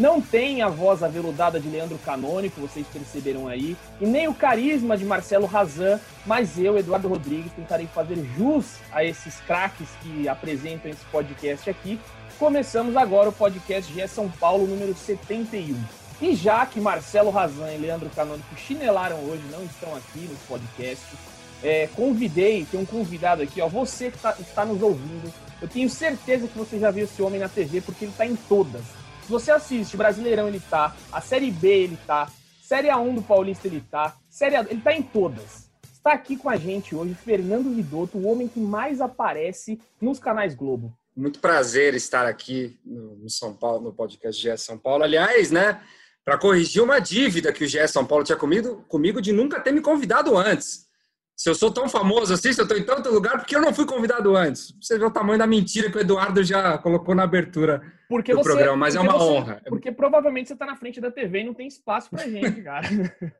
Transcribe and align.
Não 0.00 0.18
tem 0.18 0.62
a 0.62 0.68
voz 0.70 1.02
aveludada 1.02 1.60
de 1.60 1.68
Leandro 1.68 1.98
Canônico, 1.98 2.58
vocês 2.58 2.86
perceberam 2.86 3.46
aí, 3.46 3.76
e 4.00 4.06
nem 4.06 4.28
o 4.28 4.32
carisma 4.32 4.96
de 4.96 5.04
Marcelo 5.04 5.44
Razan, 5.44 6.00
mas 6.24 6.58
eu, 6.58 6.78
Eduardo 6.78 7.06
Rodrigues, 7.06 7.52
tentarei 7.52 7.86
fazer 7.86 8.16
jus 8.34 8.76
a 8.90 9.04
esses 9.04 9.36
craques 9.40 9.88
que 10.00 10.26
apresentam 10.26 10.90
esse 10.90 11.04
podcast 11.12 11.68
aqui. 11.68 12.00
Começamos 12.38 12.96
agora 12.96 13.28
o 13.28 13.32
podcast 13.32 13.92
GE 13.92 14.08
São 14.08 14.30
Paulo 14.30 14.66
número 14.66 14.94
71. 14.94 15.76
E 16.22 16.34
já 16.34 16.64
que 16.64 16.80
Marcelo 16.80 17.28
Razan 17.28 17.70
e 17.70 17.76
Leandro 17.76 18.08
Canônico 18.08 18.56
chinelaram 18.56 19.18
hoje, 19.18 19.42
não 19.50 19.62
estão 19.64 19.94
aqui 19.94 20.20
no 20.20 20.36
podcast, 20.48 21.04
é, 21.62 21.90
convidei, 21.94 22.64
tem 22.70 22.80
um 22.80 22.86
convidado 22.86 23.42
aqui, 23.42 23.60
ó, 23.60 23.68
você 23.68 24.10
que 24.10 24.16
tá, 24.16 24.34
está 24.40 24.64
nos 24.64 24.80
ouvindo, 24.80 25.30
eu 25.60 25.68
tenho 25.68 25.90
certeza 25.90 26.48
que 26.48 26.56
você 26.56 26.78
já 26.78 26.90
viu 26.90 27.04
esse 27.04 27.20
homem 27.20 27.38
na 27.38 27.50
TV, 27.50 27.82
porque 27.82 28.06
ele 28.06 28.12
está 28.12 28.24
em 28.24 28.34
todas. 28.34 28.98
Você 29.30 29.52
assiste 29.52 29.96
Brasileirão, 29.96 30.48
ele 30.48 30.58
tá, 30.58 30.96
a 31.12 31.20
Série 31.20 31.52
B 31.52 31.68
ele 31.68 31.98
tá, 32.04 32.28
Série 32.60 32.88
A1 32.88 33.14
do 33.14 33.22
Paulista 33.22 33.68
ele 33.68 33.80
tá, 33.80 34.16
Série 34.28 34.56
A, 34.56 34.66
ele 34.68 34.80
tá 34.80 34.92
em 34.92 35.04
todas. 35.04 35.70
Está 35.84 36.14
aqui 36.14 36.36
com 36.36 36.50
a 36.50 36.56
gente 36.56 36.96
hoje 36.96 37.14
Fernando 37.14 37.72
Vidotto, 37.72 38.18
o 38.18 38.26
homem 38.26 38.48
que 38.48 38.58
mais 38.58 39.00
aparece 39.00 39.80
nos 40.00 40.18
canais 40.18 40.56
Globo. 40.56 40.92
Muito 41.16 41.38
prazer 41.38 41.94
estar 41.94 42.26
aqui 42.26 42.76
no 42.84 43.30
São 43.30 43.54
Paulo, 43.54 43.84
no 43.84 43.92
podcast 43.92 44.42
GE 44.42 44.58
São 44.58 44.76
Paulo. 44.76 45.04
Aliás, 45.04 45.52
né, 45.52 45.80
para 46.24 46.36
corrigir 46.36 46.82
uma 46.82 46.98
dívida 46.98 47.52
que 47.52 47.62
o 47.62 47.68
GE 47.68 47.86
São 47.86 48.04
Paulo 48.04 48.24
tinha 48.24 48.36
comigo, 48.36 48.84
comigo 48.88 49.22
de 49.22 49.30
nunca 49.30 49.60
ter 49.60 49.70
me 49.70 49.80
convidado 49.80 50.36
antes 50.36 50.89
se 51.40 51.48
eu 51.48 51.54
sou 51.54 51.72
tão 51.72 51.88
famoso 51.88 52.34
assim, 52.34 52.52
se 52.52 52.60
eu 52.60 52.64
estou 52.64 52.76
em 52.76 52.84
tanto 52.84 53.08
lugar, 53.08 53.38
porque 53.38 53.56
eu 53.56 53.62
não 53.62 53.72
fui 53.72 53.86
convidado 53.86 54.36
antes. 54.36 54.76
Você 54.78 54.98
vê 54.98 55.06
o 55.06 55.10
tamanho 55.10 55.38
da 55.38 55.46
mentira 55.46 55.90
que 55.90 55.96
o 55.96 56.00
Eduardo 56.00 56.44
já 56.44 56.76
colocou 56.76 57.14
na 57.14 57.22
abertura 57.22 57.80
porque 58.10 58.32
do 58.32 58.42
você, 58.42 58.50
programa, 58.50 58.76
mas 58.76 58.94
é 58.94 59.00
uma 59.00 59.14
você, 59.14 59.24
honra. 59.24 59.62
Porque 59.66 59.90
provavelmente 59.90 60.48
você 60.48 60.52
está 60.52 60.66
na 60.66 60.76
frente 60.76 61.00
da 61.00 61.10
TV 61.10 61.40
e 61.40 61.44
não 61.44 61.54
tem 61.54 61.66
espaço 61.66 62.10
para 62.10 62.28
gente, 62.28 62.60
cara. 62.60 62.86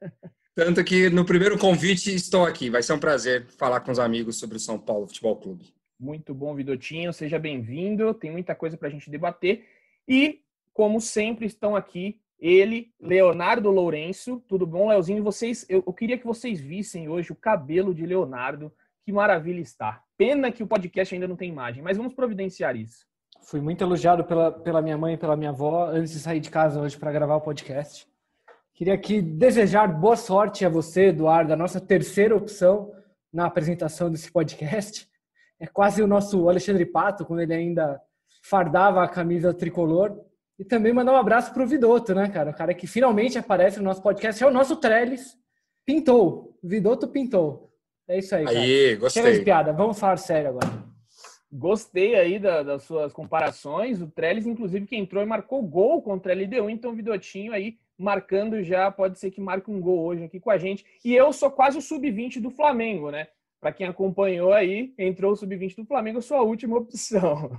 Tanto 0.57 0.83
que 0.83 1.11
no 1.11 1.27
primeiro 1.27 1.59
convite 1.59 2.15
estou 2.15 2.47
aqui. 2.47 2.70
Vai 2.70 2.83
ser 2.83 2.95
um 2.95 2.98
prazer 2.98 3.47
falar 3.59 3.81
com 3.81 3.92
os 3.92 3.98
amigos 3.98 4.39
sobre 4.39 4.57
o 4.57 4.61
São 4.61 4.79
Paulo 4.79 5.07
Futebol 5.07 5.37
Clube. 5.37 5.67
Muito 5.98 6.33
bom, 6.33 6.55
Vidotinho. 6.55 7.12
Seja 7.12 7.39
bem-vindo. 7.39 8.14
Tem 8.14 8.31
muita 8.31 8.55
coisa 8.55 8.79
para 8.79 8.89
a 8.89 8.91
gente 8.91 9.11
debater. 9.11 9.67
E, 10.09 10.41
como 10.73 11.03
sempre, 11.03 11.45
estão 11.45 11.77
aqui 11.77 12.19
ele, 12.41 12.92
Leonardo 12.98 13.70
Lourenço. 13.70 14.42
Tudo 14.48 14.66
bom, 14.66 14.88
Leozinho? 14.88 15.22
Vocês, 15.22 15.66
eu, 15.69 15.83
eu, 15.86 15.92
queria 15.92 16.16
que 16.16 16.27
vocês 16.27 16.60
vissem 16.60 17.08
hoje 17.08 17.30
o 17.30 17.36
cabelo 17.36 17.94
de 17.94 18.06
Leonardo. 18.06 18.72
Que 19.05 19.12
maravilha 19.12 19.60
está. 19.60 20.02
Pena 20.16 20.50
que 20.50 20.62
o 20.62 20.66
podcast 20.66 21.14
ainda 21.14 21.28
não 21.28 21.36
tem 21.36 21.50
imagem, 21.50 21.83
mas 21.83 21.96
vamos 21.96 22.14
providenciar 22.14 22.77
isso. 22.77 23.06
Fui 23.42 23.61
muito 23.61 23.83
elogiado 23.83 24.24
pela, 24.24 24.52
pela 24.52 24.83
minha 24.83 24.96
mãe 24.96 25.14
e 25.14 25.18
pela 25.18 25.36
minha 25.36 25.50
avó 25.50 25.86
antes 25.86 26.12
de 26.12 26.18
sair 26.18 26.41
de 26.41 26.50
casa 26.50 26.80
hoje 26.80 26.96
para 26.96 27.12
gravar 27.12 27.36
o 27.36 27.41
podcast. 27.41 28.06
Queria 28.74 28.94
aqui 28.94 29.20
desejar 29.20 29.88
boa 29.88 30.16
sorte 30.16 30.64
a 30.64 30.68
você, 30.68 31.08
Eduardo, 31.08 31.52
a 31.52 31.56
nossa 31.56 31.80
terceira 31.80 32.34
opção 32.34 32.92
na 33.33 33.46
apresentação 33.46 34.11
desse 34.11 34.30
podcast. 34.30 35.08
É 35.58 35.67
quase 35.67 36.02
o 36.02 36.06
nosso 36.06 36.48
Alexandre 36.48 36.86
Pato, 36.86 37.24
quando 37.27 37.40
ele 37.40 37.52
ainda 37.52 38.00
fardava 38.42 39.02
a 39.02 39.08
camisa 39.08 39.52
tricolor. 39.52 40.18
E 40.61 40.65
também 40.65 40.93
mandar 40.93 41.15
um 41.15 41.17
abraço 41.17 41.55
pro 41.55 41.67
Vidotto, 41.67 42.15
né, 42.15 42.29
cara? 42.29 42.51
O 42.51 42.55
cara 42.55 42.75
que 42.75 42.87
finalmente 42.87 43.39
aparece 43.39 43.79
no 43.79 43.85
nosso 43.85 44.03
podcast 44.03 44.45
é 44.45 44.47
o 44.47 44.51
nosso 44.51 44.77
Trellis. 44.77 45.35
Pintou. 45.87 46.55
Vidotto 46.63 47.09
pintou. 47.09 47.73
É 48.07 48.19
isso 48.19 48.35
aí, 48.35 48.45
cara. 48.45 48.61
Aí, 48.61 48.95
gostei. 48.97 49.23
Chega 49.23 49.39
de 49.39 49.43
piada. 49.43 49.73
Vamos 49.73 49.98
falar 49.98 50.19
sério 50.19 50.51
agora. 50.51 50.85
Gostei 51.51 52.15
aí 52.15 52.39
da, 52.39 52.63
das 52.63 52.83
suas 52.83 53.11
comparações. 53.11 54.03
O 54.03 54.07
Trellis, 54.11 54.47
inclusive, 54.47 54.85
que 54.85 54.95
entrou 54.95 55.23
e 55.23 55.27
marcou 55.27 55.63
gol 55.63 56.03
contra 56.03 56.35
a 56.35 56.37
LDU. 56.37 56.69
Então, 56.69 56.91
o 56.91 56.95
Vidotinho 56.95 57.55
aí 57.55 57.79
marcando 57.97 58.63
já. 58.63 58.91
Pode 58.91 59.19
ser 59.19 59.31
que 59.31 59.41
marque 59.41 59.71
um 59.71 59.81
gol 59.81 60.05
hoje 60.05 60.25
aqui 60.25 60.39
com 60.39 60.51
a 60.51 60.59
gente. 60.59 60.85
E 61.03 61.17
eu 61.17 61.33
sou 61.33 61.51
quase 61.51 61.79
o 61.79 61.83
sub-20 61.83 62.39
do 62.39 62.51
Flamengo, 62.51 63.11
né? 63.11 63.29
Para 63.59 63.73
quem 63.73 63.87
acompanhou 63.87 64.53
aí, 64.53 64.92
entrou 64.98 65.33
o 65.33 65.37
sub-20 65.37 65.77
do 65.77 65.87
Flamengo, 65.87 66.19
eu 66.19 66.23
sou 66.23 66.37
a 66.37 66.42
última 66.42 66.77
opção. 66.77 67.51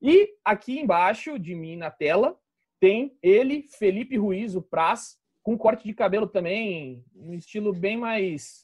E 0.00 0.34
aqui 0.44 0.78
embaixo 0.78 1.36
de 1.36 1.54
mim 1.54 1.76
na 1.76 1.90
tela, 1.90 2.38
tem 2.84 3.16
ele, 3.22 3.64
Felipe 3.78 4.18
Ruiz, 4.18 4.54
o 4.54 4.60
Praz, 4.60 5.16
com 5.42 5.56
corte 5.56 5.84
de 5.84 5.94
cabelo 5.94 6.26
também, 6.26 7.02
um 7.16 7.32
estilo 7.32 7.72
bem 7.72 7.96
mais 7.96 8.62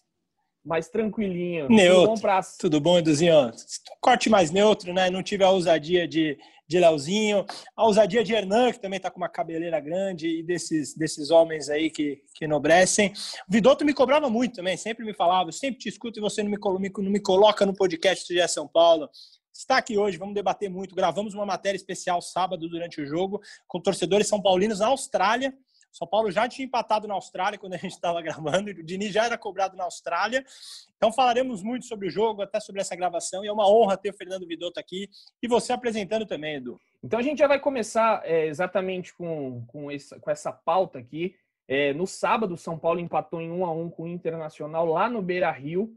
mais 0.62 0.90
tranquilinho. 0.90 1.70
Neutro. 1.70 2.14
Tudo 2.14 2.22
bom, 2.22 2.40
Tudo 2.58 2.80
bom, 2.82 2.98
Eduzinho? 2.98 3.50
Corte 3.98 4.28
mais 4.28 4.50
neutro, 4.50 4.92
né? 4.92 5.08
Não 5.08 5.22
tive 5.22 5.42
a 5.42 5.50
ousadia 5.50 6.06
de, 6.06 6.36
de 6.68 6.78
Leozinho, 6.78 7.46
a 7.74 7.86
ousadia 7.86 8.22
de 8.22 8.34
Hernan, 8.34 8.70
que 8.70 8.78
também 8.78 9.00
tá 9.00 9.10
com 9.10 9.16
uma 9.16 9.28
cabeleira 9.30 9.80
grande, 9.80 10.40
e 10.40 10.42
desses, 10.42 10.94
desses 10.94 11.30
homens 11.30 11.70
aí 11.70 11.88
que, 11.88 12.22
que 12.34 12.44
enobrecem. 12.44 13.14
O 13.48 13.52
Vidotto 13.52 13.86
me 13.86 13.94
cobrava 13.94 14.28
muito 14.28 14.56
também, 14.56 14.76
sempre 14.76 15.02
me 15.02 15.14
falava, 15.14 15.50
sempre 15.50 15.80
te 15.80 15.88
escuto 15.88 16.18
e 16.18 16.20
você 16.20 16.42
não 16.42 16.50
me, 16.50 16.58
não 16.58 17.10
me 17.10 17.20
coloca 17.20 17.64
no 17.64 17.74
podcast 17.74 18.30
do 18.34 18.48
São 18.48 18.68
Paulo 18.68 19.08
está 19.60 19.76
aqui 19.76 19.96
hoje, 19.96 20.16
vamos 20.16 20.34
debater 20.34 20.68
muito. 20.70 20.94
Gravamos 20.94 21.34
uma 21.34 21.46
matéria 21.46 21.76
especial 21.76 22.20
sábado 22.20 22.68
durante 22.68 23.00
o 23.00 23.06
jogo 23.06 23.40
com 23.66 23.80
torcedores 23.80 24.26
são 24.26 24.40
paulinos 24.40 24.80
na 24.80 24.88
Austrália. 24.88 25.54
São 25.92 26.06
Paulo 26.06 26.30
já 26.30 26.48
tinha 26.48 26.64
empatado 26.64 27.08
na 27.08 27.14
Austrália 27.14 27.58
quando 27.58 27.74
a 27.74 27.76
gente 27.76 27.92
estava 27.92 28.22
gravando, 28.22 28.70
o 28.70 28.82
Dini 28.82 29.10
já 29.10 29.24
era 29.24 29.36
cobrado 29.36 29.76
na 29.76 29.84
Austrália. 29.84 30.44
Então 30.96 31.12
falaremos 31.12 31.62
muito 31.62 31.86
sobre 31.86 32.06
o 32.08 32.10
jogo, 32.10 32.42
até 32.42 32.60
sobre 32.60 32.80
essa 32.80 32.94
gravação, 32.94 33.44
e 33.44 33.48
é 33.48 33.52
uma 33.52 33.68
honra 33.68 33.96
ter 33.96 34.10
o 34.10 34.16
Fernando 34.16 34.46
Vidotto 34.46 34.78
aqui 34.78 35.08
e 35.42 35.48
você 35.48 35.72
apresentando 35.72 36.26
também, 36.26 36.56
Edu. 36.56 36.80
Então 37.02 37.18
a 37.18 37.22
gente 37.22 37.38
já 37.38 37.48
vai 37.48 37.58
começar 37.58 38.22
é, 38.24 38.46
exatamente 38.46 39.12
com, 39.14 39.64
com, 39.66 39.90
essa, 39.90 40.20
com 40.20 40.30
essa 40.30 40.52
pauta 40.52 40.98
aqui. 40.98 41.34
É, 41.66 41.92
no 41.92 42.06
sábado, 42.06 42.56
São 42.56 42.78
Paulo 42.78 43.00
empatou 43.00 43.40
em 43.40 43.50
1 43.50 43.64
a 43.64 43.72
1 43.72 43.90
com 43.90 44.02
o 44.04 44.08
Internacional 44.08 44.86
lá 44.86 45.08
no 45.08 45.22
Beira 45.22 45.50
Rio. 45.50 45.96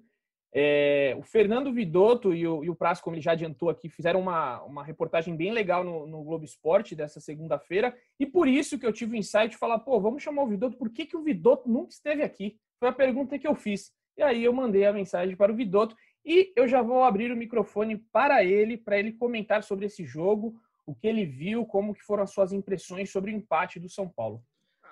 É, 0.56 1.16
o 1.18 1.24
Fernando 1.24 1.74
Vidotto 1.74 2.32
e 2.32 2.48
o, 2.48 2.64
e 2.64 2.70
o 2.70 2.76
Prazo, 2.76 3.02
como 3.02 3.16
ele 3.16 3.24
já 3.24 3.32
adiantou 3.32 3.70
aqui, 3.70 3.90
fizeram 3.90 4.20
uma, 4.20 4.62
uma 4.62 4.84
reportagem 4.84 5.36
bem 5.36 5.52
legal 5.52 5.84
no, 5.84 6.06
no 6.06 6.24
Globo 6.24 6.46
Esporte 6.46 6.96
dessa 6.96 7.20
segunda-feira, 7.20 7.96
e 8.20 8.26
por 8.26 8.48
isso 8.48 8.78
que 8.78 8.86
eu 8.86 8.94
tive 8.94 9.16
o 9.16 9.18
insight 9.18 9.50
de 9.50 9.58
falar, 9.58 9.80
pô, 9.80 10.00
vamos 10.00 10.22
chamar 10.22 10.44
o 10.44 10.48
Vidotto, 10.48 10.78
por 10.78 10.92
que, 10.92 11.08
que 11.08 11.18
o 11.18 11.24
Vidotto 11.24 11.68
nunca 11.68 11.92
esteve 11.92 12.22
aqui? 12.22 12.56
Foi 12.80 12.88
a 12.90 12.94
pergunta 12.94 13.40
que 13.40 13.48
eu 13.48 13.56
fiz. 13.56 13.92
E 14.16 14.22
aí 14.22 14.44
eu 14.44 14.54
mandei 14.54 14.86
a 14.86 14.94
mensagem 14.94 15.36
para 15.36 15.52
o 15.52 15.56
Vidotto, 15.56 15.96
e 16.24 16.54
eu 16.56 16.68
já 16.68 16.84
vou 16.84 17.04
abrir 17.04 17.32
o 17.32 17.36
microfone 17.36 17.98
para 18.12 18.44
ele, 18.44 18.78
para 18.78 19.00
ele 19.00 19.12
comentar 19.12 19.64
sobre 19.64 19.88
esse 19.88 20.06
jogo, 20.06 20.56
o 20.86 20.94
que 20.94 21.08
ele 21.08 21.26
viu, 21.26 21.66
como 21.66 21.96
que 21.96 22.04
foram 22.04 22.24
as 22.24 22.32
suas 22.32 22.54
impressões 22.54 23.10
sobre 23.10 23.32
o 23.32 23.36
empate 23.36 23.80
do 23.80 23.90
São 23.90 24.08
Paulo. 24.08 24.44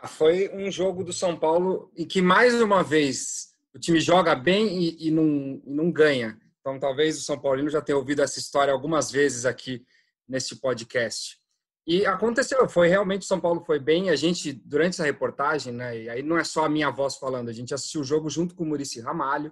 Ah, 0.02 0.08
foi 0.08 0.50
um 0.54 0.72
jogo 0.72 1.04
do 1.04 1.14
São 1.14 1.38
Paulo 1.38 1.92
e 1.96 2.06
que, 2.06 2.22
mais 2.22 2.60
uma 2.60 2.84
vez, 2.84 3.51
o 3.74 3.80
time 3.80 4.00
joga 4.00 4.36
bem 4.36 4.84
e, 4.84 5.08
e, 5.08 5.12
não, 5.12 5.62
não 5.66 5.92
ganha. 5.92 6.40
Então, 6.60 6.80
talvez 6.80 7.18
o 7.18 7.22
São 7.22 7.40
Paulino 7.40 7.70
já 7.70 7.82
tenha 7.82 7.98
ouvido 7.98 8.22
essa 8.22 8.40
história 8.40 8.72
algumas 8.74 9.12
vezes 9.12 9.46
aqui 9.46 9.86
nesse 10.28 10.58
podcast. 10.58 11.40
E 11.88 12.06
aconteceu, 12.06 12.70
foi 12.70 12.88
realmente 12.88 13.24
o 13.24 13.26
São 13.26 13.40
Paulo 13.40 13.64
foi 13.66 13.80
bem. 13.80 14.10
A 14.10 14.16
gente, 14.16 14.54
durante 14.54 14.94
essa 14.94 15.04
reportagem, 15.04 15.74
né, 15.74 16.04
e 16.04 16.10
aí 16.10 16.22
não 16.22 16.38
é 16.38 16.44
só 16.44 16.66
a 16.66 16.70
minha 16.70 16.92
voz 16.92 17.16
falando, 17.16 17.50
a 17.50 17.54
gente 17.54 17.74
assistiu 17.74 18.02
o 18.02 18.04
jogo 18.04 18.30
junto 18.30 18.54
com 18.54 18.64
o 18.64 18.68
Murici 18.68 19.02
Ramalho. 19.02 19.52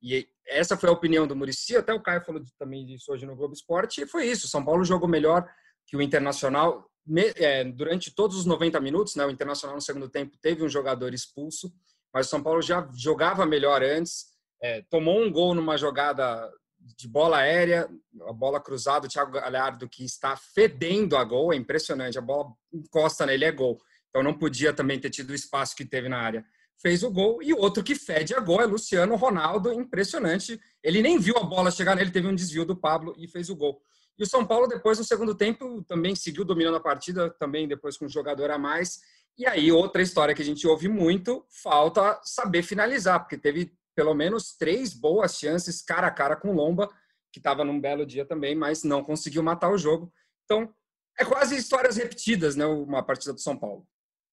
E 0.00 0.28
essa 0.46 0.76
foi 0.76 0.88
a 0.88 0.92
opinião 0.92 1.26
do 1.26 1.34
Murici, 1.34 1.76
até 1.76 1.92
o 1.92 2.00
Caio 2.00 2.24
falou 2.24 2.42
também 2.58 2.86
disso 2.86 3.10
hoje 3.10 3.26
no 3.26 3.34
Globo 3.34 3.54
Esporte, 3.54 4.02
e 4.02 4.06
foi 4.06 4.26
isso. 4.26 4.46
São 4.46 4.64
Paulo 4.64 4.84
jogou 4.84 5.08
melhor 5.08 5.48
que 5.86 5.96
o 5.96 6.02
Internacional 6.02 6.88
é, 7.36 7.64
durante 7.64 8.14
todos 8.14 8.36
os 8.36 8.46
90 8.46 8.80
minutos. 8.80 9.16
Né, 9.16 9.26
o 9.26 9.30
Internacional, 9.30 9.74
no 9.74 9.82
segundo 9.82 10.08
tempo, 10.08 10.36
teve 10.40 10.62
um 10.62 10.68
jogador 10.68 11.12
expulso 11.12 11.72
mas 12.16 12.28
o 12.28 12.30
São 12.30 12.42
Paulo 12.42 12.62
já 12.62 12.88
jogava 12.94 13.44
melhor 13.44 13.82
antes, 13.82 14.28
é, 14.62 14.80
tomou 14.88 15.22
um 15.22 15.30
gol 15.30 15.54
numa 15.54 15.76
jogada 15.76 16.50
de 16.96 17.06
bola 17.06 17.40
aérea, 17.40 17.90
a 18.26 18.32
bola 18.32 18.58
cruzada, 18.58 19.06
o 19.06 19.10
Thiago 19.10 19.32
Galhardo 19.32 19.86
que 19.86 20.02
está 20.02 20.34
fedendo 20.34 21.14
a 21.14 21.22
gol, 21.22 21.52
é 21.52 21.56
impressionante, 21.56 22.16
a 22.16 22.22
bola 22.22 22.54
encosta 22.72 23.26
nele, 23.26 23.44
é 23.44 23.52
gol. 23.52 23.78
Então 24.08 24.22
não 24.22 24.32
podia 24.32 24.72
também 24.72 24.98
ter 24.98 25.10
tido 25.10 25.28
o 25.28 25.34
espaço 25.34 25.76
que 25.76 25.84
teve 25.84 26.08
na 26.08 26.16
área. 26.16 26.42
Fez 26.80 27.02
o 27.02 27.10
gol 27.10 27.42
e 27.42 27.52
outro 27.52 27.84
que 27.84 27.94
fede 27.94 28.34
a 28.34 28.40
gol 28.40 28.62
é 28.62 28.64
Luciano 28.64 29.14
Ronaldo, 29.14 29.70
impressionante. 29.74 30.58
Ele 30.82 31.02
nem 31.02 31.18
viu 31.18 31.36
a 31.36 31.44
bola 31.44 31.70
chegar 31.70 31.94
nele, 31.94 32.10
teve 32.10 32.28
um 32.28 32.34
desvio 32.34 32.64
do 32.64 32.74
Pablo 32.74 33.14
e 33.18 33.28
fez 33.28 33.50
o 33.50 33.56
gol. 33.56 33.78
E 34.18 34.22
o 34.22 34.26
São 34.26 34.46
Paulo 34.46 34.66
depois 34.66 34.98
no 34.98 35.04
segundo 35.04 35.34
tempo 35.34 35.82
também 35.82 36.16
seguiu 36.16 36.46
dominando 36.46 36.76
a 36.76 36.80
partida, 36.80 37.28
também 37.38 37.68
depois 37.68 37.98
com 37.98 38.06
um 38.06 38.08
jogador 38.08 38.50
a 38.50 38.56
mais 38.56 39.00
E 39.38 39.46
aí, 39.46 39.70
outra 39.70 40.00
história 40.00 40.34
que 40.34 40.40
a 40.40 40.44
gente 40.44 40.66
ouve 40.66 40.88
muito, 40.88 41.44
falta 41.62 42.18
saber 42.24 42.62
finalizar, 42.62 43.20
porque 43.20 43.36
teve 43.36 43.76
pelo 43.94 44.14
menos 44.14 44.56
três 44.56 44.94
boas 44.94 45.38
chances 45.38 45.82
cara 45.82 46.06
a 46.06 46.10
cara 46.10 46.36
com 46.36 46.52
Lomba, 46.52 46.88
que 47.32 47.38
estava 47.38 47.64
num 47.64 47.80
belo 47.80 48.06
dia 48.06 48.24
também, 48.24 48.54
mas 48.54 48.82
não 48.82 49.04
conseguiu 49.04 49.42
matar 49.42 49.70
o 49.70 49.78
jogo. 49.78 50.12
Então, 50.44 50.72
é 51.18 51.24
quase 51.24 51.56
histórias 51.56 51.96
repetidas, 51.96 52.56
né? 52.56 52.64
Uma 52.66 53.02
partida 53.02 53.32
do 53.32 53.40
São 53.40 53.58
Paulo. 53.58 53.86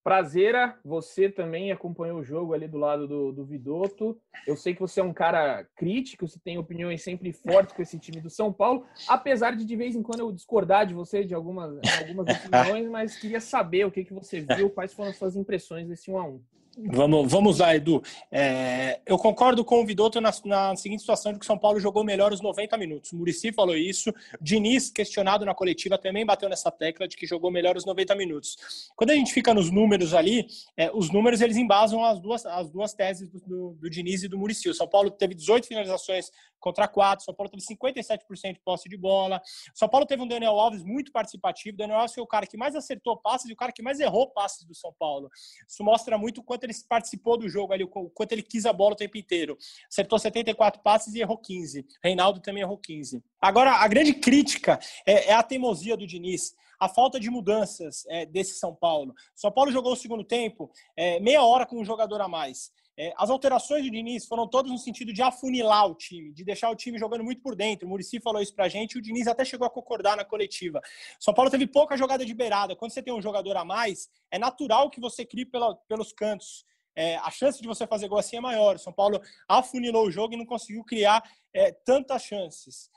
Prazeira, 0.04 0.78
você 0.84 1.30
também 1.30 1.72
acompanhou 1.72 2.20
o 2.20 2.22
jogo 2.22 2.52
ali 2.52 2.68
do 2.68 2.76
lado 2.76 3.08
do, 3.08 3.32
do 3.32 3.42
Vidotto. 3.42 4.20
Eu 4.46 4.54
sei 4.54 4.74
que 4.74 4.80
você 4.80 5.00
é 5.00 5.02
um 5.02 5.14
cara 5.14 5.66
crítico, 5.74 6.28
você 6.28 6.38
tem 6.38 6.58
opiniões 6.58 7.02
sempre 7.02 7.32
fortes 7.32 7.74
com 7.74 7.80
esse 7.80 7.98
time 7.98 8.20
do 8.20 8.28
São 8.28 8.52
Paulo, 8.52 8.84
apesar 9.08 9.56
de 9.56 9.64
de 9.64 9.76
vez 9.76 9.96
em 9.96 10.02
quando 10.02 10.20
eu 10.20 10.30
discordar 10.30 10.86
de 10.86 10.92
você 10.92 11.24
de 11.24 11.34
algumas, 11.34 11.78
algumas 12.00 12.26
opiniões, 12.36 12.86
mas 12.90 13.16
queria 13.16 13.40
saber 13.40 13.86
o 13.86 13.90
que, 13.90 14.04
que 14.04 14.12
você 14.12 14.40
viu, 14.40 14.68
quais 14.68 14.92
foram 14.92 15.08
as 15.08 15.16
suas 15.16 15.36
impressões 15.36 15.88
desse 15.88 16.10
1 16.10 16.18
a 16.18 16.28
1 16.28 16.40
Vamos, 16.76 17.30
vamos 17.30 17.58
lá, 17.58 17.74
Edu. 17.74 18.02
É, 18.30 19.00
eu 19.06 19.16
concordo 19.16 19.64
com 19.64 19.80
o 19.80 19.86
Vidotto 19.86 20.20
na, 20.20 20.30
na, 20.44 20.76
seguinte 20.76 21.00
situação 21.00 21.32
de 21.32 21.38
que 21.38 21.44
o 21.44 21.46
São 21.46 21.58
Paulo 21.58 21.78
jogou 21.78 22.02
melhor 22.02 22.32
os 22.32 22.40
90 22.40 22.76
minutos. 22.76 23.12
O 23.12 23.16
Murici 23.16 23.52
falou 23.52 23.76
isso. 23.76 24.12
Diniz, 24.40 24.90
questionado 24.90 25.44
na 25.44 25.54
coletiva, 25.54 25.96
também 25.96 26.26
bateu 26.26 26.48
nessa 26.48 26.70
tecla 26.70 27.06
de 27.06 27.16
que 27.16 27.26
jogou 27.26 27.50
melhor 27.50 27.76
os 27.76 27.84
90 27.84 28.14
minutos. 28.16 28.56
Quando 28.96 29.10
a 29.10 29.14
gente 29.14 29.32
fica 29.32 29.54
nos 29.54 29.70
números 29.70 30.14
ali, 30.14 30.46
é, 30.76 30.90
os 30.92 31.10
números 31.10 31.40
eles 31.40 31.56
embasam 31.56 32.04
as 32.04 32.20
duas, 32.20 32.44
as 32.44 32.68
duas 32.70 32.92
teses 32.92 33.28
do, 33.28 33.40
do, 33.40 33.76
do 33.80 33.90
Diniz 33.90 34.22
e 34.24 34.28
do 34.28 34.36
Murici. 34.36 34.68
O 34.68 34.74
São 34.74 34.88
Paulo 34.88 35.10
teve 35.10 35.34
18 35.34 35.66
finalizações 35.66 36.30
contra 36.58 36.88
4, 36.88 37.22
o 37.22 37.24
São 37.26 37.34
Paulo 37.34 37.50
teve 37.50 37.62
57% 37.62 38.54
de 38.54 38.60
posse 38.60 38.88
de 38.88 38.96
bola. 38.96 39.40
O 39.74 39.78
São 39.78 39.88
Paulo 39.88 40.06
teve 40.06 40.22
um 40.22 40.26
Daniel 40.26 40.58
Alves 40.58 40.82
muito 40.82 41.12
participativo. 41.12 41.74
O 41.74 41.76
Daniel 41.76 41.98
Alves 41.98 42.14
foi 42.14 42.22
o 42.22 42.26
cara 42.26 42.46
que 42.46 42.56
mais 42.56 42.74
acertou 42.74 43.18
passes 43.18 43.50
e 43.50 43.52
o 43.52 43.56
cara 43.56 43.70
que 43.70 43.82
mais 43.82 44.00
errou 44.00 44.30
passes 44.30 44.64
do 44.64 44.74
São 44.74 44.92
Paulo. 44.98 45.28
Isso 45.68 45.84
mostra 45.84 46.16
muito 46.16 46.42
quanto 46.42 46.63
quanto 46.64 46.70
ele 46.70 46.88
participou 46.88 47.36
do 47.36 47.48
jogo 47.48 47.72
ali, 47.72 47.84
o 47.84 47.88
quanto 47.88 48.32
ele 48.32 48.42
quis 48.42 48.66
a 48.66 48.72
bola 48.72 48.94
o 48.94 48.96
tempo 48.96 49.16
inteiro. 49.16 49.56
Acertou 49.88 50.18
74 50.18 50.82
passes 50.82 51.14
e 51.14 51.20
errou 51.20 51.36
15. 51.36 51.86
Reinaldo 52.02 52.40
também 52.40 52.62
errou 52.62 52.78
15. 52.78 53.22
Agora, 53.40 53.72
a 53.72 53.88
grande 53.88 54.14
crítica 54.14 54.78
é, 55.06 55.30
é 55.30 55.32
a 55.32 55.42
teimosia 55.42 55.96
do 55.96 56.06
Diniz 56.06 56.54
a 56.80 56.88
falta 56.88 57.20
de 57.20 57.30
mudanças 57.30 58.04
é, 58.08 58.26
desse 58.26 58.58
São 58.58 58.74
Paulo. 58.74 59.14
São 59.34 59.50
Paulo 59.50 59.70
jogou 59.70 59.92
o 59.92 59.96
segundo 59.96 60.24
tempo 60.24 60.70
é, 60.96 61.20
meia 61.20 61.42
hora 61.42 61.64
com 61.64 61.80
um 61.80 61.84
jogador 61.84 62.20
a 62.20 62.28
mais. 62.28 62.72
É, 62.96 63.12
as 63.16 63.28
alterações 63.28 63.82
do 63.84 63.90
Diniz 63.90 64.24
foram 64.24 64.46
todas 64.46 64.70
no 64.70 64.78
sentido 64.78 65.12
de 65.12 65.20
afunilar 65.20 65.86
o 65.86 65.94
time, 65.94 66.32
de 66.32 66.44
deixar 66.44 66.70
o 66.70 66.76
time 66.76 66.96
jogando 66.96 67.24
muito 67.24 67.42
por 67.42 67.56
dentro. 67.56 67.86
O 67.86 67.90
Murici 67.90 68.20
falou 68.20 68.40
isso 68.40 68.54
pra 68.54 68.68
gente 68.68 68.92
e 68.92 68.98
o 68.98 69.02
Diniz 69.02 69.26
até 69.26 69.44
chegou 69.44 69.66
a 69.66 69.70
concordar 69.70 70.16
na 70.16 70.24
coletiva. 70.24 70.80
São 71.18 71.34
Paulo 71.34 71.50
teve 71.50 71.66
pouca 71.66 71.96
jogada 71.96 72.24
de 72.24 72.32
beirada. 72.32 72.76
Quando 72.76 72.92
você 72.92 73.02
tem 73.02 73.12
um 73.12 73.20
jogador 73.20 73.56
a 73.56 73.64
mais, 73.64 74.08
é 74.30 74.38
natural 74.38 74.90
que 74.90 75.00
você 75.00 75.24
crie 75.24 75.44
pela, 75.44 75.74
pelos 75.88 76.12
cantos. 76.12 76.64
É, 76.96 77.16
a 77.16 77.30
chance 77.30 77.60
de 77.60 77.66
você 77.66 77.84
fazer 77.86 78.06
gol 78.06 78.18
assim 78.18 78.36
é 78.36 78.40
maior. 78.40 78.78
São 78.78 78.92
Paulo 78.92 79.20
afunilou 79.48 80.06
o 80.06 80.10
jogo 80.10 80.34
e 80.34 80.36
não 80.36 80.46
conseguiu 80.46 80.84
criar 80.84 81.28
é, 81.52 81.72
tantas 81.72 82.22
chances. 82.22 82.88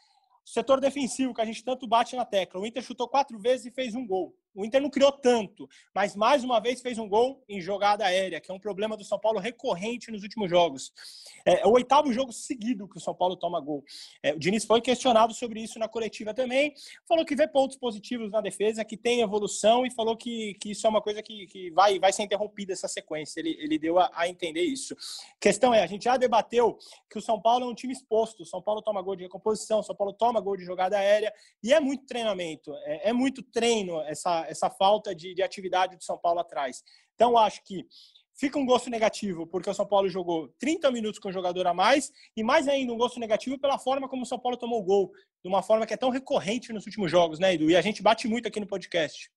O 0.45 0.49
setor 0.49 0.79
defensivo, 0.79 1.33
que 1.33 1.41
a 1.41 1.45
gente 1.45 1.63
tanto 1.63 1.87
bate 1.87 2.15
na 2.15 2.23
tecla. 2.23 2.61
O 2.61 2.65
Inter 2.65 2.83
chutou 2.83 3.07
quatro 3.07 3.39
vezes 3.39 3.65
e 3.65 3.71
fez 3.71 3.95
um 3.95 4.05
gol. 4.05 4.35
O 4.57 4.65
Inter 4.65 4.81
não 4.81 4.89
criou 4.89 5.11
tanto, 5.11 5.69
mas 5.93 6.15
mais 6.15 6.43
uma 6.43 6.59
vez 6.59 6.81
fez 6.81 6.97
um 6.97 7.07
gol 7.07 7.43
em 7.47 7.61
jogada 7.61 8.03
aérea, 8.03 8.41
que 8.41 8.49
é 8.49 8.53
um 8.53 8.59
problema 8.59 8.97
do 8.97 9.03
São 9.03 9.19
Paulo 9.19 9.39
recorrente 9.39 10.09
nos 10.09 10.23
últimos 10.23 10.49
jogos. 10.49 10.91
É, 11.45 11.61
é 11.61 11.67
o 11.67 11.73
oitavo 11.73 12.11
jogo 12.11 12.31
seguido 12.33 12.87
que 12.87 12.97
o 12.97 12.99
São 12.99 13.13
Paulo 13.13 13.35
toma 13.35 13.61
gol. 13.61 13.83
É, 14.23 14.33
o 14.33 14.39
Diniz 14.39 14.65
foi 14.65 14.81
questionado 14.81 15.31
sobre 15.31 15.61
isso 15.61 15.77
na 15.77 15.87
coletiva 15.87 16.33
também, 16.33 16.73
falou 17.07 17.23
que 17.23 17.35
vê 17.35 17.47
pontos 17.47 17.77
positivos 17.77 18.31
na 18.31 18.41
defesa, 18.41 18.83
que 18.83 18.97
tem 18.97 19.21
evolução 19.21 19.85
e 19.85 19.91
falou 19.91 20.17
que, 20.17 20.55
que 20.55 20.71
isso 20.71 20.87
é 20.87 20.89
uma 20.89 21.03
coisa 21.03 21.21
que, 21.21 21.45
que 21.45 21.69
vai, 21.69 21.99
vai 21.99 22.11
ser 22.11 22.23
interrompida 22.23 22.73
essa 22.73 22.87
sequência. 22.87 23.39
Ele, 23.39 23.55
ele 23.59 23.77
deu 23.77 23.99
a, 23.99 24.09
a 24.11 24.27
entender 24.27 24.63
isso. 24.63 24.95
A 24.95 25.39
questão 25.39 25.71
é, 25.71 25.83
a 25.83 25.87
gente 25.87 26.05
já 26.05 26.17
debateu 26.17 26.79
que 27.07 27.19
o 27.19 27.21
São 27.21 27.39
Paulo 27.39 27.65
é 27.65 27.67
um 27.67 27.75
time 27.75 27.93
exposto. 27.93 28.41
O 28.41 28.45
São 28.45 28.59
Paulo 28.59 28.81
toma 28.81 29.03
gol 29.03 29.15
de 29.15 29.21
recomposição, 29.21 29.81
o 29.81 29.83
São 29.83 29.95
Paulo 29.95 30.13
toma 30.13 30.41
gol 30.41 30.57
de 30.57 30.65
jogada 30.65 30.97
aérea 30.97 31.31
e 31.63 31.71
é 31.71 31.79
muito 31.79 32.07
treinamento, 32.07 32.73
é, 32.85 33.09
é 33.09 33.13
muito 33.13 33.43
treino 33.43 34.01
essa 34.01 34.46
essa 34.47 34.69
falta 34.69 35.13
de, 35.13 35.33
de 35.33 35.43
atividade 35.43 35.95
do 35.95 36.03
São 36.03 36.17
Paulo 36.17 36.39
atrás. 36.39 36.83
Então, 37.15 37.37
acho 37.37 37.63
que 37.63 37.85
fica 38.37 38.59
um 38.59 38.65
gosto 38.65 38.89
negativo 38.89 39.47
porque 39.47 39.69
o 39.69 39.73
São 39.73 39.85
Paulo 39.85 40.07
jogou 40.09 40.47
30 40.59 40.91
minutos 40.91 41.19
com 41.19 41.29
o 41.29 41.31
jogador 41.31 41.67
a 41.67 41.73
mais 41.73 42.11
e 42.35 42.43
mais 42.43 42.67
ainda 42.67 42.93
um 42.93 42.97
gosto 42.97 43.19
negativo 43.19 43.59
pela 43.59 43.79
forma 43.79 44.07
como 44.07 44.23
o 44.23 44.25
São 44.25 44.39
Paulo 44.39 44.57
tomou 44.57 44.79
o 44.79 44.83
gol, 44.83 45.11
de 45.43 45.49
uma 45.49 45.63
forma 45.63 45.85
que 45.85 45.93
é 45.93 45.97
tão 45.97 46.09
recorrente 46.09 46.71
nos 46.71 46.85
últimos 46.85 47.09
jogos, 47.09 47.39
né, 47.39 47.55
Edu? 47.55 47.69
E 47.69 47.75
a 47.75 47.81
gente 47.81 48.01
bate 48.01 48.27
muito 48.27 48.47
aqui 48.47 48.59
no 48.59 48.67
podcast. 48.67 49.31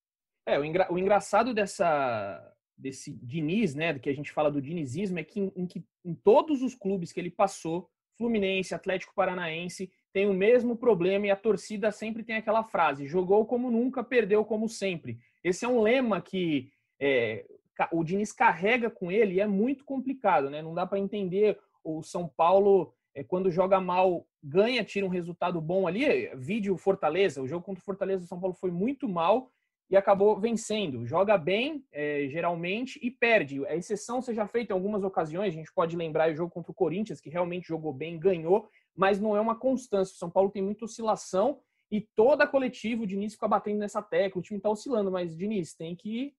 É, 0.46 0.58
o, 0.58 0.64
engra 0.64 0.92
o 0.92 0.98
engraçado 0.98 1.54
dessa 1.54 2.46
desse 2.76 3.12
Diniz, 3.12 3.74
né, 3.74 3.98
que 3.98 4.08
a 4.08 4.14
gente 4.14 4.32
fala 4.32 4.50
do 4.50 4.60
dinizismo, 4.60 5.18
é 5.18 5.24
que 5.24 5.38
em, 5.38 5.52
em, 5.54 5.66
que 5.66 5.84
em 6.02 6.14
todos 6.14 6.62
os 6.62 6.74
clubes 6.74 7.12
que 7.12 7.20
ele 7.20 7.30
passou, 7.30 7.90
Fluminense, 8.16 8.74
Atlético 8.74 9.14
Paranaense, 9.14 9.92
tem 10.12 10.28
o 10.28 10.34
mesmo 10.34 10.76
problema 10.76 11.26
e 11.26 11.30
a 11.30 11.36
torcida 11.36 11.90
sempre 11.90 12.22
tem 12.22 12.36
aquela 12.36 12.64
frase: 12.64 13.06
jogou 13.06 13.46
como 13.46 13.70
nunca, 13.70 14.02
perdeu 14.02 14.44
como 14.44 14.68
sempre. 14.68 15.18
Esse 15.42 15.64
é 15.64 15.68
um 15.68 15.80
lema 15.80 16.20
que 16.20 16.70
é, 17.00 17.44
o 17.92 18.04
Diniz 18.04 18.32
carrega 18.32 18.90
com 18.90 19.10
ele 19.10 19.34
e 19.34 19.40
é 19.40 19.46
muito 19.46 19.84
complicado, 19.84 20.50
né? 20.50 20.60
Não 20.60 20.74
dá 20.74 20.86
para 20.86 20.98
entender 20.98 21.58
o 21.82 22.02
São 22.02 22.28
Paulo 22.28 22.92
é, 23.14 23.24
quando 23.24 23.50
joga 23.50 23.80
mal 23.80 24.26
ganha, 24.42 24.84
tira 24.84 25.06
um 25.06 25.10
resultado 25.10 25.60
bom 25.60 25.86
ali. 25.86 26.28
Vídeo 26.36 26.76
Fortaleza, 26.76 27.42
o 27.42 27.48
jogo 27.48 27.64
contra 27.64 27.80
o 27.80 27.84
Fortaleza, 27.84 28.24
o 28.24 28.28
São 28.28 28.40
Paulo 28.40 28.54
foi 28.54 28.70
muito 28.70 29.08
mal 29.08 29.50
e 29.90 29.96
acabou 29.96 30.38
vencendo. 30.38 31.04
Joga 31.04 31.36
bem, 31.36 31.84
é, 31.92 32.28
geralmente, 32.28 32.98
e 33.02 33.10
perde. 33.10 33.66
A 33.66 33.74
exceção 33.74 34.22
seja 34.22 34.46
feita 34.46 34.72
em 34.72 34.76
algumas 34.76 35.02
ocasiões, 35.02 35.52
a 35.52 35.56
gente 35.56 35.72
pode 35.72 35.96
lembrar 35.96 36.30
o 36.30 36.36
jogo 36.36 36.50
contra 36.50 36.70
o 36.70 36.74
Corinthians, 36.74 37.20
que 37.20 37.28
realmente 37.28 37.66
jogou 37.66 37.92
bem, 37.92 38.18
ganhou, 38.18 38.68
mas 38.96 39.20
não 39.20 39.37
é 39.37 39.40
uma 39.40 39.54
constância. 39.54 40.14
O 40.14 40.19
São 40.19 40.31
Paulo 40.31 40.50
tem 40.50 40.62
muita 40.62 40.84
oscilação 40.84 41.60
e 41.90 42.00
toda 42.00 42.44
a 42.44 42.46
coletiva, 42.46 43.02
o 43.02 43.06
Diniz 43.06 43.34
fica 43.34 43.48
batendo 43.48 43.78
nessa 43.78 44.00
tecla, 44.00 44.38
o 44.38 44.42
time 44.42 44.58
está 44.58 44.70
oscilando, 44.70 45.10
mas 45.10 45.37
Diniz 45.37 45.75
tem 45.75 45.96
que. 45.96 46.34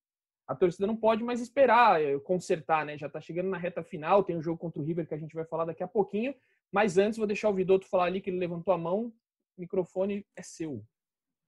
A 0.48 0.56
torcida 0.56 0.88
não 0.88 0.96
pode 0.96 1.24
mais 1.24 1.40
esperar 1.40 2.02
eh, 2.02 2.18
consertar, 2.20 2.86
né? 2.86 2.98
Já 2.98 3.08
está 3.08 3.22
chegando 3.22 3.50
na 3.50 3.58
reta 3.58 3.84
final, 3.84 4.24
tem 4.24 4.36
o 4.36 4.40
um 4.40 4.42
jogo 4.42 4.58
contra 4.58 4.82
o 4.82 4.86
River 4.86 5.08
que 5.08 5.14
a 5.14 5.18
gente 5.18 5.36
vai 5.36 5.46
falar 5.46 5.66
daqui 5.66 5.84
a 5.84 5.88
pouquinho. 5.88 6.34
Mas 6.72 6.98
antes, 6.98 7.18
vou 7.18 7.28
deixar 7.28 7.50
o 7.50 7.54
Vidotto 7.54 7.88
falar 7.88 8.06
ali 8.06 8.22
que 8.22 8.30
ele 8.30 8.40
levantou 8.40 8.74
a 8.74 8.78
mão. 8.78 9.14
O 9.58 9.62
microfone 9.62 10.26
é 10.36 10.42
seu. 10.42 10.84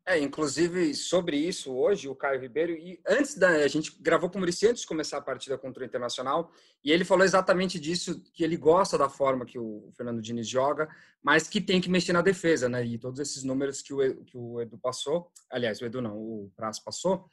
É, 0.05 0.19
inclusive 0.19 0.94
sobre 0.94 1.38
isso 1.38 1.73
hoje, 1.73 2.09
o 2.09 2.15
Caio 2.15 2.41
Ribeiro, 2.41 2.73
e 2.73 3.00
antes 3.07 3.35
da. 3.35 3.47
A 3.47 3.67
gente 3.69 3.95
gravou 4.01 4.29
com 4.29 4.38
o 4.38 4.39
Murici 4.39 4.67
antes 4.67 4.81
de 4.81 4.88
começar 4.88 5.17
a 5.17 5.22
partida 5.22 5.57
contra 5.57 5.81
o 5.81 5.86
Internacional, 5.86 6.51
e 6.83 6.91
ele 6.91 7.05
falou 7.05 7.24
exatamente 7.24 7.79
disso, 7.79 8.22
que 8.33 8.43
ele 8.43 8.57
gosta 8.57 8.98
da 8.98 9.07
forma 9.07 9.45
que 9.45 9.57
o 9.57 9.89
Fernando 9.95 10.22
Diniz 10.22 10.45
joga, 10.45 10.89
mas 11.22 11.48
que 11.48 11.62
tem 11.62 11.79
que 11.79 11.89
mexer 11.89 12.12
na 12.12 12.22
defesa, 12.22 12.67
né? 12.67 12.86
E 12.86 12.98
todos 12.98 13.17
esses 13.22 13.45
números 13.45 13.81
que 13.81 13.93
o, 13.93 14.25
que 14.25 14.38
o 14.38 14.60
Edu 14.60 14.77
passou, 14.77 15.31
aliás, 15.50 15.79
o 15.79 15.86
Edu 15.86 16.01
não, 16.01 16.17
o 16.17 16.51
Praz 16.53 16.79
passou, 16.79 17.29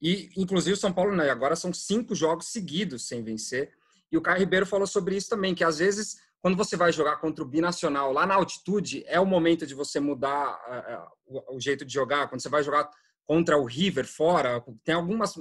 e 0.00 0.30
inclusive 0.34 0.72
o 0.72 0.80
São 0.80 0.94
Paulo, 0.94 1.14
né, 1.14 1.28
agora 1.28 1.54
são 1.54 1.74
cinco 1.74 2.14
jogos 2.14 2.46
seguidos 2.46 3.06
sem 3.06 3.22
vencer, 3.22 3.70
e 4.10 4.16
o 4.16 4.22
Caio 4.22 4.38
Ribeiro 4.38 4.64
falou 4.64 4.86
sobre 4.86 5.14
isso 5.14 5.28
também, 5.28 5.54
que 5.54 5.64
às 5.64 5.78
vezes 5.78 6.16
quando 6.44 6.58
você 6.58 6.76
vai 6.76 6.92
jogar 6.92 7.16
contra 7.16 7.42
o 7.42 7.48
binacional 7.48 8.12
lá 8.12 8.26
na 8.26 8.34
altitude, 8.34 9.02
é 9.06 9.18
o 9.18 9.24
momento 9.24 9.66
de 9.66 9.74
você 9.74 9.98
mudar 9.98 11.08
uh, 11.26 11.54
o, 11.54 11.58
jeito 11.58 11.86
de 11.86 11.94
jogar. 11.94 12.28
Quando 12.28 12.42
você 12.42 12.50
vai 12.50 12.62
jogar 12.62 12.90
contra 13.24 13.56
o 13.56 13.64
River 13.64 14.06
fora, 14.06 14.62
tem 14.84 14.94
algumas. 14.94 15.40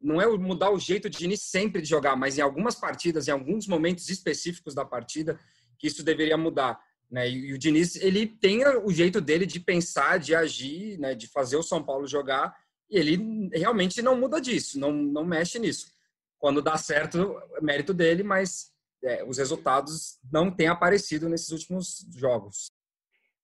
Não 0.00 0.22
é 0.22 0.28
mudar 0.28 0.70
o 0.70 0.78
jeito 0.78 1.10
de 1.10 1.24
início 1.24 1.48
sempre 1.48 1.82
de 1.82 1.88
jogar, 1.88 2.14
mas 2.14 2.38
em 2.38 2.40
algumas 2.40 2.76
partidas, 2.76 3.26
em 3.26 3.32
alguns 3.32 3.66
momentos 3.66 4.08
específicos 4.10 4.76
da 4.76 4.84
partida, 4.84 5.40
que 5.76 5.88
isso 5.88 6.04
deveria 6.04 6.36
mudar. 6.36 6.78
Né? 7.10 7.28
E, 7.28 7.52
o 7.52 7.58
Diniz, 7.58 7.96
ele 7.96 8.24
tem 8.24 8.64
o 8.64 8.92
jeito 8.92 9.20
dele 9.20 9.44
de 9.44 9.58
pensar, 9.58 10.20
de 10.20 10.36
agir, 10.36 11.00
né? 11.00 11.16
de 11.16 11.26
fazer 11.26 11.56
o 11.56 11.64
São 11.64 11.82
Paulo 11.82 12.06
jogar, 12.06 12.56
e 12.88 12.96
ele 12.96 13.50
realmente 13.52 14.00
não 14.00 14.16
muda 14.16 14.40
disso, 14.40 14.78
não, 14.78 14.92
não 14.92 15.24
mexe 15.24 15.58
nisso. 15.58 15.90
Quando 16.38 16.62
dá 16.62 16.78
certo, 16.78 17.36
mérito 17.60 17.92
dele, 17.92 18.22
mas 18.22 18.77
é, 19.02 19.24
os 19.24 19.38
resultados 19.38 20.18
não 20.30 20.50
têm 20.50 20.68
aparecido 20.68 21.28
nesses 21.28 21.50
últimos 21.50 22.06
jogos. 22.16 22.70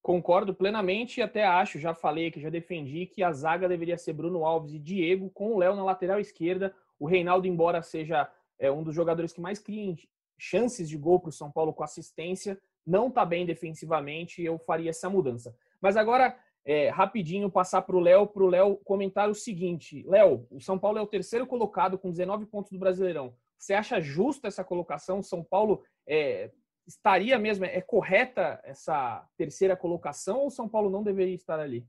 Concordo 0.02 0.54
plenamente 0.54 1.20
e 1.20 1.22
até 1.22 1.46
acho, 1.46 1.78
já 1.78 1.94
falei 1.94 2.30
que 2.30 2.40
já 2.40 2.50
defendi 2.50 3.06
que 3.06 3.22
a 3.22 3.32
zaga 3.32 3.68
deveria 3.68 3.96
ser 3.96 4.12
Bruno 4.12 4.44
Alves 4.44 4.74
e 4.74 4.78
Diego, 4.78 5.30
com 5.30 5.54
o 5.54 5.58
Léo 5.58 5.74
na 5.74 5.84
lateral 5.84 6.20
esquerda. 6.20 6.74
O 6.98 7.06
Reinaldo, 7.06 7.46
embora 7.46 7.82
seja 7.82 8.30
é, 8.58 8.70
um 8.70 8.82
dos 8.82 8.94
jogadores 8.94 9.32
que 9.32 9.40
mais 9.40 9.58
criem 9.58 9.96
chances 10.36 10.88
de 10.88 10.96
gol 10.98 11.20
para 11.20 11.30
o 11.30 11.32
São 11.32 11.50
Paulo 11.50 11.72
com 11.72 11.82
assistência, 11.82 12.60
não 12.86 13.08
está 13.08 13.24
bem 13.24 13.46
defensivamente 13.46 14.42
eu 14.42 14.58
faria 14.58 14.90
essa 14.90 15.08
mudança. 15.08 15.56
Mas 15.80 15.96
agora, 15.96 16.36
é, 16.64 16.88
rapidinho, 16.90 17.50
passar 17.50 17.82
para 17.82 17.96
o 17.96 18.00
Léo, 18.00 18.26
para 18.26 18.42
o 18.42 18.48
Léo 18.48 18.76
comentar 18.84 19.28
o 19.30 19.34
seguinte. 19.34 20.04
Léo, 20.06 20.46
o 20.50 20.60
São 20.60 20.78
Paulo 20.78 20.98
é 20.98 21.02
o 21.02 21.06
terceiro 21.06 21.46
colocado 21.46 21.98
com 21.98 22.10
19 22.10 22.46
pontos 22.46 22.70
do 22.70 22.78
Brasileirão. 22.78 23.34
Você 23.64 23.72
acha 23.72 23.98
justa 23.98 24.46
essa 24.46 24.62
colocação? 24.62 25.22
São 25.22 25.42
Paulo 25.42 25.82
é, 26.06 26.50
estaria 26.86 27.38
mesmo, 27.38 27.64
é 27.64 27.80
correta 27.80 28.60
essa 28.62 29.26
terceira 29.38 29.74
colocação 29.74 30.40
ou 30.40 30.50
São 30.50 30.68
Paulo 30.68 30.90
não 30.90 31.02
deveria 31.02 31.34
estar 31.34 31.58
ali? 31.58 31.86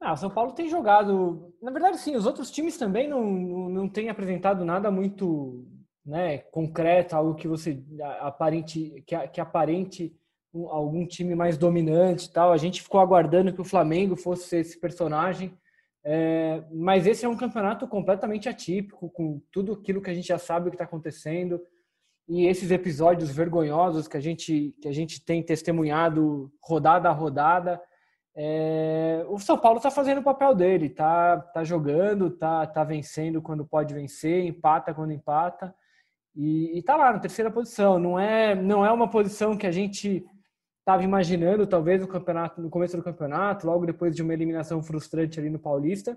Ah, 0.00 0.16
São 0.16 0.30
Paulo 0.30 0.52
tem 0.52 0.66
jogado. 0.66 1.54
Na 1.60 1.70
verdade, 1.70 1.98
sim, 1.98 2.16
os 2.16 2.24
outros 2.24 2.50
times 2.50 2.78
também 2.78 3.06
não, 3.06 3.22
não, 3.22 3.68
não 3.68 3.88
têm 3.88 4.08
apresentado 4.08 4.64
nada 4.64 4.90
muito 4.90 5.66
né, 6.04 6.38
concreto, 6.38 7.14
algo 7.14 7.34
que 7.34 7.46
você 7.46 7.82
aparente, 8.20 9.02
que, 9.06 9.28
que 9.28 9.40
aparente 9.42 10.16
algum 10.70 11.06
time 11.06 11.34
mais 11.34 11.58
dominante 11.58 12.32
tal. 12.32 12.50
A 12.50 12.56
gente 12.56 12.82
ficou 12.82 12.98
aguardando 12.98 13.52
que 13.52 13.60
o 13.60 13.64
Flamengo 13.64 14.16
fosse 14.16 14.56
esse 14.56 14.80
personagem. 14.80 15.54
É, 16.04 16.62
mas 16.70 17.06
esse 17.06 17.24
é 17.24 17.28
um 17.28 17.36
campeonato 17.36 17.88
completamente 17.88 18.48
atípico, 18.48 19.08
com 19.10 19.40
tudo 19.50 19.72
aquilo 19.72 20.02
que 20.02 20.10
a 20.10 20.14
gente 20.14 20.28
já 20.28 20.38
sabe 20.38 20.68
o 20.68 20.70
que 20.70 20.74
está 20.74 20.84
acontecendo. 20.84 21.60
E 22.28 22.46
esses 22.46 22.70
episódios 22.70 23.30
vergonhosos 23.30 24.06
que 24.06 24.16
a 24.16 24.20
gente, 24.20 24.74
que 24.80 24.88
a 24.88 24.92
gente 24.92 25.24
tem 25.24 25.42
testemunhado 25.42 26.52
rodada 26.62 27.08
a 27.08 27.12
rodada. 27.12 27.80
É, 28.36 29.24
o 29.28 29.38
São 29.38 29.56
Paulo 29.56 29.76
está 29.78 29.90
fazendo 29.90 30.18
o 30.18 30.24
papel 30.24 30.54
dele, 30.54 30.90
tá, 30.90 31.38
tá 31.38 31.62
jogando, 31.62 32.30
tá, 32.30 32.66
tá 32.66 32.82
vencendo 32.82 33.40
quando 33.40 33.64
pode 33.64 33.94
vencer, 33.94 34.44
empata 34.44 34.92
quando 34.92 35.12
empata 35.12 35.74
e, 36.34 36.78
está 36.78 36.96
lá 36.96 37.12
na 37.12 37.18
terceira 37.18 37.50
posição. 37.50 37.98
Não 37.98 38.18
é, 38.18 38.54
não 38.54 38.84
é 38.84 38.90
uma 38.90 39.08
posição 39.08 39.56
que 39.56 39.66
a 39.66 39.70
gente 39.70 40.24
estava 40.84 41.02
imaginando, 41.02 41.66
talvez 41.66 42.02
no 42.02 42.06
campeonato, 42.06 42.60
no 42.60 42.68
começo 42.68 42.94
do 42.94 43.02
campeonato, 43.02 43.66
logo 43.66 43.86
depois 43.86 44.14
de 44.14 44.22
uma 44.22 44.34
eliminação 44.34 44.82
frustrante 44.82 45.40
ali 45.40 45.48
no 45.48 45.58
Paulista. 45.58 46.16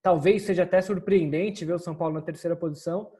Talvez 0.00 0.42
seja 0.42 0.62
até 0.62 0.80
surpreendente 0.80 1.64
ver 1.64 1.74
o 1.74 1.80
São 1.80 1.94
Paulo 1.94 2.14
na 2.14 2.22
terceira 2.22 2.54
posição, 2.54 3.10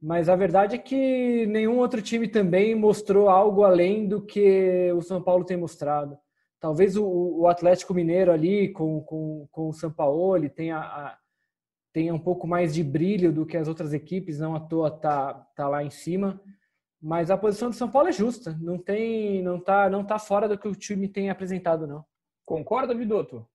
mas 0.00 0.28
a 0.28 0.36
verdade 0.36 0.76
é 0.76 0.78
que 0.78 1.46
nenhum 1.46 1.78
outro 1.78 2.02
time 2.02 2.28
também 2.28 2.74
mostrou 2.74 3.30
algo 3.30 3.64
além 3.64 4.06
do 4.06 4.20
que 4.20 4.92
o 4.92 5.00
São 5.00 5.22
Paulo 5.22 5.42
tem 5.42 5.56
mostrado. 5.56 6.18
Talvez 6.60 6.96
o, 6.96 7.04
o 7.06 7.48
Atlético 7.48 7.94
Mineiro 7.94 8.30
ali 8.30 8.72
com, 8.72 9.00
com, 9.00 9.48
com 9.50 9.68
o 9.70 9.72
São 9.72 9.90
Paulo 9.90 10.46
tenha, 10.50 10.78
a, 10.78 11.16
tenha 11.94 12.14
um 12.14 12.18
pouco 12.18 12.46
mais 12.46 12.74
de 12.74 12.84
brilho 12.84 13.32
do 13.32 13.46
que 13.46 13.56
as 13.56 13.68
outras 13.68 13.94
equipes, 13.94 14.38
não 14.38 14.54
à 14.54 14.60
toa 14.60 14.90
tá, 14.90 15.32
tá 15.56 15.66
lá 15.66 15.82
em 15.82 15.90
cima. 15.90 16.38
Mas 17.04 17.30
a 17.30 17.36
posição 17.36 17.68
do 17.68 17.76
São 17.76 17.90
Paulo 17.90 18.08
é 18.08 18.12
justa, 18.12 18.56
não 18.62 18.78
tem, 18.78 19.42
não 19.42 19.60
tá, 19.60 19.90
não 19.90 20.02
tá 20.02 20.18
fora 20.18 20.48
do 20.48 20.56
que 20.56 20.66
o 20.66 20.74
time 20.74 21.06
tem 21.06 21.28
apresentado, 21.28 21.86
não. 21.86 22.02
Concorda, 22.46 22.94
Vidoto? 22.94 23.46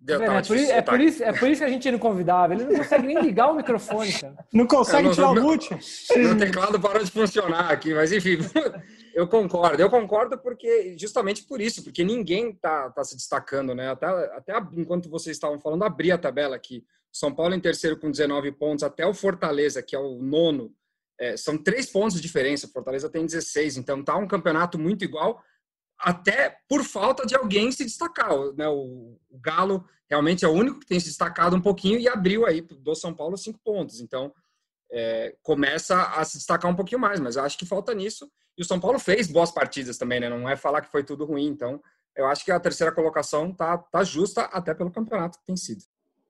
Deu, 0.00 0.22
é, 0.22 0.26
por, 0.42 0.56
é, 0.56 0.80
por 0.80 1.00
isso, 1.00 1.22
é 1.24 1.32
por 1.32 1.50
isso 1.50 1.60
que 1.60 1.66
a 1.66 1.68
gente 1.68 1.90
não 1.90 1.98
convidava. 1.98 2.54
Ele 2.54 2.64
não 2.64 2.76
consegue 2.76 3.06
nem 3.06 3.20
ligar 3.20 3.50
o 3.50 3.56
microfone, 3.56 4.12
cara. 4.12 4.34
Não 4.50 4.66
consegue 4.66 5.10
tirar 5.10 5.30
o 5.30 5.34
mute. 5.34 5.76
Meu 6.16 6.38
teclado 6.38 6.80
parou 6.80 7.04
de 7.04 7.10
funcionar 7.10 7.70
aqui, 7.70 7.92
mas 7.92 8.12
enfim, 8.12 8.38
eu 9.12 9.28
concordo. 9.28 9.82
Eu 9.82 9.90
concordo 9.90 10.38
porque 10.38 10.96
justamente 10.96 11.42
por 11.42 11.60
isso, 11.60 11.82
porque 11.82 12.02
ninguém 12.02 12.54
tá, 12.54 12.88
tá 12.90 13.04
se 13.04 13.14
destacando, 13.14 13.74
né? 13.74 13.90
Até, 13.90 14.06
até 14.06 14.56
enquanto 14.74 15.10
vocês 15.10 15.36
estavam 15.36 15.58
falando, 15.58 15.82
abri 15.82 16.12
a 16.12 16.16
tabela 16.16 16.56
aqui. 16.56 16.82
São 17.12 17.34
Paulo 17.34 17.54
em 17.54 17.60
terceiro 17.60 17.98
com 17.98 18.10
19 18.10 18.52
pontos, 18.52 18.84
até 18.84 19.04
o 19.04 19.12
Fortaleza, 19.12 19.82
que 19.82 19.96
é 19.96 19.98
o 19.98 20.22
nono, 20.22 20.72
é, 21.18 21.36
são 21.36 21.58
três 21.58 21.86
pontos 21.86 22.16
de 22.16 22.22
diferença. 22.22 22.68
Fortaleza 22.68 23.08
tem 23.08 23.26
16, 23.26 23.76
então 23.76 24.02
tá 24.02 24.16
um 24.16 24.28
campeonato 24.28 24.78
muito 24.78 25.04
igual 25.04 25.42
até 25.98 26.56
por 26.68 26.84
falta 26.84 27.26
de 27.26 27.34
alguém 27.34 27.72
se 27.72 27.84
destacar. 27.84 28.30
Né? 28.54 28.68
O, 28.68 29.18
o, 29.28 29.38
Galo 29.40 29.84
realmente 30.08 30.44
é 30.44 30.48
o 30.48 30.52
único 30.52 30.80
que 30.80 30.86
tem 30.86 31.00
se 31.00 31.06
destacado 31.06 31.56
um 31.56 31.60
pouquinho 31.60 31.98
e 31.98 32.08
abriu 32.08 32.46
aí 32.46 32.60
do 32.60 32.94
São 32.94 33.12
Paulo 33.12 33.36
cinco 33.36 33.58
pontos. 33.64 34.00
Então, 34.00 34.32
é, 34.90 35.34
começa 35.42 36.00
a 36.00 36.24
se 36.24 36.38
destacar 36.38 36.70
um 36.70 36.76
pouquinho 36.76 37.00
mais, 37.00 37.20
mas 37.20 37.36
eu 37.36 37.42
acho 37.42 37.58
que 37.58 37.66
falta 37.66 37.92
nisso. 37.94 38.30
E 38.56 38.62
o 38.62 38.64
São 38.64 38.80
Paulo 38.80 38.98
fez 38.98 39.26
boas 39.26 39.50
partidas 39.50 39.98
também, 39.98 40.20
né? 40.20 40.28
Não 40.28 40.48
é 40.48 40.56
falar 40.56 40.80
que 40.80 40.90
foi 40.90 41.04
tudo 41.04 41.24
ruim. 41.24 41.46
Então, 41.46 41.82
eu 42.16 42.26
acho 42.26 42.44
que 42.44 42.50
a 42.50 42.60
terceira 42.60 42.92
colocação 42.92 43.52
tá, 43.52 43.76
tá 43.76 44.02
justa 44.02 44.42
até 44.42 44.74
pelo 44.74 44.90
campeonato 44.90 45.38
que 45.38 45.46
tem 45.46 45.56
sido. 45.56 45.82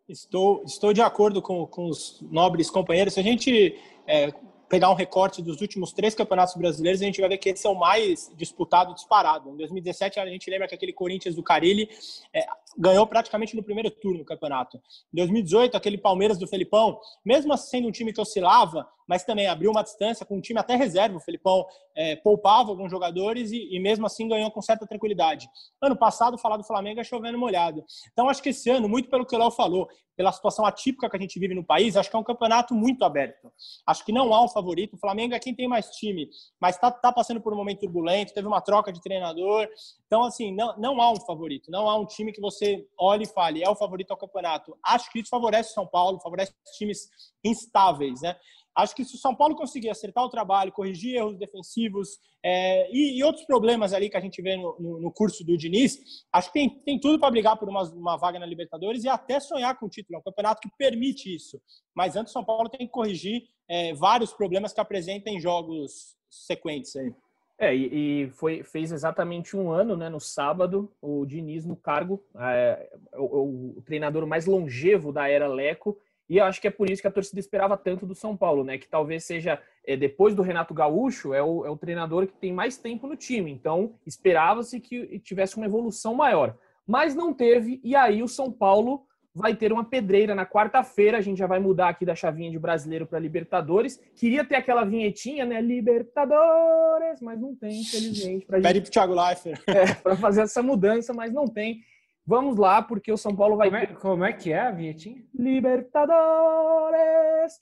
Estou, 0.08 0.64
estou 0.64 0.92
de 0.92 1.02
acordo 1.02 1.40
com, 1.42 1.66
com 1.66 1.88
os 1.88 2.20
nobres 2.22 2.70
companheiros. 2.70 3.14
Se 3.14 3.20
a 3.20 3.22
gente 3.22 3.78
é, 4.06 4.32
pegar 4.68 4.90
um 4.90 4.94
recorte 4.94 5.40
dos 5.40 5.60
últimos 5.60 5.92
três 5.92 6.14
campeonatos 6.14 6.54
brasileiros, 6.54 7.00
a 7.00 7.04
gente 7.04 7.20
vai 7.20 7.30
ver 7.30 7.38
que 7.38 7.48
esse 7.48 7.66
é 7.66 7.70
o 7.70 7.74
mais 7.74 8.30
disputado, 8.36 8.94
disparado. 8.94 9.50
Em 9.50 9.56
2017, 9.56 10.20
a 10.20 10.26
gente 10.26 10.50
lembra 10.50 10.68
que 10.68 10.74
aquele 10.74 10.92
Corinthians 10.92 11.34
do 11.34 11.42
Carilli 11.42 11.88
é, 12.32 12.46
ganhou 12.76 13.06
praticamente 13.06 13.56
no 13.56 13.62
primeiro 13.62 13.90
turno 13.90 14.18
do 14.18 14.24
campeonato. 14.24 14.76
Em 15.12 15.16
2018, 15.16 15.76
aquele 15.76 15.98
Palmeiras 15.98 16.38
do 16.38 16.46
Felipão, 16.46 16.98
mesmo 17.24 17.56
sendo 17.56 17.88
um 17.88 17.92
time 17.92 18.12
que 18.12 18.20
oscilava, 18.20 18.86
mas 19.08 19.24
também 19.24 19.46
abriu 19.46 19.70
uma 19.70 19.82
distância 19.82 20.26
com 20.26 20.36
um 20.36 20.40
time 20.40 20.60
até 20.60 20.76
reserva. 20.76 21.16
O 21.16 21.20
Felipão 21.20 21.66
é, 21.96 22.14
poupava 22.16 22.68
alguns 22.68 22.90
jogadores 22.90 23.50
e, 23.50 23.74
e, 23.74 23.80
mesmo 23.80 24.04
assim 24.04 24.28
ganhou 24.28 24.50
com 24.50 24.60
certa 24.60 24.86
tranquilidade. 24.86 25.48
Ano 25.80 25.96
passado, 25.96 26.36
falar 26.36 26.58
do 26.58 26.64
Flamengo 26.64 27.00
é 27.00 27.04
chovendo 27.04 27.38
molhado. 27.38 27.82
Então, 28.12 28.28
acho 28.28 28.42
que 28.42 28.50
esse 28.50 28.68
ano, 28.68 28.88
muito 28.88 29.08
pelo 29.08 29.24
que 29.24 29.34
o 29.34 29.38
Léo 29.38 29.50
falou, 29.50 29.88
pela 30.14 30.32
situação 30.32 30.66
atípica 30.66 31.08
que 31.08 31.16
a 31.16 31.20
gente 31.20 31.38
vive 31.38 31.54
no 31.54 31.64
país, 31.64 31.96
acho 31.96 32.10
que 32.10 32.16
é 32.16 32.18
um 32.18 32.24
campeonato 32.24 32.74
muito 32.74 33.04
aberto. 33.04 33.52
Acho 33.86 34.04
que 34.04 34.12
não 34.12 34.34
há 34.34 34.44
um 34.44 34.48
favorito. 34.48 34.94
O 34.94 34.98
Flamengo 34.98 35.32
é 35.32 35.38
quem 35.38 35.54
tem 35.54 35.68
mais 35.68 35.90
time, 35.90 36.28
mas 36.60 36.74
está 36.74 36.90
tá 36.90 37.12
passando 37.12 37.40
por 37.40 37.54
um 37.54 37.56
momento 37.56 37.80
turbulento, 37.80 38.34
teve 38.34 38.46
uma 38.46 38.60
troca 38.60 38.92
de 38.92 39.00
treinador. 39.00 39.68
Então, 40.06 40.24
assim, 40.24 40.52
não, 40.52 40.76
não 40.76 41.00
há 41.00 41.12
um 41.12 41.20
favorito. 41.20 41.70
Não 41.70 41.88
há 41.88 41.96
um 41.96 42.04
time 42.04 42.32
que 42.32 42.40
você 42.40 42.57
olhe 42.98 43.24
e 43.24 43.28
fale, 43.28 43.62
é 43.62 43.68
o 43.68 43.76
favorito 43.76 44.10
ao 44.10 44.16
campeonato. 44.16 44.76
Acho 44.84 45.10
que 45.10 45.20
isso 45.20 45.30
favorece 45.30 45.70
o 45.70 45.74
São 45.74 45.86
Paulo, 45.86 46.20
favorece 46.20 46.52
times 46.76 47.08
instáveis, 47.44 48.20
né? 48.22 48.36
Acho 48.76 48.94
que 48.94 49.04
se 49.04 49.16
o 49.16 49.18
São 49.18 49.34
Paulo 49.34 49.56
conseguir 49.56 49.90
acertar 49.90 50.24
o 50.24 50.28
trabalho, 50.28 50.70
corrigir 50.70 51.16
erros 51.16 51.36
defensivos 51.36 52.10
é, 52.44 52.88
e, 52.92 53.18
e, 53.18 53.24
outros 53.24 53.44
problemas 53.44 53.92
ali 53.92 54.08
que 54.08 54.16
a 54.16 54.20
gente 54.20 54.40
vê 54.40 54.56
no, 54.56 54.76
no, 54.78 55.00
no 55.00 55.12
curso 55.12 55.44
do 55.44 55.56
Diniz, 55.56 55.98
acho 56.32 56.52
que 56.52 56.60
tem, 56.60 56.70
tem 56.84 57.00
tudo 57.00 57.18
para 57.18 57.30
brigar 57.30 57.58
por 57.58 57.68
uma, 57.68 57.82
uma, 57.92 58.16
vaga 58.16 58.38
na 58.38 58.46
Libertadores 58.46 59.02
e 59.02 59.08
até 59.08 59.40
sonhar 59.40 59.76
com 59.76 59.86
o 59.86 59.88
título. 59.88 60.16
É 60.16 60.20
um 60.20 60.22
campeonato 60.22 60.60
que 60.60 60.70
permite 60.78 61.34
isso. 61.34 61.60
Mas 61.92 62.14
antes 62.14 62.30
o 62.30 62.34
São 62.34 62.44
Paulo 62.44 62.68
tem 62.68 62.86
que 62.86 62.92
corrigir 62.92 63.42
é, 63.68 63.92
vários 63.94 64.32
problemas 64.32 64.72
que 64.72 64.80
apresenta 64.80 65.28
em 65.28 65.40
jogos 65.40 66.16
sequentes 66.30 66.94
aí. 66.94 67.12
É, 67.58 67.74
e, 67.74 68.30
foi, 68.30 68.62
fez 68.62 68.92
exatamente 68.92 69.56
um 69.56 69.70
ano, 69.70 69.96
né, 69.96 70.08
no 70.08 70.20
sábado, 70.20 70.88
o 71.02 71.26
Diniz 71.26 71.64
no 71.64 71.74
cargo, 71.74 72.22
é, 72.38 72.88
o, 73.14 73.78
o, 73.78 73.82
treinador 73.82 74.24
mais 74.28 74.46
longevo 74.46 75.12
da 75.12 75.28
era 75.28 75.48
Leco, 75.48 75.98
e 76.28 76.36
eu 76.36 76.44
acho 76.44 76.60
que 76.60 76.68
é 76.68 76.70
por 76.70 76.88
isso 76.88 77.02
que 77.02 77.08
a 77.08 77.10
torcida 77.10 77.40
esperava 77.40 77.76
tanto 77.76 78.06
do 78.06 78.14
São 78.14 78.36
Paulo, 78.36 78.62
né? 78.62 78.76
Que 78.76 78.86
talvez 78.86 79.24
seja, 79.24 79.60
é, 79.84 79.96
depois 79.96 80.34
do 80.34 80.42
Renato 80.42 80.74
Gaúcho, 80.74 81.32
é 81.32 81.42
o, 81.42 81.64
é 81.64 81.70
o 81.70 81.76
treinador 81.76 82.26
que 82.26 82.34
tem 82.34 82.52
mais 82.52 82.76
tempo 82.76 83.06
no 83.06 83.16
time. 83.16 83.50
Então, 83.50 83.94
esperava-se 84.06 84.78
que 84.78 85.18
tivesse 85.20 85.56
uma 85.56 85.64
evolução 85.64 86.14
maior. 86.14 86.54
Mas 86.86 87.14
não 87.14 87.32
teve, 87.32 87.80
e 87.82 87.96
aí 87.96 88.22
o 88.22 88.28
São 88.28 88.52
Paulo 88.52 89.06
vai 89.38 89.54
ter 89.54 89.72
uma 89.72 89.84
pedreira 89.84 90.34
na 90.34 90.44
quarta-feira. 90.44 91.18
A 91.18 91.20
gente 91.20 91.38
já 91.38 91.46
vai 91.46 91.60
mudar 91.60 91.88
aqui 91.88 92.04
da 92.04 92.14
chavinha 92.14 92.50
de 92.50 92.58
brasileiro 92.58 93.06
para 93.06 93.20
Libertadores. 93.20 93.98
Queria 94.16 94.44
ter 94.44 94.56
aquela 94.56 94.84
vinhetinha, 94.84 95.46
né? 95.46 95.60
Libertadores, 95.60 97.20
mas 97.22 97.40
não 97.40 97.54
tem, 97.54 97.80
infelizmente. 97.80 98.44
Pra 98.44 98.60
Pede 98.60 98.74
gente... 98.74 98.82
pro 98.82 98.92
Thiago 98.92 99.14
Leifert. 99.14 99.62
É, 99.68 99.94
para 99.94 100.16
fazer 100.16 100.40
essa 100.42 100.62
mudança, 100.62 101.14
mas 101.14 101.32
não 101.32 101.46
tem. 101.46 101.80
Vamos 102.26 102.58
lá, 102.58 102.82
porque 102.82 103.12
o 103.12 103.16
São 103.16 103.36
Paulo 103.36 103.56
vai. 103.56 103.68
Como 103.68 103.80
é, 103.80 103.86
como 103.86 104.24
é 104.24 104.32
que 104.32 104.52
é 104.52 104.58
a 104.60 104.72
vinhetinha? 104.72 105.22
Libertadores! 105.32 107.52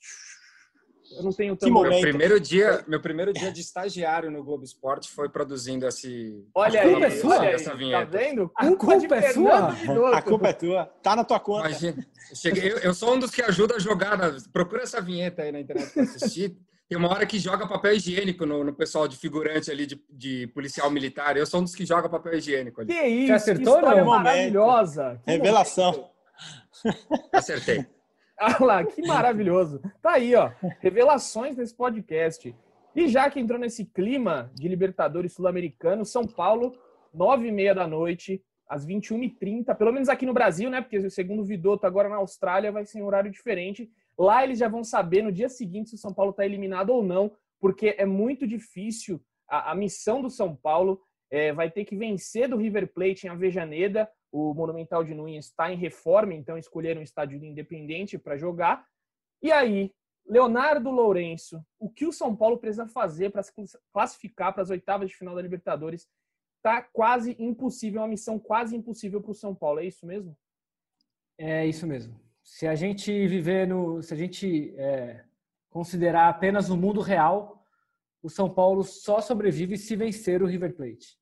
Eu 1.15 1.23
não 1.23 1.31
tenho 1.31 1.55
tanto. 1.55 1.73
Meu 1.73 2.01
primeiro 2.01 2.39
dia, 2.39 2.83
meu 2.87 2.99
primeiro 2.99 3.33
dia 3.33 3.51
de 3.51 3.61
estagiário 3.61 4.29
no 4.29 4.43
Globo 4.43 4.63
Esporte 4.63 5.09
foi 5.09 5.29
produzindo 5.29 5.87
esse. 5.87 6.45
Olha 6.53 6.81
aí, 6.81 7.03
é 7.03 7.09
sua, 7.11 7.45
essa 7.45 7.71
tá 7.71 7.75
vinheta. 7.75 8.05
Tá 8.05 8.17
vendo? 8.17 8.51
A 8.55 8.67
culpa, 8.67 8.99
culpa 8.99 9.15
é 9.15 9.33
sua. 9.33 9.75
A 10.13 10.21
culpa 10.21 10.47
é 10.49 10.53
tua. 10.53 10.85
Tá 11.01 11.15
na 11.15 11.23
tua 11.23 11.39
conta. 11.39 11.69
Imagina, 11.69 12.05
eu, 12.29 12.35
cheguei, 12.35 12.71
eu, 12.71 12.77
eu, 12.79 12.93
sou 12.93 13.13
um 13.13 13.19
dos 13.19 13.31
que 13.31 13.41
ajuda 13.41 13.75
a 13.75 13.79
jogar. 13.79 14.17
Na, 14.17 14.35
procura 14.51 14.83
essa 14.83 15.01
vinheta 15.01 15.43
aí 15.43 15.51
na 15.51 15.59
internet 15.59 15.93
para 15.93 16.03
assistir. 16.03 16.57
Tem 16.89 16.97
uma 16.97 17.09
hora 17.09 17.25
que 17.25 17.37
joga 17.37 17.67
papel 17.67 17.93
higiênico 17.93 18.45
no, 18.45 18.63
no 18.63 18.73
pessoal 18.73 19.09
de 19.09 19.17
figurante 19.17 19.69
ali, 19.69 19.85
de, 19.85 20.01
de, 20.09 20.47
policial 20.47 20.89
militar. 20.89 21.35
Eu 21.35 21.45
sou 21.45 21.59
um 21.59 21.63
dos 21.63 21.75
que 21.75 21.85
joga 21.85 22.07
papel 22.07 22.35
higiênico 22.35 22.79
ali. 22.79 22.93
Que 22.93 23.01
isso? 23.01 23.27
Você 23.27 23.33
acertou, 23.33 23.75
que 23.77 23.81
não? 23.81 24.05
Maravilhosa. 24.05 25.21
Que 25.25 25.31
Revelação. 25.31 26.09
Acertei. 27.33 27.85
Ah 28.39 28.63
lá, 28.63 28.85
que 28.85 29.01
maravilhoso. 29.01 29.81
Tá 30.01 30.11
aí, 30.11 30.35
ó. 30.35 30.51
Revelações 30.79 31.57
nesse 31.57 31.75
podcast. 31.75 32.55
E 32.95 33.07
já 33.07 33.29
que 33.29 33.39
entrou 33.39 33.59
nesse 33.59 33.85
clima 33.85 34.51
de 34.53 34.67
Libertadores 34.67 35.33
Sul-Americano, 35.33 36.05
São 36.05 36.25
Paulo, 36.25 36.71
nove 37.13 37.47
e 37.47 37.51
meia 37.51 37.73
da 37.73 37.87
noite, 37.87 38.43
às 38.69 38.85
21h30, 38.85 39.75
pelo 39.75 39.91
menos 39.91 40.09
aqui 40.09 40.25
no 40.25 40.33
Brasil, 40.33 40.69
né? 40.69 40.81
Porque 40.81 41.09
segundo 41.09 41.41
o 41.41 41.45
Vidotto, 41.45 41.87
agora 41.87 42.09
na 42.09 42.17
Austrália 42.17 42.71
vai 42.71 42.85
ser 42.85 43.01
um 43.01 43.05
horário 43.05 43.31
diferente. 43.31 43.89
Lá 44.17 44.43
eles 44.43 44.59
já 44.59 44.67
vão 44.67 44.83
saber 44.83 45.23
no 45.23 45.31
dia 45.31 45.49
seguinte 45.49 45.89
se 45.89 45.95
o 45.95 45.99
São 45.99 46.13
Paulo 46.13 46.31
está 46.31 46.45
eliminado 46.45 46.89
ou 46.89 47.03
não, 47.03 47.31
porque 47.59 47.95
é 47.97 48.05
muito 48.05 48.47
difícil. 48.47 49.21
A, 49.47 49.71
a 49.71 49.75
missão 49.75 50.21
do 50.21 50.29
São 50.29 50.55
Paulo 50.55 51.01
é, 51.31 51.53
vai 51.53 51.69
ter 51.69 51.85
que 51.85 51.95
vencer 51.95 52.49
do 52.49 52.57
River 52.57 52.91
Plate 52.93 53.27
em 53.27 53.29
Avejaneda. 53.29 54.09
O 54.31 54.53
Monumental 54.53 55.03
de 55.03 55.13
Nunes 55.13 55.45
está 55.45 55.71
em 55.71 55.77
reforma, 55.77 56.33
então 56.33 56.57
escolheram 56.57 57.01
um 57.01 57.03
estádio 57.03 57.43
independente 57.43 58.17
para 58.17 58.37
jogar. 58.37 58.85
E 59.41 59.51
aí, 59.51 59.91
Leonardo 60.27 60.91
Lourenço, 60.91 61.65
o 61.79 61.89
que 61.89 62.05
o 62.05 62.11
São 62.11 62.35
Paulo 62.35 62.57
precisa 62.57 62.87
fazer 62.87 63.29
para 63.31 63.43
se 63.43 63.53
classificar 63.93 64.53
para 64.53 64.63
as 64.63 64.69
oitavas 64.69 65.09
de 65.09 65.15
final 65.15 65.33
da 65.33 65.41
Libertadores? 65.41 66.07
Está 66.57 66.81
quase 66.81 67.35
impossível, 67.39 68.01
uma 68.01 68.07
missão 68.07 68.37
quase 68.37 68.75
impossível 68.75 69.21
para 69.21 69.31
o 69.31 69.35
São 69.35 69.55
Paulo. 69.55 69.79
É 69.79 69.85
isso 69.85 70.05
mesmo? 70.05 70.37
É 71.37 71.65
isso 71.65 71.87
mesmo. 71.87 72.19
Se 72.43 72.67
a 72.67 72.75
gente 72.75 73.11
viver 73.27 73.67
no, 73.67 74.01
se 74.01 74.13
a 74.13 74.17
gente 74.17 74.73
é, 74.75 75.23
considerar 75.69 76.27
apenas 76.27 76.69
o 76.69 76.77
mundo 76.77 76.99
real, 76.99 77.63
o 78.21 78.29
São 78.29 78.53
Paulo 78.53 78.83
só 78.83 79.21
sobrevive 79.21 79.77
se 79.77 79.95
vencer 79.95 80.41
o 80.41 80.47
River 80.47 80.75
Plate. 80.75 81.17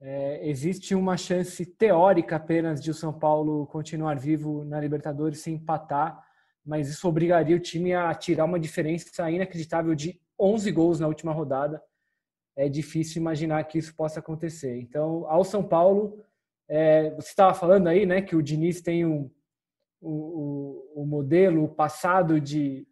É, 0.00 0.46
existe 0.48 0.94
uma 0.94 1.16
chance 1.16 1.64
teórica 1.64 2.36
apenas 2.36 2.82
de 2.82 2.90
o 2.90 2.94
São 2.94 3.12
Paulo 3.12 3.66
continuar 3.66 4.18
vivo 4.18 4.64
na 4.64 4.78
Libertadores 4.78 5.40
sem 5.40 5.54
empatar, 5.54 6.22
mas 6.64 6.88
isso 6.88 7.08
obrigaria 7.08 7.56
o 7.56 7.60
time 7.60 7.94
a 7.94 8.12
tirar 8.14 8.44
uma 8.44 8.60
diferença 8.60 9.30
inacreditável 9.30 9.94
de 9.94 10.20
11 10.38 10.70
gols 10.72 11.00
na 11.00 11.06
última 11.06 11.32
rodada. 11.32 11.82
É 12.54 12.68
difícil 12.68 13.20
imaginar 13.20 13.64
que 13.64 13.78
isso 13.78 13.94
possa 13.94 14.20
acontecer. 14.20 14.76
Então, 14.78 15.26
ao 15.28 15.44
São 15.44 15.62
Paulo, 15.62 16.22
é, 16.68 17.10
você 17.14 17.28
estava 17.28 17.54
falando 17.54 17.86
aí, 17.86 18.04
né, 18.04 18.20
que 18.20 18.36
o 18.36 18.42
Diniz 18.42 18.80
tem 18.80 19.06
um, 19.06 19.30
o, 20.00 20.92
o, 20.96 21.02
o 21.02 21.06
modelo 21.06 21.68
passado 21.68 22.40
de 22.40 22.86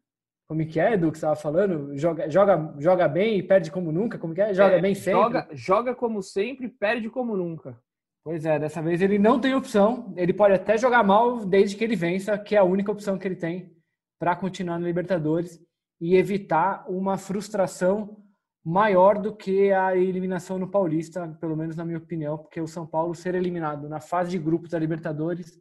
como 0.47 0.63
é 0.63 0.65
que 0.67 0.79
é, 0.79 0.93
Edu, 0.93 1.11
que 1.11 1.19
você 1.19 1.25
estava 1.25 1.37
falando? 1.37 1.97
Joga, 1.97 2.29
joga, 2.29 2.75
joga 2.79 3.09
bem 3.09 3.39
e 3.39 3.43
perde 3.43 3.71
como 3.71 3.91
nunca? 3.91 4.19
Como 4.19 4.35
que 4.35 4.43
é? 4.43 4.53
Joga 4.53 4.77
é, 4.77 4.81
bem 4.81 4.95
sempre? 4.95 5.23
Joga, 5.23 5.49
joga 5.53 5.95
como 5.95 6.23
sempre, 6.23 6.69
perde 6.69 7.09
como 7.09 7.37
nunca. 7.37 7.79
Pois 8.23 8.45
é, 8.45 8.59
dessa 8.59 8.83
vez 8.83 9.01
ele 9.01 9.19
não 9.19 9.41
tem 9.41 9.55
opção. 9.55 10.13
Ele 10.17 10.33
pode 10.33 10.55
até 10.55 10.77
jogar 10.77 11.03
mal 11.03 11.45
desde 11.45 11.77
que 11.77 11.85
ele 11.85 11.97
vença, 11.97 12.39
que 12.39 12.55
é 12.55 12.59
a 12.59 12.65
única 12.65 12.93
opção 12.93 13.19
que 13.19 13.27
ele 13.27 13.37
tem 13.37 13.75
para 14.19 14.37
continuar 14.37 14.79
na 14.79 14.87
Libertadores 14.87 15.61
e 16.01 16.17
evitar 16.17 16.85
uma 16.89 17.17
frustração 17.17 18.23
maior 18.65 19.19
do 19.19 19.35
que 19.35 19.73
a 19.73 19.95
eliminação 19.95 20.59
no 20.59 20.71
Paulista, 20.71 21.29
pelo 21.41 21.57
menos 21.57 21.77
na 21.77 21.85
minha 21.85 21.99
opinião, 21.99 22.39
porque 22.39 22.61
o 22.61 22.67
São 22.67 22.87
Paulo 22.87 23.15
ser 23.15 23.35
eliminado 23.35 23.89
na 23.89 24.01
fase 24.01 24.31
de 24.31 24.39
grupos 24.39 24.71
da 24.71 24.79
Libertadores 24.79 25.61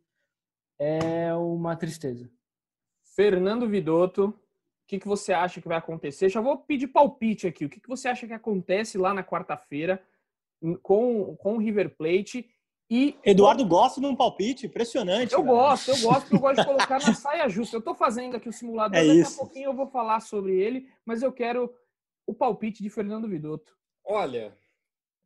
é 0.80 1.34
uma 1.34 1.76
tristeza. 1.76 2.30
Fernando 3.16 3.68
Vidotto, 3.68 4.34
que, 4.94 5.00
que 5.00 5.08
você 5.08 5.34
acha 5.34 5.60
que 5.60 5.68
vai 5.68 5.78
acontecer? 5.78 6.30
Já 6.30 6.40
vou 6.40 6.58
pedir 6.58 6.88
palpite 6.88 7.48
aqui. 7.48 7.66
O 7.66 7.70
que, 7.70 7.80
que 7.80 7.90
você 7.90 8.08
acha 8.08 8.28
que 8.28 8.34
acontece 8.34 8.98
lá 8.98 9.14
na 9.14 9.24
quarta-feira 9.24 10.04
com, 10.82 11.36
com 11.38 11.56
o 11.56 11.58
River 11.58 11.96
Plate? 11.96 12.48
E 12.90 13.18
Eduardo 13.24 13.66
gosta 13.66 14.00
de 14.00 14.06
um 14.06 14.16
palpite 14.16 14.68
impressionante. 14.68 15.34
Eu 15.34 15.44
cara. 15.44 15.52
gosto, 15.52 15.92
eu 15.92 16.02
gosto, 16.02 16.34
eu 16.34 16.40
gosto 16.40 16.60
de 16.60 16.66
colocar 16.66 17.00
na 17.02 17.14
saia 17.16 17.50
justa. 17.50 17.76
Eu 17.76 17.80
estou 17.80 17.96
fazendo 17.96 18.38
aqui 18.38 18.48
o 18.48 18.54
simulador, 18.54 18.98
é 18.98 19.08
daqui 19.08 19.20
isso. 19.20 19.34
a 19.34 19.38
pouquinho 19.44 19.66
eu 19.66 19.74
vou 19.74 19.88
falar 19.88 20.20
sobre 20.20 20.56
ele, 20.56 20.88
mas 21.04 21.24
eu 21.24 21.32
quero 21.32 21.74
o 22.28 22.34
palpite 22.34 22.84
de 22.84 22.90
Fernando 22.90 23.28
Vidotto. 23.28 23.76
Olha, 24.06 24.56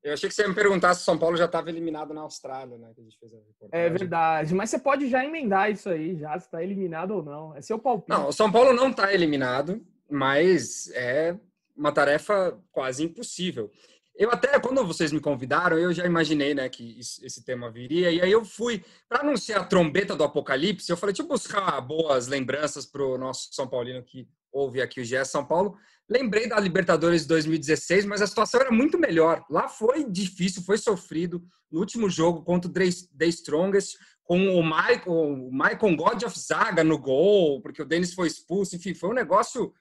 eu 0.04 0.14
achei 0.14 0.30
que 0.30 0.36
você 0.36 0.44
ia 0.44 0.48
me 0.48 0.56
perguntar 0.56 0.94
se 0.94 1.02
o 1.02 1.06
São 1.06 1.18
Paulo 1.18 1.36
já 1.36 1.46
estava 1.46 1.70
eliminado 1.70 2.14
na 2.14 2.22
Austrália, 2.22 2.78
né? 2.78 2.92
Que 2.94 3.02
a 3.02 3.04
gente 3.04 3.18
fez 3.20 3.34
a 3.34 3.38
é 3.72 3.90
verdade, 3.90 4.54
mas 4.54 4.70
você 4.70 4.80
pode 4.80 5.10
já 5.10 5.26
emendar 5.26 5.72
isso 5.72 5.90
aí, 5.90 6.16
já 6.18 6.38
se 6.40 6.46
está 6.46 6.64
eliminado 6.64 7.12
ou 7.12 7.24
não. 7.24 7.56
É 7.56 7.62
seu 7.62 7.78
palpite. 7.78 8.10
Não, 8.10 8.30
o 8.30 8.32
São 8.32 8.52
Paulo 8.52 8.74
não 8.74 8.90
está 8.90 9.14
eliminado, 9.14 9.86
mas 10.10 10.90
é 10.94 11.36
uma 11.76 11.92
tarefa 11.92 12.58
quase 12.72 13.04
impossível. 13.04 13.72
Eu 14.16 14.32
até, 14.32 14.60
quando 14.60 14.84
vocês 14.86 15.12
me 15.12 15.20
convidaram, 15.20 15.78
eu 15.78 15.94
já 15.94 16.04
imaginei 16.04 16.56
né, 16.56 16.68
que 16.68 16.98
esse 17.00 17.46
tema 17.46 17.70
viria, 17.70 18.12
e 18.12 18.20
aí 18.20 18.32
eu 18.32 18.44
fui, 18.44 18.84
para 19.08 19.20
anunciar 19.20 19.62
a 19.62 19.66
trombeta 19.66 20.16
do 20.16 20.24
apocalipse, 20.24 20.90
eu 20.90 20.98
falei, 20.98 21.14
deixa 21.14 21.22
eu 21.22 21.28
buscar 21.28 21.80
boas 21.82 22.28
lembranças 22.28 22.84
para 22.84 23.04
o 23.04 23.16
nosso 23.18 23.50
São 23.52 23.68
Paulino 23.68 24.02
que 24.02 24.28
ouve 24.58 24.82
aqui 24.82 25.02
o 25.02 25.06
GE 25.06 25.24
São 25.26 25.46
Paulo. 25.46 25.78
Lembrei 26.10 26.48
da 26.48 26.60
Libertadores 26.60 27.24
de 27.24 27.28
2016, 27.28 28.06
mas 28.06 28.22
a 28.22 28.28
situação 28.28 28.62
era 28.62 28.72
muito 28.72 28.98
melhor. 28.98 29.44
Lá 29.50 29.68
foi 29.68 30.10
difícil, 30.10 30.64
foi 30.64 30.78
sofrido. 30.78 31.44
No 31.70 31.80
último 31.80 32.10
jogo 32.10 32.44
contra 32.44 32.70
o 32.70 32.74
The 32.74 33.26
Strongest, 33.28 33.98
com 34.24 34.38
o 34.58 34.64
Michael, 34.64 35.04
o 35.08 35.52
Michael 35.52 35.96
God 35.96 36.24
of 36.24 36.40
Zaga 36.40 36.84
no 36.84 36.98
gol, 36.98 37.62
porque 37.62 37.82
o 37.82 37.86
Denis 37.86 38.14
foi 38.14 38.28
expulso. 38.28 38.76
Enfim, 38.76 38.94
foi 38.94 39.10
um 39.10 39.14
negócio 39.14 39.74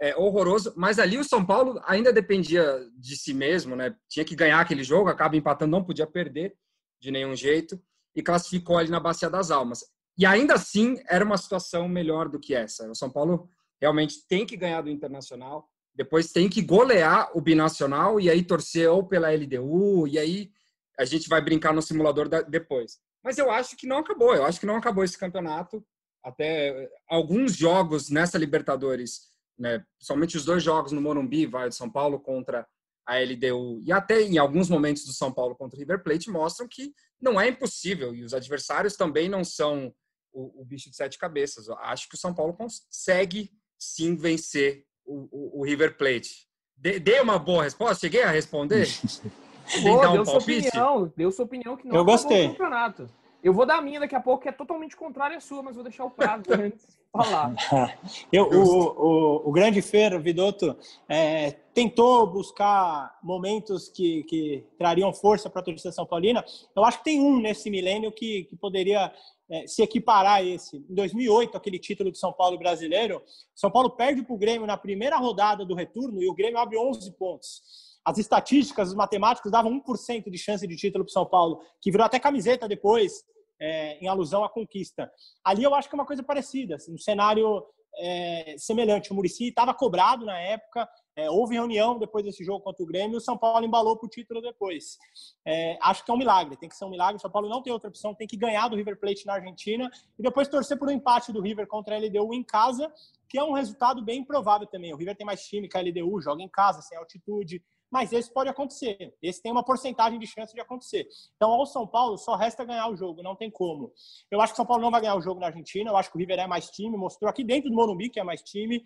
é, 0.00 0.14
horroroso. 0.16 0.72
Mas 0.76 0.98
ali 0.98 1.18
o 1.18 1.24
São 1.24 1.44
Paulo 1.44 1.80
ainda 1.84 2.12
dependia 2.12 2.86
de 2.96 3.16
si 3.16 3.32
mesmo, 3.32 3.74
né? 3.74 3.94
Tinha 4.08 4.24
que 4.24 4.36
ganhar 4.36 4.60
aquele 4.60 4.84
jogo, 4.84 5.08
acaba 5.08 5.36
empatando, 5.36 5.70
não 5.70 5.84
podia 5.84 6.06
perder 6.06 6.54
de 7.00 7.10
nenhum 7.10 7.34
jeito 7.34 7.80
e 8.14 8.22
classificou 8.22 8.76
ali 8.76 8.90
na 8.90 9.00
Bacia 9.00 9.30
das 9.30 9.50
Almas. 9.50 9.80
E 10.18 10.26
ainda 10.26 10.54
assim 10.54 11.00
era 11.08 11.24
uma 11.24 11.38
situação 11.38 11.88
melhor 11.88 12.28
do 12.28 12.38
que 12.38 12.54
essa. 12.54 12.90
O 12.90 12.94
São 12.94 13.10
Paulo 13.10 13.48
realmente 13.80 14.26
tem 14.28 14.44
que 14.46 14.56
ganhar 14.56 14.82
do 14.82 14.90
Internacional, 14.90 15.68
depois 15.94 16.32
tem 16.32 16.48
que 16.48 16.62
golear 16.62 17.30
o 17.36 17.40
Binacional 17.40 18.20
e 18.20 18.30
aí 18.30 18.42
torcer 18.42 18.88
ou 18.88 19.06
pela 19.06 19.32
LDU, 19.32 20.06
e 20.06 20.18
aí 20.18 20.50
a 20.98 21.04
gente 21.04 21.28
vai 21.28 21.40
brincar 21.40 21.72
no 21.72 21.82
simulador 21.82 22.28
depois. 22.48 22.98
Mas 23.22 23.38
eu 23.38 23.50
acho 23.50 23.76
que 23.76 23.86
não 23.86 23.98
acabou, 23.98 24.34
eu 24.34 24.44
acho 24.44 24.60
que 24.60 24.66
não 24.66 24.76
acabou 24.76 25.04
esse 25.04 25.18
campeonato. 25.18 25.84
Até 26.22 26.88
alguns 27.08 27.56
jogos 27.56 28.10
nessa 28.10 28.38
Libertadores, 28.38 29.30
né, 29.58 29.84
somente 29.98 30.36
os 30.36 30.44
dois 30.44 30.62
jogos 30.62 30.92
no 30.92 31.00
Morumbi, 31.00 31.46
vai 31.46 31.68
de 31.68 31.74
São 31.74 31.90
Paulo 31.90 32.20
contra 32.20 32.66
a 33.06 33.18
LDU 33.18 33.80
e 33.82 33.90
até 33.92 34.22
em 34.22 34.38
alguns 34.38 34.68
momentos 34.68 35.04
do 35.04 35.12
São 35.12 35.32
Paulo 35.32 35.56
contra 35.56 35.76
o 35.76 35.80
River 35.80 36.02
Plate 36.02 36.30
mostram 36.30 36.68
que 36.68 36.94
não 37.20 37.40
é 37.40 37.48
impossível 37.48 38.14
e 38.14 38.22
os 38.22 38.32
adversários 38.32 38.94
também 38.94 39.28
não 39.28 39.42
são 39.42 39.92
o, 40.32 40.62
o 40.62 40.64
bicho 40.64 40.90
de 40.90 40.96
sete 40.96 41.18
cabeças. 41.18 41.66
Eu 41.66 41.76
acho 41.78 42.08
que 42.08 42.14
o 42.14 42.18
São 42.18 42.34
Paulo 42.34 42.54
consegue 42.54 43.50
sim 43.80 44.14
vencer 44.14 44.84
o, 45.04 45.28
o, 45.30 45.60
o 45.60 45.64
River 45.64 45.96
Plate. 45.96 46.46
Dei 46.76 47.20
uma 47.20 47.38
boa 47.38 47.64
resposta? 47.64 48.00
Cheguei 48.00 48.22
a 48.22 48.30
responder? 48.30 48.86
Pô, 49.82 50.08
um 50.08 50.12
deu 50.12 50.24
sua 50.24 50.38
opinião, 50.38 51.12
deu 51.16 51.30
sua 51.30 51.44
opinião 51.44 51.76
que 51.76 51.86
não 51.86 51.96
Eu 51.96 52.04
gostei. 52.04 52.46
o 52.46 52.50
campeonato. 52.50 53.08
Eu 53.42 53.54
vou 53.54 53.64
dar 53.64 53.78
a 53.78 53.82
minha 53.82 54.00
daqui 54.00 54.14
a 54.14 54.20
pouco, 54.20 54.42
que 54.42 54.48
é 54.48 54.52
totalmente 54.52 54.96
contrária 54.96 55.36
à 55.36 55.40
sua, 55.40 55.62
mas 55.62 55.74
vou 55.74 55.84
deixar 55.84 56.04
o 56.04 56.10
prazo 56.10 56.44
antes 56.52 56.86
de 56.86 56.98
falar. 57.10 57.54
Eu, 58.30 58.44
o, 58.44 58.62
o, 58.64 59.48
o, 59.48 59.52
grande 59.52 59.80
Fer, 59.80 60.20
Vidotto, 60.20 60.76
é, 61.08 61.52
tentou 61.72 62.26
buscar 62.26 63.18
momentos 63.22 63.88
que, 63.88 64.24
que 64.24 64.66
trariam 64.76 65.12
força 65.12 65.48
para 65.48 65.60
a 65.60 65.64
torcida 65.64 65.92
São 65.92 66.04
Paulina. 66.04 66.44
Eu 66.76 66.84
acho 66.84 66.98
que 66.98 67.04
tem 67.04 67.20
um 67.20 67.40
nesse 67.40 67.70
milênio 67.70 68.12
que, 68.12 68.44
que 68.44 68.56
poderia 68.56 69.10
é, 69.50 69.66
se 69.66 69.82
equiparar 69.82 70.36
a 70.36 70.42
esse. 70.42 70.76
Em 70.76 70.94
2008, 70.94 71.56
aquele 71.56 71.78
título 71.78 72.12
de 72.12 72.18
São 72.18 72.32
Paulo 72.32 72.56
brasileiro, 72.56 73.22
São 73.54 73.70
Paulo 73.70 73.90
perde 73.90 74.22
para 74.22 74.34
o 74.34 74.38
Grêmio 74.38 74.66
na 74.66 74.76
primeira 74.76 75.16
rodada 75.16 75.64
do 75.64 75.74
retorno 75.74 76.22
e 76.22 76.28
o 76.28 76.34
Grêmio 76.34 76.58
abre 76.58 76.78
11 76.78 77.10
pontos. 77.12 77.62
As 78.04 78.16
estatísticas, 78.16 78.88
os 78.88 78.94
matemáticos 78.94 79.50
davam 79.50 79.72
1% 79.82 80.30
de 80.30 80.38
chance 80.38 80.66
de 80.66 80.76
título 80.76 81.04
para 81.04 81.12
São 81.12 81.26
Paulo, 81.26 81.60
que 81.80 81.90
virou 81.90 82.06
até 82.06 82.18
camiseta 82.18 82.68
depois, 82.68 83.24
é, 83.60 83.98
em 83.98 84.08
alusão 84.08 84.42
à 84.42 84.48
conquista. 84.48 85.10
Ali 85.44 85.64
eu 85.64 85.74
acho 85.74 85.88
que 85.88 85.94
é 85.94 85.98
uma 85.98 86.06
coisa 86.06 86.22
parecida, 86.22 86.76
assim, 86.76 86.94
um 86.94 86.98
cenário 86.98 87.62
é, 87.98 88.54
semelhante. 88.58 89.10
O 89.10 89.14
Murici 89.14 89.48
estava 89.48 89.74
cobrado 89.74 90.24
na 90.24 90.38
época, 90.38 90.88
é, 91.16 91.30
houve 91.30 91.54
reunião 91.54 91.98
depois 91.98 92.24
desse 92.24 92.44
jogo 92.44 92.60
contra 92.60 92.82
o 92.82 92.86
Grêmio 92.86 93.14
e 93.14 93.18
o 93.18 93.20
São 93.20 93.36
Paulo 93.36 93.64
embalou 93.64 93.96
para 93.96 94.06
o 94.06 94.10
título 94.10 94.40
depois. 94.40 94.96
É, 95.44 95.78
acho 95.82 96.04
que 96.04 96.10
é 96.10 96.14
um 96.14 96.18
milagre, 96.18 96.56
tem 96.56 96.68
que 96.68 96.76
ser 96.76 96.84
um 96.84 96.90
milagre. 96.90 97.16
O 97.16 97.20
São 97.20 97.30
Paulo 97.30 97.48
não 97.48 97.62
tem 97.62 97.72
outra 97.72 97.88
opção, 97.88 98.14
tem 98.14 98.26
que 98.26 98.36
ganhar 98.36 98.68
do 98.68 98.76
River 98.76 98.98
Plate 98.98 99.26
na 99.26 99.34
Argentina 99.34 99.90
e 100.18 100.22
depois 100.22 100.48
torcer 100.48 100.78
por 100.78 100.88
um 100.88 100.92
empate 100.92 101.32
do 101.32 101.40
River 101.40 101.66
contra 101.66 101.96
a 101.96 101.98
LDU 101.98 102.32
em 102.32 102.42
casa, 102.42 102.92
que 103.28 103.38
é 103.38 103.44
um 103.44 103.52
resultado 103.52 104.02
bem 104.02 104.20
improvável 104.20 104.66
também. 104.66 104.92
O 104.92 104.96
River 104.96 105.16
tem 105.16 105.26
mais 105.26 105.44
time 105.44 105.68
que 105.68 105.76
a 105.76 105.80
LDU, 105.80 106.20
joga 106.20 106.42
em 106.42 106.48
casa, 106.48 106.80
sem 106.82 106.96
altitude 106.96 107.62
mas 107.90 108.12
esse 108.12 108.32
pode 108.32 108.48
acontecer. 108.48 109.14
Esse 109.20 109.42
tem 109.42 109.50
uma 109.50 109.64
porcentagem 109.64 110.18
de 110.18 110.26
chance 110.26 110.54
de 110.54 110.60
acontecer. 110.60 111.08
Então, 111.36 111.50
ao 111.50 111.66
São 111.66 111.86
Paulo, 111.86 112.16
só 112.16 112.36
resta 112.36 112.64
ganhar 112.64 112.88
o 112.88 112.96
jogo, 112.96 113.22
não 113.22 113.34
tem 113.34 113.50
como. 113.50 113.92
Eu 114.30 114.40
acho 114.40 114.52
que 114.52 114.54
o 114.54 114.58
São 114.58 114.66
Paulo 114.66 114.82
não 114.82 114.90
vai 114.90 115.00
ganhar 115.00 115.16
o 115.16 115.20
jogo 115.20 115.40
na 115.40 115.46
Argentina, 115.46 115.90
eu 115.90 115.96
acho 115.96 116.10
que 116.10 116.16
o 116.16 116.18
River 116.18 116.38
é 116.38 116.46
mais 116.46 116.70
time, 116.70 116.96
mostrou 116.96 117.28
aqui 117.28 117.42
dentro 117.42 117.68
do 117.68 117.76
Morumbi 117.76 118.08
que 118.08 118.20
é 118.20 118.24
mais 118.24 118.42
time. 118.42 118.82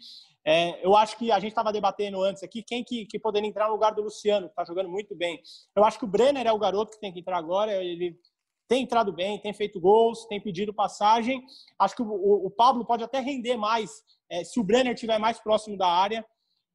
É, 0.46 0.84
eu 0.84 0.94
acho 0.96 1.16
que 1.16 1.32
a 1.32 1.38
gente 1.38 1.50
estava 1.50 1.72
debatendo 1.72 2.22
antes 2.22 2.42
aqui 2.42 2.62
quem 2.62 2.84
que, 2.84 3.06
que 3.06 3.18
poderia 3.18 3.48
entrar 3.48 3.66
no 3.66 3.72
lugar 3.72 3.94
do 3.94 4.02
Luciano, 4.02 4.46
que 4.46 4.52
está 4.52 4.64
jogando 4.64 4.90
muito 4.90 5.14
bem. 5.14 5.40
Eu 5.74 5.84
acho 5.84 5.98
que 5.98 6.04
o 6.04 6.08
Brenner 6.08 6.46
é 6.46 6.52
o 6.52 6.58
garoto 6.58 6.92
que 6.92 7.00
tem 7.00 7.12
que 7.12 7.20
entrar 7.20 7.38
agora, 7.38 7.82
ele 7.82 8.18
tem 8.68 8.82
entrado 8.82 9.12
bem, 9.12 9.38
tem 9.38 9.52
feito 9.52 9.80
gols, 9.80 10.26
tem 10.26 10.40
pedido 10.40 10.72
passagem. 10.72 11.42
Acho 11.78 11.96
que 11.96 12.02
o, 12.02 12.06
o, 12.06 12.46
o 12.46 12.50
Pablo 12.50 12.84
pode 12.84 13.04
até 13.04 13.20
render 13.20 13.56
mais 13.56 14.02
é, 14.30 14.42
se 14.44 14.58
o 14.58 14.64
Brenner 14.64 14.94
estiver 14.94 15.18
mais 15.18 15.38
próximo 15.38 15.76
da 15.76 15.88
área. 15.88 16.24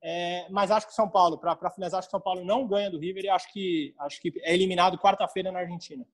É, 0.01 0.47
mas 0.49 0.71
acho 0.71 0.87
que 0.87 0.93
São 0.93 1.09
Paulo, 1.09 1.37
para 1.37 1.69
finalizar, 1.71 1.99
acho 1.99 2.07
que 2.07 2.11
São 2.11 2.21
Paulo 2.21 2.43
não 2.45 2.65
ganha 2.65 2.89
do 2.89 2.99
River 2.99 3.25
e 3.25 3.29
acho 3.29 3.51
que, 3.51 3.93
acho 3.99 4.21
que 4.21 4.31
é 4.43 4.53
eliminado 4.53 4.97
quarta-feira 4.97 5.51
na 5.51 5.59
Argentina. 5.59 6.05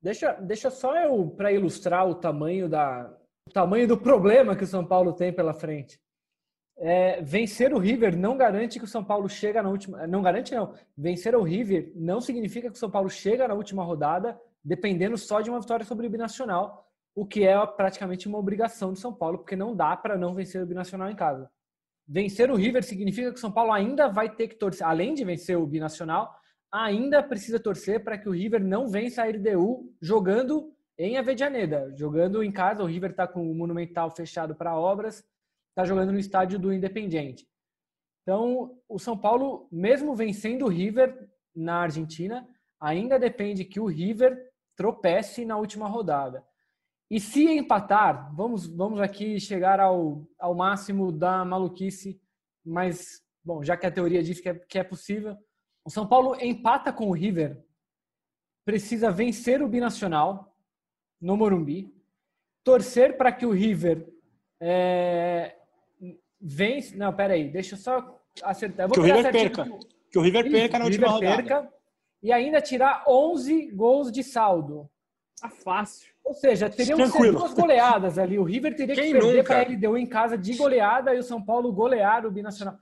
Deixa, 0.00 0.32
deixa 0.34 0.70
só 0.70 0.96
eu, 0.96 1.28
para 1.30 1.52
ilustrar 1.52 2.08
o 2.08 2.14
tamanho, 2.14 2.68
da, 2.68 3.12
o 3.48 3.52
tamanho 3.52 3.88
do 3.88 3.98
problema 3.98 4.54
que 4.54 4.62
o 4.62 4.66
São 4.66 4.86
Paulo 4.86 5.12
tem 5.12 5.32
pela 5.32 5.52
frente. 5.52 6.00
É, 6.78 7.22
vencer 7.22 7.72
o 7.72 7.78
River 7.78 8.16
não 8.16 8.36
garante 8.36 8.78
que 8.78 8.84
o 8.84 8.88
São 8.88 9.02
Paulo 9.02 9.28
chega 9.28 9.62
na 9.62 9.70
última. 9.70 10.06
Não 10.06 10.22
garante, 10.22 10.54
não. 10.54 10.74
Vencer 10.96 11.34
o 11.34 11.42
River 11.42 11.90
não 11.96 12.20
significa 12.20 12.68
que 12.68 12.76
o 12.76 12.78
São 12.78 12.90
Paulo 12.90 13.08
chega 13.08 13.48
na 13.48 13.54
última 13.54 13.82
rodada 13.82 14.38
dependendo 14.62 15.16
só 15.16 15.40
de 15.40 15.48
uma 15.48 15.60
vitória 15.60 15.86
sobre 15.86 16.06
o 16.06 16.10
Binacional, 16.10 16.90
o 17.14 17.24
que 17.24 17.46
é 17.46 17.66
praticamente 17.66 18.26
uma 18.26 18.36
obrigação 18.36 18.92
de 18.92 18.98
São 18.98 19.14
Paulo, 19.14 19.38
porque 19.38 19.54
não 19.54 19.76
dá 19.76 19.96
para 19.96 20.18
não 20.18 20.34
vencer 20.34 20.60
o 20.60 20.66
Binacional 20.66 21.08
em 21.08 21.14
casa 21.14 21.48
vencer 22.06 22.50
o 22.50 22.56
River 22.56 22.82
significa 22.82 23.30
que 23.30 23.38
o 23.38 23.40
São 23.40 23.52
Paulo 23.52 23.72
ainda 23.72 24.08
vai 24.08 24.34
ter 24.34 24.48
que 24.48 24.56
torcer, 24.56 24.86
além 24.86 25.14
de 25.14 25.24
vencer 25.24 25.56
o 25.56 25.66
Binacional, 25.66 26.34
ainda 26.72 27.22
precisa 27.22 27.58
torcer 27.58 28.04
para 28.04 28.18
que 28.18 28.28
o 28.28 28.32
River 28.32 28.62
não 28.62 28.88
vença 28.88 29.22
a 29.22 29.26
LDU 29.26 29.92
jogando 30.00 30.72
em 30.98 31.18
Avedianeda, 31.18 31.92
jogando 31.96 32.42
em 32.42 32.52
casa. 32.52 32.82
O 32.82 32.86
River 32.86 33.10
está 33.10 33.26
com 33.26 33.50
o 33.50 33.54
Monumental 33.54 34.10
fechado 34.10 34.54
para 34.54 34.78
obras, 34.78 35.24
está 35.70 35.84
jogando 35.84 36.12
no 36.12 36.18
estádio 36.18 36.58
do 36.58 36.72
Independiente. 36.72 37.46
Então, 38.22 38.76
o 38.88 38.98
São 38.98 39.16
Paulo, 39.16 39.68
mesmo 39.70 40.14
vencendo 40.14 40.64
o 40.64 40.68
River 40.68 41.28
na 41.54 41.82
Argentina, 41.82 42.46
ainda 42.80 43.18
depende 43.18 43.64
que 43.64 43.78
o 43.78 43.86
River 43.86 44.50
tropece 44.76 45.44
na 45.44 45.56
última 45.56 45.86
rodada. 45.86 46.44
E 47.10 47.20
se 47.20 47.44
empatar, 47.44 48.34
vamos, 48.34 48.66
vamos 48.66 49.00
aqui 49.00 49.38
chegar 49.38 49.78
ao, 49.78 50.26
ao 50.38 50.54
máximo 50.54 51.12
da 51.12 51.44
maluquice, 51.44 52.20
mas, 52.64 53.22
bom, 53.44 53.62
já 53.62 53.76
que 53.76 53.86
a 53.86 53.90
teoria 53.90 54.22
diz 54.22 54.40
que 54.40 54.48
é, 54.48 54.54
que 54.54 54.78
é 54.78 54.82
possível, 54.82 55.36
o 55.84 55.90
São 55.90 56.06
Paulo 56.06 56.36
empata 56.40 56.92
com 56.92 57.08
o 57.08 57.12
River, 57.12 57.64
precisa 58.64 59.10
vencer 59.10 59.62
o 59.62 59.68
Binacional 59.68 60.56
no 61.20 61.36
Morumbi, 61.36 61.94
torcer 62.64 63.16
para 63.16 63.30
que 63.30 63.46
o 63.46 63.52
River 63.52 64.12
é, 64.60 65.56
vence. 66.40 66.96
Não, 66.96 67.14
peraí, 67.14 67.48
deixa 67.48 67.76
eu 67.76 67.78
só 67.78 68.20
acertar. 68.42 68.90
que 68.90 68.98
o 68.98 69.02
River 69.02 69.30
perca. 69.30 69.64
Que 70.10 70.18
o 70.18 70.22
River 70.22 70.50
perca 70.50 70.78
na 70.80 70.84
última 70.86 71.06
River 71.06 71.30
rodada. 71.30 71.36
Perca, 71.36 71.72
e 72.22 72.32
ainda 72.32 72.60
tirar 72.60 73.04
11 73.06 73.70
gols 73.70 74.10
de 74.10 74.24
saldo. 74.24 74.90
Tá 75.40 75.50
fácil. 75.50 76.08
Ou 76.24 76.34
seja, 76.34 76.68
teriam 76.68 76.98
que 76.98 77.06
ser 77.08 77.32
duas 77.32 77.54
goleadas 77.54 78.18
ali. 78.18 78.38
O 78.38 78.42
River 78.42 78.74
teria 78.74 78.94
Quem 78.94 79.12
que 79.12 79.18
perder 79.18 79.44
para 79.44 79.62
ele 79.62 79.76
deu 79.76 79.96
em 79.96 80.06
casa 80.06 80.36
de 80.36 80.54
goleada 80.54 81.14
e 81.14 81.18
o 81.18 81.22
São 81.22 81.42
Paulo 81.42 81.72
golear 81.72 82.26
o 82.26 82.30
Binacional. 82.30 82.78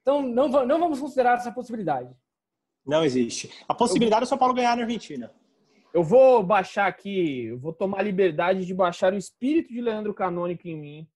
Então, 0.00 0.22
não, 0.22 0.48
não 0.48 0.78
vamos 0.78 1.00
considerar 1.00 1.38
essa 1.38 1.52
possibilidade. 1.52 2.10
Não 2.84 3.04
existe. 3.04 3.50
A 3.68 3.74
possibilidade 3.74 4.22
eu... 4.22 4.24
é 4.24 4.26
o 4.26 4.28
São 4.28 4.38
Paulo 4.38 4.54
ganhar 4.54 4.76
na 4.76 4.82
Argentina. 4.82 5.32
Eu 5.92 6.02
vou 6.02 6.42
baixar 6.42 6.86
aqui, 6.86 7.46
eu 7.46 7.58
vou 7.58 7.72
tomar 7.72 8.00
a 8.00 8.02
liberdade 8.02 8.64
de 8.64 8.74
baixar 8.74 9.12
o 9.12 9.16
espírito 9.16 9.72
de 9.72 9.80
Leandro 9.80 10.14
Canônico 10.14 10.66
em 10.66 10.76
mim. 10.76 11.08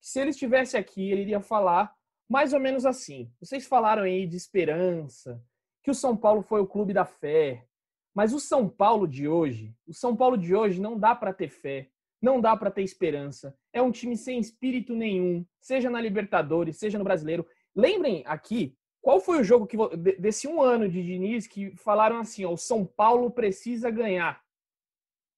Se 0.00 0.20
ele 0.20 0.30
estivesse 0.30 0.76
aqui, 0.76 1.10
ele 1.10 1.22
iria 1.22 1.40
falar 1.40 1.92
mais 2.28 2.52
ou 2.52 2.60
menos 2.60 2.86
assim. 2.86 3.30
Vocês 3.40 3.66
falaram 3.66 4.04
aí 4.04 4.26
de 4.26 4.36
esperança, 4.36 5.42
que 5.82 5.90
o 5.90 5.94
São 5.94 6.16
Paulo 6.16 6.42
foi 6.42 6.60
o 6.60 6.66
clube 6.66 6.92
da 6.92 7.04
fé, 7.04 7.66
mas 8.14 8.32
o 8.32 8.40
São 8.40 8.68
Paulo 8.68 9.06
de 9.06 9.28
hoje, 9.28 9.74
o 9.86 9.94
São 9.94 10.16
Paulo 10.16 10.36
de 10.36 10.54
hoje 10.54 10.80
não 10.80 10.98
dá 10.98 11.14
para 11.14 11.32
ter 11.32 11.48
fé, 11.48 11.88
não 12.20 12.40
dá 12.40 12.56
para 12.56 12.70
ter 12.70 12.82
esperança. 12.82 13.56
É 13.72 13.80
um 13.80 13.90
time 13.90 14.16
sem 14.16 14.38
espírito 14.38 14.94
nenhum, 14.94 15.44
seja 15.60 15.88
na 15.88 16.00
Libertadores, 16.00 16.78
seja 16.78 16.98
no 16.98 17.04
Brasileiro. 17.04 17.46
Lembrem 17.74 18.22
aqui, 18.26 18.76
qual 19.00 19.20
foi 19.20 19.40
o 19.40 19.44
jogo 19.44 19.66
que 19.66 19.76
desse 20.18 20.46
um 20.46 20.60
ano 20.60 20.88
de 20.88 21.02
Diniz 21.02 21.46
que 21.46 21.74
falaram 21.76 22.18
assim, 22.18 22.44
ó, 22.44 22.52
o 22.52 22.58
São 22.58 22.84
Paulo 22.84 23.30
precisa 23.30 23.90
ganhar. 23.90 24.42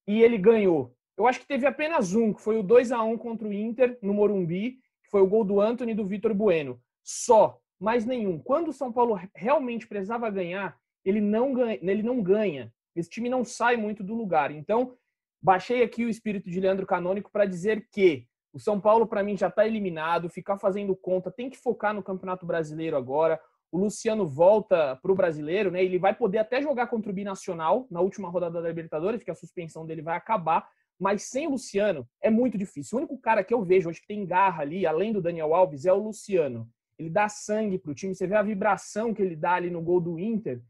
E 0.07 0.21
ele 0.21 0.37
ganhou. 0.37 0.97
Eu 1.17 1.27
acho 1.27 1.41
que 1.41 1.47
teve 1.47 1.67
apenas 1.67 2.15
um, 2.15 2.33
que 2.33 2.41
foi 2.41 2.59
o 2.59 2.63
2 2.63 2.91
a 2.91 3.03
1 3.03 3.19
contra 3.19 3.47
o 3.47 3.53
Inter 3.53 3.99
no 4.03 4.15
Morumbi, 4.15 4.81
que 5.05 5.11
foi 5.11 5.21
o 5.21 5.27
gol 5.27 5.45
do 5.45 5.61
Anthony 5.61 5.93
e 5.93 5.95
do 5.95 6.07
Vitor 6.07 6.35
Bueno. 6.35 6.83
Só, 7.05 7.61
mais 7.79 8.05
nenhum. 8.05 8.39
Quando 8.39 8.69
o 8.69 8.73
São 8.73 8.93
Paulo 8.93 9.21
realmente 9.35 9.87
precisava 9.87 10.29
ganhar, 10.31 10.77
ele 11.05 11.21
não 11.21 11.53
ganha, 11.53 11.79
ele 11.83 12.03
não 12.03 12.23
ganha. 12.23 12.73
Esse 12.95 13.09
time 13.09 13.29
não 13.29 13.45
sai 13.45 13.77
muito 13.77 14.03
do 14.03 14.15
lugar. 14.15 14.51
Então, 14.51 14.95
baixei 15.41 15.83
aqui 15.83 16.05
o 16.05 16.09
espírito 16.09 16.51
de 16.51 16.61
Leandro 16.61 16.87
Canônico 16.87 17.31
para 17.31 17.45
dizer 17.45 17.89
que 17.91 18.27
o 18.53 18.59
São 18.59 18.79
Paulo, 18.79 19.07
para 19.07 19.23
mim, 19.23 19.37
já 19.37 19.49
está 19.49 19.67
eliminado, 19.67 20.29
ficar 20.29 20.59
fazendo 20.59 20.95
conta, 20.95 21.31
tem 21.31 21.49
que 21.49 21.57
focar 21.57 21.95
no 21.95 22.03
Campeonato 22.03 22.45
Brasileiro 22.45 22.97
agora. 22.97 23.41
O 23.71 23.79
Luciano 23.79 24.29
volta 24.29 24.97
para 24.97 25.11
o 25.11 25.15
brasileiro, 25.15 25.71
né? 25.71 25.83
Ele 25.83 25.99
vai 25.99 26.15
poder 26.15 26.39
até 26.39 26.61
jogar 26.61 26.89
contra 26.89 27.11
o 27.11 27.15
Binacional 27.15 27.87
na 27.91 28.03
última 28.03 28.29
rodada 28.29 28.61
da 28.61 28.69
Libertadores, 28.69 29.25
que 29.25 29.31
a 29.31 29.35
suspensão 29.35 29.87
dele 29.87 30.03
vai 30.03 30.15
acabar. 30.15 30.69
Mas 31.01 31.23
sem 31.23 31.47
o 31.47 31.53
Luciano 31.53 32.07
é 32.21 32.29
muito 32.29 32.59
difícil. 32.59 32.97
O 32.97 32.99
único 32.99 33.17
cara 33.17 33.43
que 33.43 33.55
eu 33.55 33.65
vejo 33.65 33.89
hoje 33.89 34.03
que 34.03 34.07
tem 34.07 34.27
garra 34.27 34.63
ali, 34.63 34.87
além 34.87 35.11
do 35.15 35.23
Daniel 35.23 35.55
Alves, 35.55 35.87
é 35.87 35.93
o 35.93 35.97
Luciano. 35.97 36.69
Ele 36.99 37.09
dá 37.09 37.31
sangue 37.31 37.79
para 37.79 37.91
o 37.91 37.95
time. 37.95 38.15
Você 38.15 38.27
vê 38.27 38.35
a 38.35 38.43
vibração 38.43 39.15
que 39.15 39.23
ele 39.23 39.35
dá 39.35 39.55
ali 39.55 39.71
no 39.71 39.81
gol 39.81 40.01
do 40.01 40.19
Inter 40.19 40.61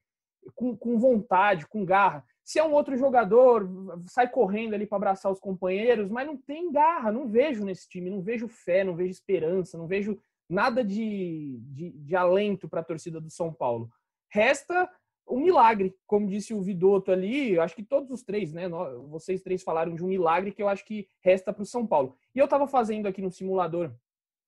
com, 0.55 0.77
com 0.77 0.99
vontade, 0.99 1.67
com 1.67 1.85
garra. 1.85 2.25
Se 2.45 2.59
é 2.59 2.65
um 2.65 2.73
outro 2.73 2.97
jogador, 2.97 3.69
sai 4.09 4.29
correndo 4.29 4.75
ali 4.75 4.87
para 4.87 4.97
abraçar 4.97 5.31
os 5.31 5.39
companheiros, 5.39 6.11
mas 6.11 6.27
não 6.27 6.37
tem 6.37 6.73
garra, 6.73 7.13
não 7.13 7.29
vejo 7.29 7.65
nesse 7.65 7.89
time, 7.89 8.11
não 8.11 8.21
vejo 8.21 8.49
fé, 8.49 8.83
não 8.83 8.97
vejo 8.97 9.11
esperança, 9.11 9.79
não 9.79 9.87
vejo 9.87 10.19
nada 10.49 10.85
de, 10.85 11.59
de, 11.63 11.91
de 11.91 12.17
alento 12.17 12.69
para 12.69 12.81
a 12.81 12.85
torcida 12.85 13.21
do 13.21 13.31
São 13.31 13.53
Paulo. 13.53 13.89
Resta 14.29 14.91
um 15.29 15.41
milagre, 15.41 15.95
como 16.07 16.27
disse 16.27 16.53
o 16.53 16.61
Vidotto 16.61 17.13
ali, 17.13 17.59
acho 17.59 17.75
que 17.77 17.83
todos 17.83 18.11
os 18.11 18.23
três, 18.23 18.53
né? 18.53 18.69
Vocês 19.09 19.41
três 19.41 19.63
falaram 19.63 19.95
de 19.95 20.05
um 20.05 20.09
milagre 20.09 20.53
que 20.53 20.63
eu 20.63 20.69
acho 20.69 20.85
que 20.85 21.07
resta 21.21 21.53
para 21.53 21.63
o 21.63 21.67
São 21.67 21.87
Paulo. 21.87 22.17
E 22.35 22.39
eu 22.39 22.45
estava 22.45 22.67
fazendo 22.67 23.07
aqui 23.07 23.23
no 23.23 23.31
simulador 23.31 23.95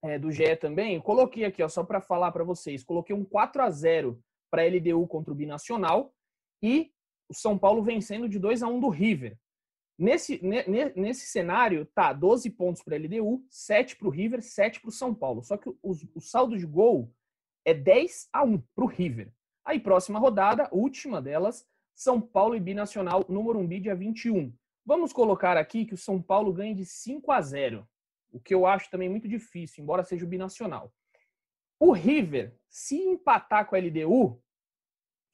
é, 0.03 0.19
do 0.19 0.31
GE 0.31 0.57
também, 0.57 1.01
coloquei 1.01 1.45
aqui, 1.45 1.63
ó, 1.63 1.69
só 1.69 1.83
para 1.83 2.01
falar 2.01 2.33
para 2.33 2.45
vocês, 2.45 2.85
coloquei 2.85 3.15
um 3.17 3.25
4 3.25 3.63
a 3.63 3.71
0 3.71 4.21
para 4.55 4.63
a 4.63 4.67
LDU 4.67 5.05
contra 5.09 5.33
o 5.33 5.37
Binacional 5.37 6.15
e 6.63 6.93
o 7.29 7.35
São 7.35 7.59
Paulo 7.59 7.83
vencendo 7.83 8.29
de 8.29 8.39
2 8.39 8.63
a 8.63 8.69
1 8.69 8.79
do 8.79 8.89
River. 8.89 9.37
Nesse, 9.99 10.41
nesse 10.95 11.27
cenário, 11.27 11.87
tá 11.87 12.13
12 12.13 12.51
pontos 12.51 12.81
para 12.81 12.95
a 12.95 12.99
LDU, 12.99 13.45
7 13.51 13.97
para 13.97 14.07
o 14.07 14.11
River, 14.13 14.41
7 14.43 14.81
para 14.81 14.91
o 14.91 14.93
São 14.93 15.13
Paulo. 15.13 15.43
Só 15.43 15.57
que 15.57 15.69
o, 15.69 15.77
o 15.83 16.21
saldo 16.21 16.57
de 16.57 16.65
gol 16.65 17.13
é 17.65 17.75
10 17.75 18.29
a 18.33 18.45
1 18.45 18.63
para 18.77 18.85
o 18.85 18.87
River. 18.87 19.33
Aí, 19.65 19.81
próxima 19.81 20.21
rodada, 20.21 20.69
última 20.71 21.21
delas, 21.21 21.67
São 21.93 22.21
Paulo 22.21 22.55
e 22.55 22.61
Binacional 22.61 23.25
no 23.29 23.43
Morumbi, 23.43 23.81
dia 23.81 23.97
21. 23.97 24.55
Vamos 24.87 25.13
colocar 25.13 25.57
aqui 25.57 25.85
que 25.85 25.95
o 25.95 25.99
São 25.99 26.23
Paulo 26.23 26.53
ganha 26.53 26.77
de 26.77 26.87
5 26.87 27.33
a 27.33 27.41
0, 27.41 27.89
o 28.31 28.39
que 28.39 28.55
eu 28.55 28.67
acho 28.67 28.89
também 28.89 29.09
muito 29.09 29.27
difícil, 29.27 29.83
embora 29.83 30.05
seja 30.05 30.25
o 30.25 30.29
Binacional. 30.29 30.93
O 31.81 31.93
River, 31.93 32.57
se 32.69 32.97
empatar 32.97 33.67
com 33.67 33.75
a 33.75 33.79
LDU, 33.79 34.43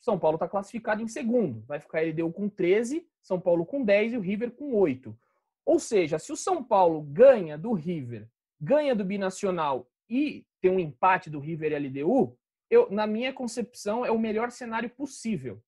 são 0.01 0.19
Paulo 0.19 0.37
está 0.37 0.49
classificado 0.49 1.03
em 1.03 1.09
segundo. 1.09 1.63
Vai 1.67 1.79
ficar 1.79 2.01
LDU 2.01 2.33
com 2.33 2.49
13, 2.49 3.07
São 3.23 3.39
Paulo 3.39 3.67
com 3.67 3.85
10 3.85 4.15
e 4.15 4.17
o 4.17 4.21
River 4.21 4.51
com 4.53 4.75
8. 4.75 5.17
Ou 5.65 5.79
seja, 5.79 6.19
se 6.19 6.33
o 6.33 6.37
São 6.37 6.65
Paulo 6.65 7.03
ganha 7.03 7.59
do 7.59 7.73
River, 7.73 8.29
ganha 8.61 8.95
do 8.95 9.05
Binacional 9.05 9.87
e 10.09 10.45
tem 10.61 10.71
um 10.71 10.81
empate 10.81 11.29
do 11.29 11.39
River 11.39 11.73
e 11.73 11.79
LDU, 11.79 12.37
eu, 12.71 12.91
na 12.91 13.07
minha 13.07 13.33
concepção, 13.33 14.05
é 14.05 14.11
o 14.11 14.19
melhor 14.19 14.51
cenário 14.51 14.89
possível. 14.89 15.63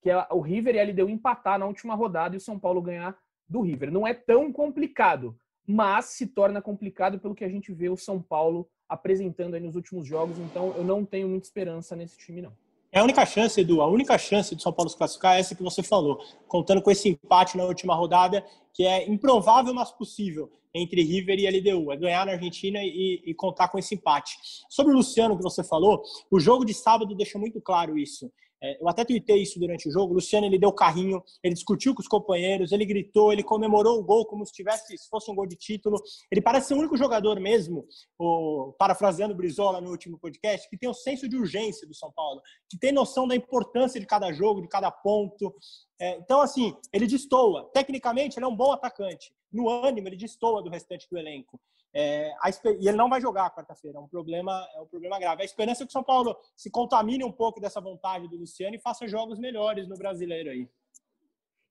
Que 0.00 0.10
é 0.10 0.26
o 0.30 0.40
River 0.40 0.74
e 0.74 0.80
a 0.80 0.84
LDU 0.84 1.08
empatar 1.08 1.58
na 1.58 1.66
última 1.66 1.94
rodada 1.94 2.34
e 2.34 2.38
o 2.38 2.40
São 2.40 2.58
Paulo 2.58 2.80
ganhar 2.80 3.16
do 3.48 3.60
River. 3.60 3.90
Não 3.90 4.06
é 4.06 4.14
tão 4.14 4.50
complicado, 4.52 5.36
mas 5.66 6.06
se 6.06 6.26
torna 6.26 6.62
complicado 6.62 7.18
pelo 7.18 7.34
que 7.34 7.44
a 7.44 7.48
gente 7.48 7.72
vê 7.72 7.88
o 7.88 7.96
São 7.96 8.20
Paulo 8.20 8.68
apresentando 8.88 9.58
nos 9.60 9.76
últimos 9.76 10.06
jogos. 10.06 10.38
Então, 10.38 10.74
eu 10.76 10.84
não 10.84 11.04
tenho 11.04 11.28
muita 11.28 11.46
esperança 11.46 11.94
nesse 11.94 12.16
time, 12.16 12.40
não. 12.40 12.63
É 12.94 13.00
a 13.00 13.02
única 13.02 13.26
chance, 13.26 13.60
Edu, 13.60 13.82
a 13.82 13.88
única 13.88 14.16
chance 14.16 14.54
do 14.54 14.62
São 14.62 14.72
Paulo 14.72 14.88
se 14.88 14.96
classificar 14.96 15.34
é 15.34 15.40
essa 15.40 15.52
que 15.52 15.64
você 15.64 15.82
falou, 15.82 16.20
contando 16.46 16.80
com 16.80 16.92
esse 16.92 17.08
empate 17.08 17.56
na 17.56 17.64
última 17.64 17.92
rodada, 17.92 18.46
que 18.72 18.86
é 18.86 19.10
improvável, 19.10 19.74
mas 19.74 19.90
possível, 19.90 20.48
entre 20.72 21.02
River 21.02 21.36
e 21.40 21.50
LDU. 21.50 21.90
É 21.90 21.96
ganhar 21.96 22.24
na 22.24 22.32
Argentina 22.32 22.78
e, 22.80 23.20
e 23.26 23.34
contar 23.34 23.66
com 23.66 23.80
esse 23.80 23.96
empate. 23.96 24.36
Sobre 24.70 24.92
o 24.92 24.96
Luciano, 24.96 25.36
que 25.36 25.42
você 25.42 25.64
falou, 25.64 26.04
o 26.30 26.38
jogo 26.38 26.64
de 26.64 26.72
sábado 26.72 27.16
deixa 27.16 27.36
muito 27.36 27.60
claro 27.60 27.98
isso. 27.98 28.30
É, 28.64 28.80
eu 28.80 28.88
até 28.88 29.04
tuitei 29.04 29.42
isso 29.42 29.60
durante 29.60 29.86
o 29.86 29.92
jogo. 29.92 30.12
O 30.12 30.14
Luciano 30.14 30.46
ele 30.46 30.58
deu 30.58 30.72
carrinho, 30.72 31.22
ele 31.42 31.52
discutiu 31.52 31.94
com 31.94 32.00
os 32.00 32.08
companheiros, 32.08 32.72
ele 32.72 32.86
gritou, 32.86 33.30
ele 33.30 33.42
comemorou 33.42 33.98
o 33.98 34.02
gol 34.02 34.24
como 34.24 34.46
se 34.46 34.52
tivesse 34.54 34.96
se 34.96 35.08
fosse 35.10 35.30
um 35.30 35.34
gol 35.34 35.46
de 35.46 35.54
título. 35.54 36.00
Ele 36.32 36.40
parece 36.40 36.68
ser 36.68 36.74
o 36.74 36.78
único 36.78 36.96
jogador 36.96 37.38
mesmo, 37.38 37.84
o, 38.18 38.74
parafraseando 38.78 39.34
o 39.34 39.36
Brizola 39.36 39.82
no 39.82 39.90
último 39.90 40.18
podcast, 40.18 40.66
que 40.70 40.78
tem 40.78 40.88
o 40.88 40.94
senso 40.94 41.28
de 41.28 41.36
urgência 41.36 41.86
do 41.86 41.94
São 41.94 42.10
Paulo, 42.12 42.40
que 42.70 42.78
tem 42.78 42.90
noção 42.90 43.28
da 43.28 43.36
importância 43.36 44.00
de 44.00 44.06
cada 44.06 44.32
jogo, 44.32 44.62
de 44.62 44.68
cada 44.68 44.90
ponto. 44.90 45.54
É, 46.00 46.16
então, 46.16 46.40
assim, 46.40 46.74
ele 46.90 47.06
destoa. 47.06 47.70
Tecnicamente, 47.74 48.38
ele 48.38 48.46
é 48.46 48.48
um 48.48 48.56
bom 48.56 48.72
atacante. 48.72 49.30
No 49.52 49.68
ânimo, 49.68 50.08
ele 50.08 50.16
destoa 50.16 50.62
do 50.62 50.70
restante 50.70 51.06
do 51.10 51.18
elenco. 51.18 51.60
É, 51.96 52.34
a, 52.42 52.50
e 52.80 52.88
ele 52.88 52.96
não 52.96 53.08
vai 53.08 53.20
jogar 53.20 53.54
quarta-feira, 53.54 53.98
é 53.98 54.00
um 54.00 54.08
problema, 54.08 54.66
é 54.74 54.80
um 54.80 54.86
problema 54.86 55.18
grave. 55.18 55.42
A 55.42 55.44
esperança 55.44 55.84
é 55.84 55.86
que 55.86 55.90
o 55.90 55.92
São 55.92 56.02
Paulo 56.02 56.36
se 56.56 56.68
contamine 56.68 57.22
um 57.22 57.30
pouco 57.30 57.60
dessa 57.60 57.80
vontade 57.80 58.26
do 58.26 58.36
Luciano 58.36 58.74
e 58.74 58.80
faça 58.80 59.06
jogos 59.06 59.38
melhores 59.38 59.86
no 59.86 59.96
brasileiro 59.96 60.50
aí. 60.50 60.68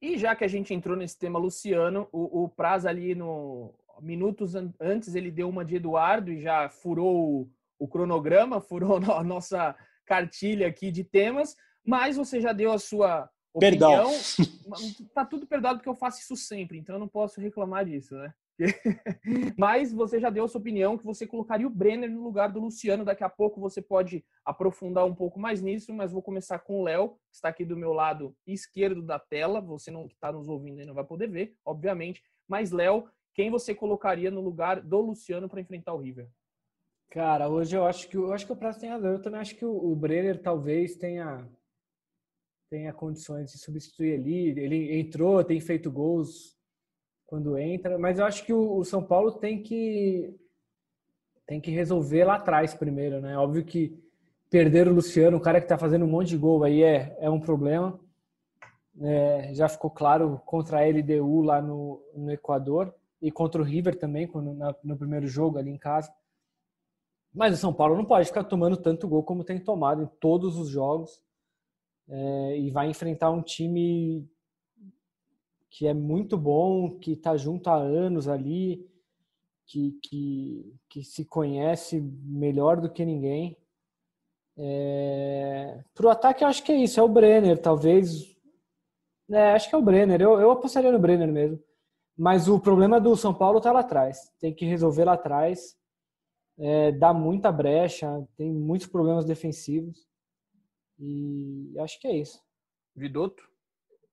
E 0.02 0.18
já 0.18 0.34
que 0.36 0.46
a 0.46 0.48
gente 0.48 0.74
entrou 0.74 0.96
nesse 0.96 1.20
tema 1.20 1.38
Luciano, 1.38 2.08
o, 2.12 2.44
o 2.44 2.50
Praz 2.50 2.86
ali 2.86 3.14
no 3.14 3.74
minutos 4.02 4.54
antes 4.80 5.14
ele 5.14 5.30
deu 5.30 5.48
uma 5.48 5.64
de 5.64 5.76
Eduardo 5.76 6.32
e 6.32 6.42
já 6.42 6.68
furou 6.68 7.42
o, 7.42 7.52
o 7.78 7.88
cronograma, 7.88 8.60
furou 8.62 8.98
a 8.98 9.24
nossa 9.24 9.76
cartilha 10.06 10.68
aqui 10.68 10.90
de 10.90 11.04
temas, 11.04 11.56
mas 11.86 12.16
você 12.16 12.40
já 12.40 12.54
deu 12.54 12.72
a 12.72 12.80
sua 12.80 13.30
opinião. 13.54 14.10
Perdão. 14.10 14.12
Tá 15.14 15.26
tudo 15.26 15.46
perdoado 15.46 15.78
porque 15.78 15.90
eu 15.90 15.96
faço 15.96 16.22
isso 16.22 16.36
sempre, 16.36 16.80
então 16.80 16.96
eu 16.96 17.00
não 17.00 17.08
posso 17.08 17.40
reclamar 17.42 17.86
disso, 17.86 18.16
né? 18.16 18.34
Mas 19.58 19.92
você 19.92 20.20
já 20.20 20.30
deu 20.30 20.46
a 20.46 20.48
sua 20.48 20.62
opinião 20.62 20.98
que 20.98 21.06
você 21.06 21.26
colocaria 21.26 21.68
o 21.68 21.70
Brenner 21.70 22.10
no 22.10 22.24
lugar 22.24 22.52
do 22.52 22.60
Luciano. 22.60 23.06
Daqui 23.06 23.24
a 23.24 23.30
pouco 23.30 23.60
você 23.60 23.82
pode 23.82 24.24
aprofundar 24.46 25.06
um 25.06 25.16
pouco 25.16 25.39
mais 25.39 25.62
nisso, 25.62 25.94
mas 25.94 26.12
vou 26.12 26.22
começar 26.22 26.60
com 26.60 26.80
o 26.80 26.84
Léo, 26.84 27.10
que 27.30 27.36
está 27.36 27.50
aqui 27.50 27.66
do 27.66 27.78
meu 27.78 27.94
lado 27.94 28.36
esquerdo 28.46 29.02
da 29.02 29.20
tela. 29.20 29.62
Você 29.62 29.92
não 29.92 30.06
está 30.06 30.32
nos 30.32 30.48
ouvindo 30.48 30.82
e 30.82 30.86
não 30.86 30.94
vai 30.94 31.04
poder 31.04 31.28
ver, 31.28 31.56
obviamente. 31.66 32.24
Mas, 32.48 32.72
Léo, 32.72 33.10
quem 33.34 33.50
você 33.50 33.74
colocaria 33.74 34.30
no 34.30 34.42
lugar 34.42 34.82
do 34.82 35.02
Luciano 35.02 35.50
para 35.50 35.62
enfrentar 35.62 35.94
o 35.94 36.00
River? 36.00 36.30
Cara, 37.10 37.50
hoje 37.50 37.76
eu 37.76 37.86
acho 37.86 38.10
que 38.10 38.18
eu 38.18 38.34
acho 38.34 38.46
que 38.46 38.54
o 38.54 38.56
Prazo 38.56 38.80
tem 38.80 38.89
razão. 38.89 39.12
Eu 39.12 39.22
também 39.22 39.39
acho 39.39 39.56
que 39.56 39.66
o, 39.66 39.92
o 39.92 39.96
Brenner 39.96 40.42
talvez 40.42 40.96
tenha 40.96 41.48
tenha 42.70 42.92
condições 42.92 43.52
de 43.52 43.60
substituir 43.60 44.13
ele. 44.13 44.60
Ele 44.60 45.00
entrou, 45.00 45.44
tem 45.44 45.60
feito 45.60 45.92
gols 45.92 46.58
quando 47.26 47.58
entra, 47.58 47.98
mas 47.98 48.20
eu 48.20 48.26
acho 48.26 48.46
que 48.46 48.54
o, 48.54 48.78
o 48.78 48.84
São 48.86 49.04
Paulo 49.04 49.32
tem 49.32 49.62
que 49.62 50.36
tem 51.46 51.60
que 51.60 51.72
resolver 51.72 52.24
lá 52.24 52.36
atrás 52.36 52.74
primeiro, 52.74 53.20
né? 53.20 53.38
Óbvio 53.38 53.66
que 53.66 54.02
perder 54.50 54.88
o 54.88 54.94
Luciano, 54.94 55.38
o 55.38 55.42
cara 55.42 55.60
que 55.60 55.66
está 55.66 55.78
fazendo 55.78 56.06
um 56.06 56.10
monte 56.10 56.30
de 56.30 56.38
gol 56.38 56.64
aí 56.64 56.84
é, 56.84 57.18
é 57.20 57.30
um 57.30 57.40
problema. 57.40 58.00
É, 59.02 59.52
já 59.54 59.68
ficou 59.68 59.90
claro 59.90 60.40
contra 60.46 60.78
a 60.78 60.88
LDU 60.88 61.42
lá 61.42 61.62
no, 61.62 62.00
no 62.16 62.32
Equador 62.32 62.94
e 63.20 63.32
contra 63.32 63.60
o 63.60 63.66
River 63.66 63.98
também, 63.98 64.28
quando, 64.28 64.54
na, 64.54 64.76
no 64.84 64.96
primeiro 64.96 65.26
jogo 65.26 65.58
ali 65.58 65.72
em 65.72 65.78
casa. 65.78 66.14
Mas 67.34 67.56
o 67.56 67.58
São 67.58 67.74
Paulo 67.74 67.96
não 67.96 68.06
pode 68.06 68.28
ficar 68.28 68.44
tomando 68.44 68.78
tanto 68.78 69.08
gol 69.08 69.24
como 69.24 69.44
tem 69.44 69.60
tomado 69.60 70.04
em 70.04 70.08
todos 70.20 70.56
os 70.58 70.70
jogos. 70.70 71.20
É, 72.08 72.60
e 72.60 72.70
vai 72.70 72.90
enfrentar 72.90 73.32
um 73.32 73.42
time 73.42 74.30
que 75.74 75.88
é 75.88 75.94
muito 75.94 76.38
bom, 76.38 77.00
que 77.00 77.14
está 77.14 77.36
junto 77.36 77.68
há 77.68 77.76
anos 77.76 78.28
ali, 78.28 78.88
que, 79.66 79.98
que, 80.04 80.76
que 80.88 81.04
se 81.04 81.26
conhece 81.26 82.00
melhor 82.00 82.80
do 82.80 82.92
que 82.92 83.04
ninguém. 83.04 83.58
É... 84.56 85.84
Para 85.96 86.06
o 86.06 86.10
ataque, 86.12 86.44
eu 86.44 86.48
acho 86.48 86.64
que 86.64 86.72
é 86.72 86.76
isso, 86.76 87.00
é 87.00 87.04
o 87.04 87.10
Brenner, 87.10 87.60
talvez. 87.60 88.38
É, 89.32 89.54
acho 89.54 89.68
que 89.68 89.74
é 89.74 89.78
o 89.78 89.82
Brenner, 89.82 90.22
eu, 90.22 90.40
eu 90.40 90.52
apostaria 90.52 90.92
no 90.92 91.00
Brenner 91.00 91.32
mesmo. 91.34 91.60
Mas 92.16 92.48
o 92.48 92.60
problema 92.60 93.02
do 93.02 93.18
São 93.18 93.34
Paulo 93.34 93.58
está 93.58 93.72
lá 93.72 93.80
atrás, 93.80 94.32
tem 94.40 94.54
que 94.54 94.66
resolver 94.66 95.06
lá 95.06 95.14
atrás. 95.14 95.76
É, 96.56 96.92
dá 96.92 97.12
muita 97.12 97.52
brecha, 97.52 98.08
tem 98.38 98.54
muitos 98.54 98.86
problemas 98.86 99.26
defensivos. 99.26 100.08
E 101.00 101.74
acho 101.80 102.00
que 102.00 102.08
é 102.08 102.16
isso. 102.16 102.40
Vidoto? 102.96 103.53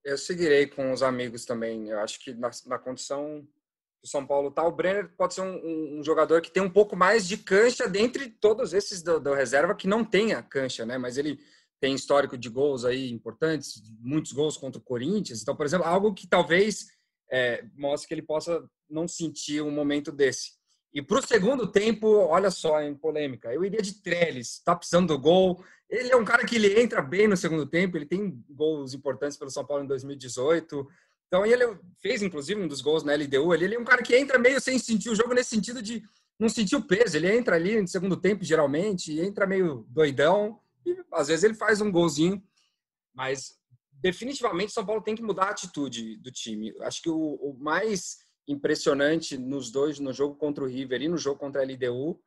Eu 0.04 0.16
seguirei 0.16 0.66
com 0.66 0.92
os 0.92 1.02
amigos 1.02 1.44
também. 1.44 1.88
Eu 1.88 2.00
acho 2.00 2.18
que 2.20 2.34
na, 2.34 2.50
na 2.66 2.78
condição 2.78 3.46
do 4.02 4.08
São 4.08 4.26
Paulo 4.26 4.50
tá, 4.50 4.66
o 4.66 4.72
Brenner 4.72 5.10
pode 5.16 5.34
ser 5.34 5.42
um, 5.42 5.98
um, 5.98 6.02
jogador 6.02 6.40
que 6.40 6.50
tem 6.50 6.62
um 6.62 6.70
pouco 6.70 6.96
mais 6.96 7.28
de 7.28 7.36
cancha 7.36 7.86
dentre 7.86 8.28
todos 8.28 8.72
esses 8.72 9.02
do, 9.02 9.20
do, 9.20 9.34
reserva 9.34 9.74
que 9.74 9.86
não 9.86 10.04
tenha 10.04 10.42
cancha, 10.42 10.86
né? 10.86 10.96
Mas 10.96 11.18
ele 11.18 11.38
tem 11.78 11.94
histórico 11.94 12.36
de 12.36 12.48
gols 12.48 12.84
aí 12.84 13.10
importantes, 13.10 13.82
muitos 14.00 14.32
gols 14.32 14.56
contra 14.56 14.80
o 14.80 14.84
Corinthians. 14.84 15.42
Então, 15.42 15.54
por 15.54 15.66
exemplo, 15.66 15.86
algo 15.86 16.14
que 16.14 16.26
talvez 16.26 16.86
é, 17.30 17.64
mostre 17.76 18.08
que 18.08 18.14
ele 18.14 18.22
possa 18.22 18.62
não 18.88 19.06
sentir 19.06 19.62
um 19.62 19.70
momento 19.70 20.10
desse. 20.10 20.52
E 20.92 21.00
para 21.00 21.18
o 21.18 21.26
segundo 21.26 21.70
tempo, 21.70 22.06
olha 22.06 22.50
só, 22.50 22.82
em 22.82 22.94
polêmica, 22.94 23.52
eu 23.52 23.64
iria 23.64 23.80
de 23.80 24.02
Trellis, 24.02 24.60
tá 24.64 24.74
precisando 24.74 25.08
do 25.08 25.18
gol. 25.18 25.62
Ele 25.90 26.12
é 26.12 26.16
um 26.16 26.24
cara 26.24 26.46
que 26.46 26.54
ele 26.54 26.80
entra 26.80 27.02
bem 27.02 27.26
no 27.26 27.36
segundo 27.36 27.66
tempo, 27.66 27.96
ele 27.96 28.06
tem 28.06 28.42
gols 28.48 28.94
importantes 28.94 29.36
pelo 29.36 29.50
São 29.50 29.66
Paulo 29.66 29.84
em 29.84 29.88
2018. 29.88 30.88
Então 31.26 31.44
ele 31.44 31.76
fez, 31.98 32.22
inclusive, 32.22 32.60
um 32.60 32.68
dos 32.68 32.80
gols 32.80 33.02
na 33.02 33.14
LDU. 33.14 33.52
Ele, 33.52 33.64
ele 33.64 33.74
é 33.74 33.78
um 33.78 33.84
cara 33.84 34.02
que 34.02 34.16
entra 34.16 34.38
meio 34.38 34.60
sem 34.60 34.78
sentir 34.78 35.10
o 35.10 35.14
jogo, 35.14 35.34
nesse 35.34 35.50
sentido 35.50 35.82
de 35.82 36.02
não 36.38 36.48
sentir 36.48 36.76
o 36.76 36.82
peso. 36.82 37.16
Ele 37.16 37.30
entra 37.30 37.56
ali 37.56 37.80
no 37.80 37.88
segundo 37.88 38.16
tempo, 38.16 38.44
geralmente, 38.44 39.18
entra 39.20 39.46
meio 39.46 39.84
doidão. 39.88 40.60
E 40.86 40.96
às 41.12 41.28
vezes 41.28 41.44
ele 41.44 41.54
faz 41.54 41.80
um 41.80 41.90
golzinho. 41.90 42.42
Mas 43.12 43.60
definitivamente 44.00 44.72
São 44.72 44.86
Paulo 44.86 45.02
tem 45.02 45.14
que 45.14 45.22
mudar 45.22 45.44
a 45.44 45.50
atitude 45.50 46.16
do 46.18 46.30
time. 46.30 46.74
Acho 46.82 47.02
que 47.02 47.10
o, 47.10 47.34
o 47.34 47.56
mais 47.58 48.18
impressionante 48.48 49.36
nos 49.36 49.70
dois, 49.70 49.98
no 49.98 50.12
jogo 50.12 50.34
contra 50.34 50.64
o 50.64 50.66
River 50.66 51.02
e 51.02 51.08
no 51.08 51.18
jogo 51.18 51.38
contra 51.38 51.62
a 51.62 51.64
LDU, 51.64 52.20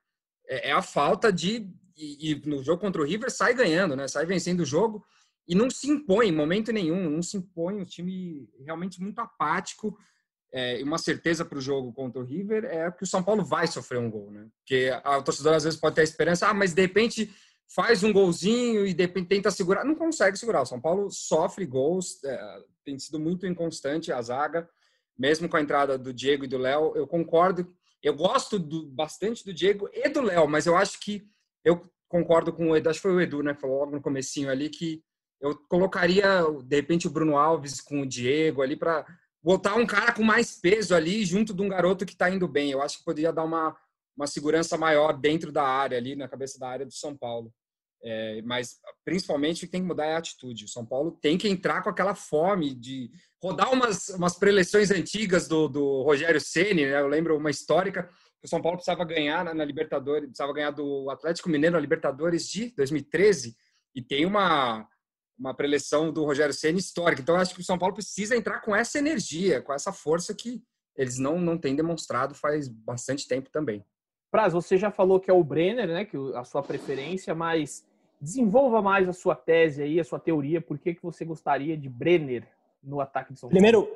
é, 0.48 0.70
é 0.70 0.72
a 0.72 0.82
falta 0.82 1.32
de. 1.32 1.70
E, 1.96 2.32
e, 2.32 2.36
no 2.48 2.64
jogo 2.64 2.82
contra 2.82 3.02
o 3.02 3.06
River 3.06 3.32
sai 3.32 3.54
ganhando, 3.54 3.96
né? 3.96 4.08
Sai 4.08 4.26
vencendo 4.26 4.62
o 4.62 4.66
jogo 4.66 5.04
e 5.48 5.56
não 5.56 5.70
se 5.70 5.90
impõe 5.90 6.28
em 6.28 6.32
momento 6.32 6.72
nenhum, 6.72 7.10
não 7.10 7.22
se 7.22 7.38
impõe. 7.38 7.76
Um 7.76 7.86
time 7.86 8.50
realmente 8.66 9.02
muito 9.02 9.20
apático. 9.20 9.98
É, 10.52 10.82
uma 10.84 10.98
certeza 10.98 11.44
para 11.44 11.58
o 11.58 11.62
jogo 11.62 11.92
contra 11.92 12.22
o 12.22 12.26
River 12.26 12.66
é 12.66 12.92
que 12.92 13.04
o 13.04 13.08
São 13.08 13.24
Paulo 13.24 13.44
vai 13.44 13.68
sofrer 13.68 14.00
um 14.00 14.10
gol, 14.10 14.32
né? 14.32 14.48
Porque 14.60 14.92
a, 15.04 15.18
o 15.18 15.24
torcedor 15.24 15.54
às 15.54 15.64
vezes 15.64 15.80
pode 15.80 15.96
ter 15.96 16.02
a 16.02 16.06
esperança, 16.06 16.48
ah, 16.48 16.54
mas 16.54 16.74
de 16.74 16.82
repente 16.82 17.34
faz 17.74 18.04
um 18.04 18.14
golzinho 18.14 18.86
e 18.86 18.94
de 18.94 19.04
repente 19.04 19.30
tenta 19.30 19.50
segurar. 19.50 19.84
Não 19.84 19.96
consegue 19.96 20.38
segurar. 20.38 20.62
O 20.62 20.66
São 20.66 20.80
Paulo 20.80 21.10
sofre 21.10 21.66
gols, 21.66 22.24
é, 22.24 22.60
tem 22.86 23.00
sido 23.00 23.20
muito 23.20 23.48
inconstante 23.48 24.12
a 24.12 24.22
zaga 24.22 24.70
mesmo 25.18 25.48
com 25.48 25.58
a 25.58 25.62
entrada 25.62 25.98
do 25.98 26.14
Diego 26.14 26.46
e 26.46 26.48
do 26.48 26.58
Léo, 26.58 26.94
eu 26.96 27.08
concordo. 27.08 27.74
Eu 28.02 28.16
gosto 28.16 28.60
do, 28.60 28.88
bastante 28.88 29.46
do 29.46 29.54
Diego 29.54 29.90
e 29.94 30.10
do 30.10 30.22
Léo, 30.22 30.48
mas 30.48 30.66
eu 30.66 30.76
acho 30.76 31.00
que 31.00 31.24
eu 31.64 31.82
concordo 32.08 32.54
com 32.54 32.70
o 32.70 32.76
Edu, 32.76 32.90
acho 32.90 33.00
que 33.00 33.08
foi 33.08 33.16
o 33.16 33.22
Edu, 33.22 33.42
né, 33.42 33.54
falou 33.54 33.80
logo 33.80 33.92
no 33.92 34.02
comecinho 34.02 34.50
ali 34.50 34.70
que 34.70 35.02
eu 35.42 35.58
colocaria 35.68 36.42
de 36.64 36.76
repente 36.76 37.08
o 37.08 37.10
Bruno 37.10 37.38
Alves 37.38 37.82
com 37.82 38.02
o 38.02 38.06
Diego 38.06 38.62
ali 38.62 38.78
para 38.78 39.06
botar 39.44 39.76
um 39.76 39.86
cara 39.86 40.14
com 40.14 40.24
mais 40.24 40.58
peso 40.60 40.96
ali 40.96 41.26
junto 41.26 41.54
de 41.54 41.62
um 41.62 41.68
garoto 41.68 42.06
que 42.06 42.14
está 42.14 42.30
indo 42.30 42.48
bem. 42.48 42.72
Eu 42.72 42.82
acho 42.82 43.00
que 43.00 43.04
poderia 43.04 43.34
dar 43.34 43.44
uma, 43.44 43.76
uma 44.16 44.26
segurança 44.26 44.78
maior 44.78 45.12
dentro 45.20 45.52
da 45.52 45.64
área 45.64 45.98
ali 45.98 46.16
na 46.16 46.30
cabeça 46.30 46.58
da 46.58 46.70
área 46.70 46.86
do 46.86 46.94
São 46.94 47.18
Paulo. 47.18 47.54
É, 48.06 48.42
mas 48.44 48.80
principalmente 49.04 49.64
o 49.64 49.68
que 49.68 49.72
tem 49.72 49.82
que 49.82 49.88
mudar 49.88 50.06
é 50.06 50.16
a 50.16 50.18
atitude. 50.18 50.66
O 50.66 50.70
São 50.70 50.86
Paulo 50.86 51.18
tem 51.22 51.38
que 51.38 51.50
entrar 51.50 51.82
com 51.82 51.90
aquela 51.90 52.16
fome 52.16 52.74
de 52.74 53.12
rodar 53.42 53.72
umas, 53.74 54.10
umas 54.10 54.38
preleções 54.38 54.92
antigas 54.92 55.48
do, 55.48 55.68
do 55.68 56.02
Rogério 56.04 56.40
Ceni, 56.40 56.86
né? 56.86 57.00
Eu 57.00 57.08
lembro 57.08 57.38
uma 57.38 57.50
histórica 57.50 58.10
o 58.44 58.48
São 58.48 58.62
Paulo 58.62 58.78
precisava 58.78 59.06
ganhar 59.06 59.44
na, 59.44 59.54
na 59.54 59.66
Libertadores, 59.66 60.28
precisava 60.28 60.54
ganhar 60.54 60.72
do 60.72 61.10
Atlético 61.10 61.50
Mineiro 61.50 61.76
na 61.76 61.80
Libertadores 61.80 62.48
de 62.48 62.74
2013 62.76 63.56
e 63.96 64.02
tem 64.02 64.26
uma 64.26 64.88
uma 65.36 65.54
preleção 65.54 66.14
do 66.14 66.24
Rogério 66.24 66.54
Ceni 66.54 66.78
histórica. 66.78 67.22
Então 67.22 67.36
acho 67.36 67.56
que 67.56 67.62
o 67.62 67.64
São 67.64 67.78
Paulo 67.78 67.96
precisa 67.96 68.36
entrar 68.36 68.62
com 68.62 68.76
essa 68.76 69.00
energia, 69.00 69.62
com 69.62 69.74
essa 69.74 69.92
força 69.92 70.34
que 70.34 70.62
eles 70.96 71.18
não 71.18 71.40
não 71.40 71.58
têm 71.58 71.76
demonstrado 71.76 72.36
faz 72.36 72.68
bastante 72.68 73.28
tempo 73.28 73.50
também. 73.50 73.84
Praz, 74.30 74.54
você 74.54 74.78
já 74.78 74.92
falou 74.92 75.20
que 75.20 75.30
é 75.30 75.34
o 75.34 75.44
Brenner, 75.44 75.88
né, 75.88 76.06
que 76.06 76.18
a 76.36 76.44
sua 76.44 76.62
preferência, 76.62 77.34
mas 77.36 77.86
Desenvolva 78.24 78.82
mais 78.82 79.10
a 79.10 79.12
sua 79.12 79.36
tese 79.36 79.84
aí, 79.84 80.00
a 80.00 80.04
sua 80.04 80.18
teoria, 80.18 80.62
por 80.62 80.80
que, 80.80 80.94
que 80.94 81.04
você 81.04 81.26
gostaria 81.26 81.76
de 81.76 81.90
Brenner 81.90 82.48
no 82.82 83.02
ataque 83.02 83.34
de 83.34 83.40
São 83.40 83.50
Paulo? 83.50 83.60
Primeiro, 83.60 83.90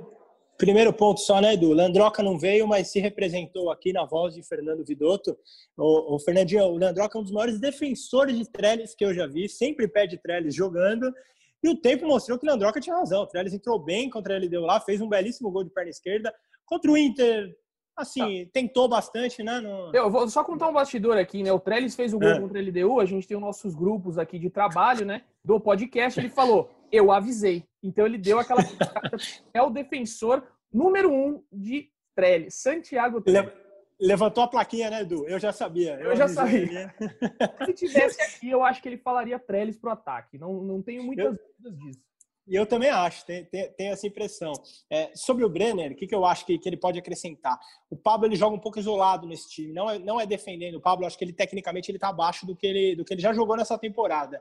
primeiro 0.58 0.92
ponto 0.92 1.20
só, 1.20 1.40
né, 1.40 1.54
Edu? 1.54 1.74
Landroca 1.74 2.24
não 2.24 2.38
veio, 2.38 2.68
mas 2.68 2.90
se 2.90 3.00
representou 3.00 3.72
aqui 3.72 3.94
na 3.94 4.06
voz 4.06 4.34
de 4.34 4.44
Fernando 4.44 4.84
Vidotto. 4.84 5.38
O, 5.78 6.16
o 6.16 6.20
Fernandinho, 6.20 6.66
o 6.66 6.78
Landroca 6.78 7.18
é 7.18 7.22
um 7.22 7.24
dos 7.24 7.32
maiores 7.32 7.60
defensores 7.60 8.38
de 8.38 8.50
Trellis 8.50 8.96
que 8.96 9.06
eu 9.06 9.14
já 9.14 9.28
vi, 9.28 9.48
sempre 9.48 9.88
pede 9.88 10.18
Trellis 10.18 10.56
jogando. 10.56 11.14
E 11.64 11.70
o 11.70 11.76
tempo 11.76 12.08
mostrou 12.08 12.38
que 12.38 12.46
o 12.46 12.50
Landroca 12.50 12.80
tinha 12.80 12.96
razão. 12.96 13.24
O 13.24 13.28
Trellis 13.28 13.54
entrou 13.54 13.80
bem 13.80 14.10
contra 14.10 14.36
ele, 14.36 14.50
deu 14.50 14.62
lá, 14.62 14.80
fez 14.80 15.02
um 15.02 15.10
belíssimo 15.10 15.52
gol 15.52 15.64
de 15.64 15.70
perna 15.70 15.90
esquerda. 15.90 16.34
Contra 16.66 16.92
o 16.92 16.98
Inter, 16.98 17.56
Assim, 17.98 18.46
tá. 18.46 18.52
tentou 18.54 18.88
bastante, 18.88 19.42
né? 19.42 19.60
No... 19.60 19.92
Eu 19.92 20.12
vou 20.12 20.30
só 20.30 20.44
contar 20.44 20.68
um 20.68 20.74
bastidor 20.74 21.18
aqui, 21.18 21.42
né? 21.42 21.52
O 21.52 21.60
Trellis 21.60 21.96
fez 21.96 22.14
o 22.14 22.20
gol 22.20 22.30
é. 22.30 22.40
contra 22.40 22.60
a 22.60 22.62
LDU, 22.62 23.00
a 23.00 23.06
gente 23.06 23.28
tem 23.28 23.36
os 23.36 23.42
nossos 23.42 23.74
grupos 23.74 24.20
aqui 24.20 24.38
de 24.38 24.52
trabalho, 24.52 25.04
né? 25.04 25.24
Do 25.48 25.62
podcast, 25.62 26.20
ele 26.20 26.28
falou, 26.28 26.70
eu 26.92 27.10
avisei. 27.10 27.64
Então 27.82 28.06
ele 28.06 28.18
deu 28.18 28.38
aquela... 28.38 28.60
é 29.54 29.62
o 29.62 29.70
defensor 29.70 30.46
número 30.74 31.10
um 31.10 31.42
de 31.50 31.90
Trellis, 32.14 32.56
Santiago 32.56 33.22
Trellis. 33.22 33.54
Levantou 33.98 34.44
a 34.44 34.48
plaquinha, 34.50 34.90
né, 34.90 35.04
Edu? 35.04 35.26
Eu 35.26 35.40
já 35.40 35.54
sabia. 35.54 35.94
Eu, 36.02 36.12
eu 36.12 36.16
já 36.18 36.28
sabia. 36.28 36.94
Se 37.66 37.74
tivesse 37.74 38.22
aqui, 38.22 38.50
eu 38.50 38.62
acho 38.62 38.82
que 38.82 38.90
ele 38.90 38.98
falaria 38.98 39.40
Trellis 39.40 39.78
pro 39.78 39.90
ataque. 39.90 40.38
Não, 40.38 40.62
não 40.62 40.82
tenho 40.82 41.02
muitas 41.02 41.28
eu... 41.28 41.32
dúvidas 41.32 41.80
disso. 41.80 42.08
E 42.46 42.56
eu 42.56 42.66
também 42.66 42.90
acho, 42.90 43.26
tenho, 43.26 43.46
tenho 43.46 43.94
essa 43.94 44.08
impressão. 44.08 44.52
É, 44.90 45.12
sobre 45.14 45.44
o 45.44 45.50
Brenner, 45.50 45.92
o 45.92 45.96
que, 45.96 46.08
que 46.08 46.16
eu 46.16 46.26
acho 46.26 46.46
que, 46.46 46.58
que, 46.58 46.68
ele 46.68 46.78
pode 46.78 47.00
acrescentar? 47.00 47.58
O 47.90 47.96
Pablo 47.98 48.26
ele 48.26 48.38
joga 48.38 48.56
um 48.56 48.60
pouco 48.60 48.80
isolado 48.80 49.28
nesse 49.28 49.50
time, 49.50 49.74
não 49.74 49.90
é, 49.90 50.00
não 50.00 50.20
é 50.20 50.26
defendendo 50.26 50.76
o 50.76 50.82
Pablo, 50.82 51.06
acho 51.06 51.18
que 51.18 51.26
ele 51.26 51.34
tecnicamente 51.34 51.92
ele 51.92 51.98
está 51.98 52.08
abaixo 52.08 52.46
do 52.46 52.56
que 52.56 52.66
ele, 52.66 52.96
do 52.96 53.04
que 53.04 53.14
ele 53.14 53.22
já 53.22 53.34
jogou 53.34 53.58
nessa 53.58 53.78
temporada 53.78 54.40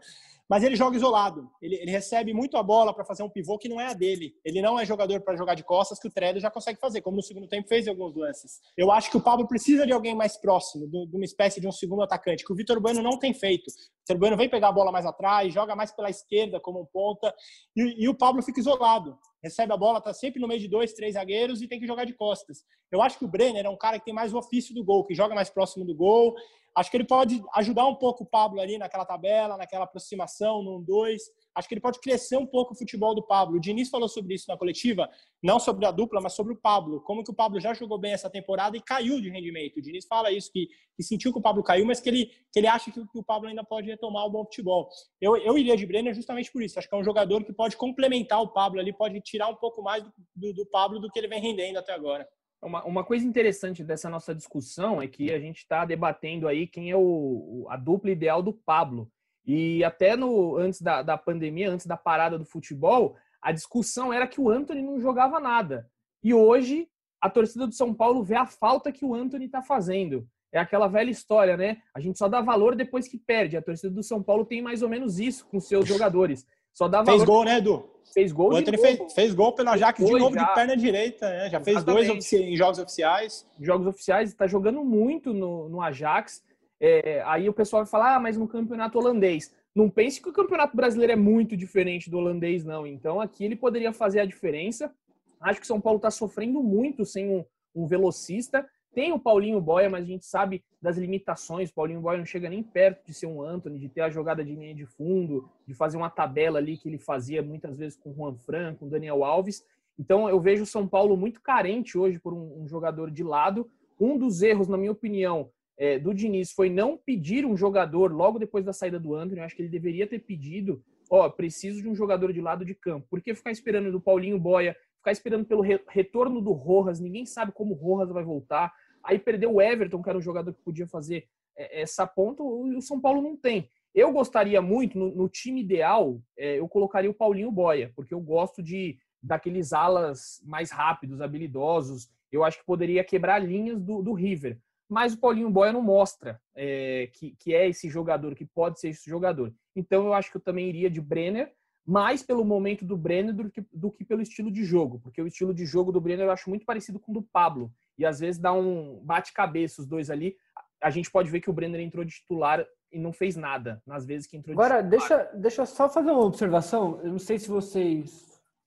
mas 0.49 0.63
ele 0.63 0.77
joga 0.77 0.97
isolado. 0.97 1.51
Ele, 1.61 1.77
ele 1.77 1.91
recebe 1.91 2.33
muito 2.33 2.57
a 2.57 2.63
bola 2.63 2.95
para 2.95 3.05
fazer 3.05 3.23
um 3.23 3.29
pivô 3.29 3.59
que 3.59 3.69
não 3.69 3.81
é 3.81 3.87
a 3.87 3.93
dele. 3.93 4.35
Ele 4.45 4.63
não 4.63 4.79
é 4.79 4.87
jogador 4.87 5.21
para 5.21 5.37
jogar 5.37 5.55
de 5.55 5.65
costas 5.65 5.99
que 5.99 6.07
o 6.07 6.11
Trellis 6.11 6.43
já 6.43 6.51
consegue 6.51 6.79
fazer, 6.79 7.01
como 7.03 7.17
no 7.17 7.23
segundo 7.23 7.49
tempo 7.49 7.69
fez 7.69 7.87
em 7.87 7.91
alguns 7.91 8.15
lances. 8.15 8.61
Eu 8.77 8.93
acho 8.93 9.11
que 9.11 9.17
o 9.17 9.21
Pablo 9.21 9.47
precisa 9.49 9.87
de 9.87 9.93
alguém 9.93 10.15
mais 10.15 10.37
próximo, 10.37 10.89
de 10.89 11.17
uma 11.17 11.25
espécie 11.25 11.61
de 11.61 11.67
um 11.67 11.73
segundo 11.73 12.03
atacante, 12.03 12.45
que 12.45 12.53
o 12.53 12.57
Vitor 12.57 12.81
Bueno 12.81 13.03
não 13.03 13.19
tem 13.19 13.35
feito. 13.35 13.69
O 13.69 13.73
Vitor 14.01 14.19
Bueno 14.19 14.37
vem 14.37 14.49
pegar 14.49 14.69
a 14.69 14.73
bola 14.73 14.93
mais 14.93 15.05
atrás, 15.05 15.53
joga 15.53 15.75
mais 15.75 15.91
pela 15.91 16.11
esquerda 16.11 16.61
como 16.61 16.81
um 16.81 16.87
ponta. 16.87 17.35
E, 17.75 18.05
e 18.05 18.09
o 18.09 18.15
Pablo 18.15 18.43
fica 18.43 18.61
isolado. 18.61 19.19
Recebe 19.43 19.73
a 19.73 19.77
bola, 19.77 20.01
tá 20.01 20.13
sempre 20.13 20.41
no 20.41 20.49
meio 20.49 20.61
de 20.61 20.69
dois, 20.69 20.93
três 20.93 21.15
zagueiros 21.15 21.61
e 21.61 21.69
tem 21.69 21.79
que 21.79 21.87
jogar 21.87 22.05
de 22.05 22.15
costas. 22.15 22.65
Eu 22.91 23.03
acho 23.03 23.19
que 23.19 23.25
o 23.25 23.29
Brenner 23.29 23.67
é 23.67 23.69
um 23.69 23.77
cara 23.77 23.99
que 23.99 24.05
tem 24.05 24.15
mais 24.15 24.33
o 24.33 24.39
ofício 24.39 24.75
do 24.75 24.85
gol, 24.85 25.05
que 25.05 25.15
joga 25.15 25.35
mais 25.35 25.51
próximo 25.51 25.85
do 25.85 25.95
gol. 25.95 26.35
Acho 26.77 26.91
que 26.91 26.97
ele 26.97 27.07
pode 27.07 27.43
ajudar 27.55 27.87
um 27.87 27.95
pouco 27.95 28.25
o 28.25 28.27
Pablo 28.27 28.61
ali 28.61 28.77
naquela 28.77 29.05
tabela, 29.05 29.57
naquela 29.57 29.85
aproximação, 29.85 30.63
no 30.63 30.81
1-2 30.85 31.19
acho 31.57 31.67
que 31.67 31.75
ele 31.75 31.81
pode 31.81 31.99
crescer 32.01 32.37
um 32.37 32.47
pouco 32.47 32.75
o 32.75 32.77
futebol 32.77 33.15
do 33.15 33.23
Pablo. 33.23 33.57
O 33.57 33.61
Diniz 33.61 33.89
falou 33.89 34.09
sobre 34.09 34.35
isso 34.35 34.45
na 34.47 34.59
coletiva, 34.59 35.09
não 35.43 35.59
sobre 35.59 35.87
a 35.87 35.91
dupla, 35.91 36.21
mas 36.21 36.35
sobre 36.35 36.53
o 36.53 36.57
Pablo. 36.57 37.01
Como 37.01 37.25
que 37.25 37.31
o 37.31 37.35
Pablo 37.35 37.59
já 37.59 37.73
jogou 37.73 37.99
bem 37.99 38.13
essa 38.13 38.29
temporada 38.29 38.77
e 38.77 38.81
caiu 38.81 39.19
de 39.23 39.31
rendimento. 39.31 39.79
O 39.79 39.83
Diniz 39.83 40.05
fala 40.05 40.31
isso, 40.31 40.53
que, 40.53 40.69
que 40.95 41.03
sentiu 41.03 41.33
que 41.33 41.39
o 41.39 41.43
Pablo 41.43 41.63
caiu, 41.63 41.87
mas 41.87 41.99
que 41.99 42.11
ele, 42.11 42.27
que 42.53 42.59
ele 42.61 42.67
acha 42.67 42.91
que, 42.93 43.01
que 43.01 43.19
o 43.19 43.25
Pablo 43.25 43.49
ainda 43.49 43.65
pode 43.65 43.89
retomar 43.89 44.27
o 44.27 44.31
bom 44.31 44.45
futebol. 44.45 44.91
Eu, 45.19 45.35
eu 45.39 45.57
iria 45.57 45.77
de 45.77 45.87
Brenner 45.87 46.15
justamente 46.15 46.53
por 46.53 46.63
isso. 46.63 46.79
Acho 46.79 46.89
que 46.89 46.95
é 46.95 46.99
um 46.99 47.05
jogador 47.05 47.43
que 47.43 47.55
pode 47.55 47.75
complementar 47.75 48.43
o 48.43 48.49
Pablo 48.49 48.79
ali, 48.79 48.93
pode 48.93 49.19
tirar 49.23 49.49
um 49.49 49.57
pouco 49.57 49.83
mais 49.83 50.05
do, 50.05 50.13
do, 50.35 50.53
do 50.53 50.67
Pablo 50.67 51.01
do 51.01 51.11
que 51.11 51.19
ele 51.19 51.29
vem 51.29 51.41
rendendo 51.41 51.79
até 51.79 51.95
agora. 51.95 52.29
Uma, 52.63 52.85
uma 52.85 53.05
coisa 53.05 53.27
interessante 53.27 53.85
dessa 53.85 54.09
nossa 54.09 54.35
discussão 54.35 55.01
é 55.01 55.07
que 55.07 55.33
a 55.33 55.39
gente 55.39 55.59
está 55.59 55.85
debatendo 55.85 56.49
aí 56.49 56.67
quem 56.67 56.91
é 56.91 56.97
o, 56.97 57.67
a 57.69 57.77
dupla 57.77 58.11
ideal 58.11 58.43
do 58.43 58.53
Pablo. 58.53 59.11
E 59.47 59.85
até 59.85 60.17
no 60.17 60.57
antes 60.57 60.81
da, 60.81 61.03
da 61.03 61.17
pandemia, 61.17 61.71
antes 61.71 61.87
da 61.87 61.97
parada 61.97 62.39
do 62.39 62.45
futebol, 62.45 63.17
a 63.41 63.53
discussão 63.53 64.13
era 64.13 64.27
que 64.27 64.41
o 64.41 64.51
Anthony 64.51 64.83
não 64.83 64.99
jogava 64.99 65.39
nada. 65.39 65.89
E 66.23 66.35
hoje 66.35 66.89
a 67.21 67.31
torcida 67.31 67.67
do 67.67 67.73
São 67.73 67.95
Paulo 67.95 68.25
vê 68.25 68.35
a 68.35 68.47
falta 68.47 68.91
que 68.91 69.05
o 69.05 69.15
Anthony 69.15 69.47
está 69.47 69.63
fazendo. 69.63 70.29
É 70.53 70.59
aquela 70.59 70.89
velha 70.89 71.11
história, 71.11 71.57
né? 71.57 71.83
A 71.95 72.01
gente 72.01 72.19
só 72.19 72.29
dá 72.29 72.41
valor 72.41 72.75
depois 72.75 73.07
que 73.07 73.19
perde. 73.19 73.57
A 73.57 73.63
torcida 73.63 73.93
do 73.93 74.03
São 74.03 74.23
Paulo 74.23 74.45
tem 74.45 74.63
mais 74.63 74.83
ou 74.83 74.89
menos 74.89 75.19
isso 75.19 75.47
com 75.47 75.61
seus 75.61 75.87
jogadores. 75.87 76.47
Só 76.77 76.87
dá. 76.87 77.03
Fez 77.05 77.25
gol, 77.25 77.45
né, 77.45 77.57
Edu? 77.57 77.89
Fez 78.13 78.33
gol. 78.33 78.53
O 78.53 78.57
Anthony 78.57 78.79
fez, 78.79 79.13
fez, 79.15 79.35
gol 79.35 79.53
pela 79.53 79.73
Ajax 79.73 80.05
de 80.05 80.13
novo 80.13 80.35
já. 80.35 80.45
de 80.45 80.55
perna 80.55 80.77
direita, 80.77 81.29
né? 81.29 81.49
Já 81.49 81.61
fez 81.61 81.79
Exatamente. 81.79 82.07
dois 82.07 82.33
em 82.33 82.57
jogos 82.57 82.79
oficiais. 82.79 83.47
Jogos 83.59 83.87
oficiais, 83.87 84.29
está 84.31 84.47
jogando 84.47 84.85
muito 84.85 85.33
no, 85.33 85.69
no 85.71 85.81
Ajax. 85.81 86.45
É, 86.79 87.23
aí 87.25 87.49
o 87.49 87.53
pessoal 87.55 87.83
vai 87.83 87.91
falar, 87.91 88.17
ah, 88.17 88.21
mas 88.21 88.37
no 88.37 88.47
campeonato 88.47 88.99
holandês. 88.99 89.55
Não 89.75 89.89
pense 89.89 90.21
que 90.21 90.29
o 90.29 90.33
campeonato 90.33 90.77
brasileiro 90.77 91.15
é 91.15 91.17
muito 91.17 91.57
diferente 91.57 92.11
do 92.11 92.19
holandês, 92.19 92.63
não. 92.63 92.87
Então 92.87 93.21
aqui 93.21 93.45
ele 93.45 93.57
poderia 93.57 93.93
fazer 93.93 94.21
a 94.21 94.27
diferença. 94.27 94.93
Acho 95.41 95.61
que 95.61 95.65
o 95.65 95.69
São 95.69 95.81
Paulo 95.81 95.97
está 95.97 96.11
sofrendo 96.11 96.63
muito 96.63 97.05
sem 97.05 97.31
um, 97.31 97.45
um, 97.75 97.87
velocista. 97.87 98.67
Tem 98.97 99.13
o 99.13 99.19
Paulinho 99.19 99.61
Boia, 99.61 99.91
mas 99.91 100.05
a 100.05 100.07
gente 100.07 100.25
sabe 100.25 100.65
das 100.81 100.97
limitações. 100.97 101.69
O 101.69 101.75
Paulinho 101.75 102.01
Boia 102.01 102.17
não 102.17 102.25
chega 102.25 102.49
nem 102.49 102.63
perto 102.63 103.05
de 103.05 103.13
ser 103.13 103.27
um 103.27 103.43
Anthony, 103.43 103.79
de 103.79 103.91
ter 103.91 104.01
a 104.01 104.09
jogada 104.09 104.43
de 104.43 104.55
linha 104.55 104.75
de 104.75 104.87
fundo, 104.87 105.51
de 105.69 105.75
fazer 105.75 105.99
uma 105.99 106.09
tabela 106.09 106.59
ali 106.59 106.79
que 106.79 106.89
ele 106.89 106.97
fazia 106.97 107.43
muitas 107.43 107.77
vezes 107.77 107.99
com 107.99 108.11
o 108.11 108.15
Juan 108.15 108.35
Fran, 108.39 108.75
com 108.75 108.87
o 108.87 108.89
Daniel 108.89 109.23
Alves. 109.23 109.63
Então 109.99 110.31
eu 110.31 110.41
vejo 110.41 110.63
o 110.63 110.67
São 110.67 110.89
Paulo 110.89 111.15
muito 111.15 111.43
carente 111.43 111.99
hoje 111.99 112.19
por 112.19 112.33
um, 112.33 112.63
um 112.63 112.67
jogador 112.67 113.11
de 113.11 113.23
lado. 113.23 113.71
Um 114.01 114.17
dos 114.17 114.41
erros, 114.41 114.67
na 114.67 114.79
minha 114.79 114.93
opinião, 114.93 115.51
é, 115.77 115.99
do 115.99 116.15
Diniz 116.15 116.53
foi 116.53 116.71
não 116.71 116.97
pedir 116.97 117.45
um 117.45 117.55
jogador 117.55 118.11
logo 118.11 118.39
depois 118.39 118.65
da 118.65 118.73
saída 118.73 118.99
do 118.99 119.15
Anthony. 119.15 119.41
Eu 119.41 119.45
acho 119.45 119.55
que 119.55 119.61
ele 119.61 119.69
deveria 119.69 120.07
ter 120.07 120.21
pedido, 120.21 120.83
ó, 121.11 121.29
preciso 121.29 121.83
de 121.83 121.89
um 121.91 121.95
jogador 121.95 122.33
de 122.33 122.41
lado 122.41 122.65
de 122.65 122.75
campo. 122.75 123.07
Por 123.11 123.21
que 123.21 123.35
ficar 123.35 123.51
esperando 123.51 123.93
do 123.93 124.01
Paulinho 124.01 124.39
Boia, 124.39 124.75
ficar 124.97 125.13
esperando 125.13 125.45
pelo 125.45 125.61
re 125.61 125.79
retorno 125.87 126.41
do 126.41 126.53
Rojas? 126.53 126.99
Ninguém 126.99 127.27
sabe 127.27 127.53
como 127.53 127.75
o 127.75 127.77
Rojas 127.77 128.11
vai 128.11 128.25
voltar. 128.25 128.73
Aí 129.07 129.19
perdeu 129.19 129.55
o 129.55 129.63
Everton, 129.63 130.03
que 130.03 130.09
era 130.09 130.19
um 130.19 130.23
jogador 130.23 130.53
que 130.53 130.63
podia 130.63 130.87
fazer 130.87 131.27
é, 131.57 131.83
essa 131.83 132.07
ponta, 132.07 132.43
e 132.43 132.77
o 132.77 132.83
São 132.83 133.01
Paulo 133.01 133.23
não 133.23 133.37
tem. 133.37 133.71
Eu 133.95 134.13
gostaria 134.13 134.61
muito, 134.61 134.99
no, 134.99 135.15
no 135.15 135.29
time 135.29 135.61
ideal, 135.61 136.21
é, 136.37 136.59
eu 136.59 136.69
colocaria 136.69 137.11
o 137.11 137.15
Paulinho 137.15 137.51
Boia, 137.51 137.93
porque 137.95 138.13
eu 138.13 138.21
gosto 138.21 138.63
de 138.63 138.99
daqueles 139.23 139.73
alas 139.73 140.43
mais 140.45 140.71
rápidos, 140.71 141.21
habilidosos. 141.21 142.09
Eu 142.31 142.45
acho 142.45 142.59
que 142.59 142.67
poderia 142.67 143.03
quebrar 143.03 143.39
linhas 143.39 143.81
do, 143.81 144.03
do 144.03 144.13
River 144.13 144.61
mas 144.89 145.15
o 145.15 145.19
Paulinho 145.19 145.51
Boia 145.51 145.73
não 145.73 145.83
mostra 145.83 146.41
é, 146.55 147.11
que, 147.13 147.35
que 147.39 147.55
é 147.55 147.69
esse 147.69 147.89
jogador, 147.91 148.35
que 148.35 148.45
pode 148.45 148.79
ser 148.79 148.91
esse 148.91 149.09
jogador. 149.09 149.53
Então 149.75 150.07
eu 150.07 150.13
acho 150.13 150.31
que 150.31 150.37
eu 150.37 150.41
também 150.41 150.69
iria 150.69 150.89
de 150.89 151.01
Brenner, 151.01 151.53
mais 151.87 152.23
pelo 152.23 152.45
momento 152.45 152.85
do 152.85 152.97
Brenner 152.97 153.33
do 153.33 153.51
que, 153.51 153.65
do 153.73 153.91
que 153.91 154.05
pelo 154.05 154.21
estilo 154.21 154.51
de 154.51 154.65
jogo, 154.65 154.99
porque 154.99 155.23
o 155.23 155.27
estilo 155.27 155.55
de 155.55 155.65
jogo 155.65 155.93
do 155.93 156.01
Brenner 156.01 156.27
eu 156.27 156.33
acho 156.33 156.51
muito 156.51 156.67
parecido 156.67 156.99
com 156.99 157.13
o 157.13 157.15
do 157.15 157.23
Pablo, 157.23 157.73
e 157.97 158.05
às 158.05 158.19
vezes 158.19 158.41
dá 158.41 158.53
um 158.53 159.01
bate-cabeça 159.05 159.81
os 159.81 159.87
dois 159.87 160.11
ali. 160.11 160.37
A 160.83 160.91
gente 160.91 161.11
pode 161.11 161.31
ver 161.31 161.41
que 161.41 161.49
o 161.49 161.53
Brenner 161.53 161.81
entrou 161.81 162.05
de 162.05 162.13
titular 162.13 162.67
e 162.93 162.99
não 162.99 163.13
fez 163.13 163.37
nada 163.37 163.81
nas 163.87 164.05
vezes 164.05 164.27
que 164.27 164.37
entrou 164.37 164.55
de 164.55 164.61
Agora, 164.61 164.83
titular. 164.83 164.91
deixa, 164.91 165.39
deixa 165.39 165.63
eu 165.63 165.67
só 165.67 165.89
fazer 165.89 166.11
uma 166.11 166.25
observação, 166.25 167.01
eu 167.03 167.13
não 167.13 167.19
sei 167.19 167.39
se 167.39 167.49
vocês, 167.49 168.11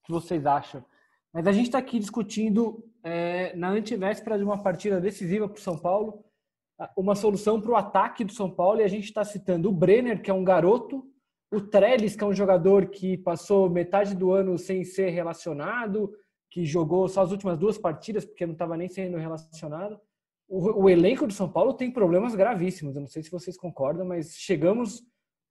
se 0.06 0.12
vocês 0.12 0.46
acham, 0.46 0.84
mas 1.34 1.46
a 1.46 1.52
gente 1.52 1.66
está 1.66 1.78
aqui 1.78 2.00
discutindo 2.00 2.84
é, 3.04 3.56
na 3.56 3.70
antivéspera 3.70 4.38
de 4.38 4.44
uma 4.44 4.64
partida 4.64 5.00
decisiva 5.00 5.48
para 5.48 5.58
o 5.58 5.62
São 5.62 5.78
Paulo, 5.78 6.24
uma 6.96 7.16
solução 7.16 7.60
para 7.60 7.72
o 7.72 7.76
ataque 7.76 8.24
do 8.24 8.32
São 8.32 8.50
Paulo, 8.50 8.80
e 8.80 8.84
a 8.84 8.88
gente 8.88 9.04
está 9.04 9.24
citando 9.24 9.70
o 9.70 9.74
Brenner, 9.74 10.22
que 10.22 10.32
é 10.32 10.34
um 10.34 10.44
garoto, 10.44 11.06
o 11.52 11.60
Trellis, 11.60 12.16
que 12.16 12.24
é 12.24 12.28
um 12.28 12.34
jogador 12.34 12.88
que 12.88 13.18
passou 13.18 13.70
metade 13.70 14.16
do 14.16 14.32
ano 14.32 14.58
sem 14.58 14.84
ser 14.84 15.10
relacionado, 15.10 16.14
que 16.50 16.66
jogou 16.66 17.08
só 17.08 17.22
as 17.22 17.32
últimas 17.32 17.58
duas 17.58 17.78
partidas, 17.78 18.26
porque 18.26 18.46
não 18.46 18.54
estava 18.54 18.78
nem 18.78 18.88
sendo 18.88 19.18
relacionado. 19.18 20.00
O, 20.48 20.84
o, 20.84 20.90
elenco 20.90 21.28
do 21.28 21.34
São 21.34 21.50
Paulo 21.52 21.74
tem 21.74 21.92
problemas 21.92 22.36
gravíssimos, 22.36 22.96
eu 22.96 23.02
não 23.02 23.08
sei 23.08 23.22
se 23.22 23.32
vocês 23.32 23.56
concordam, 23.58 24.06
mas 24.06 24.36
chegamos 24.36 25.04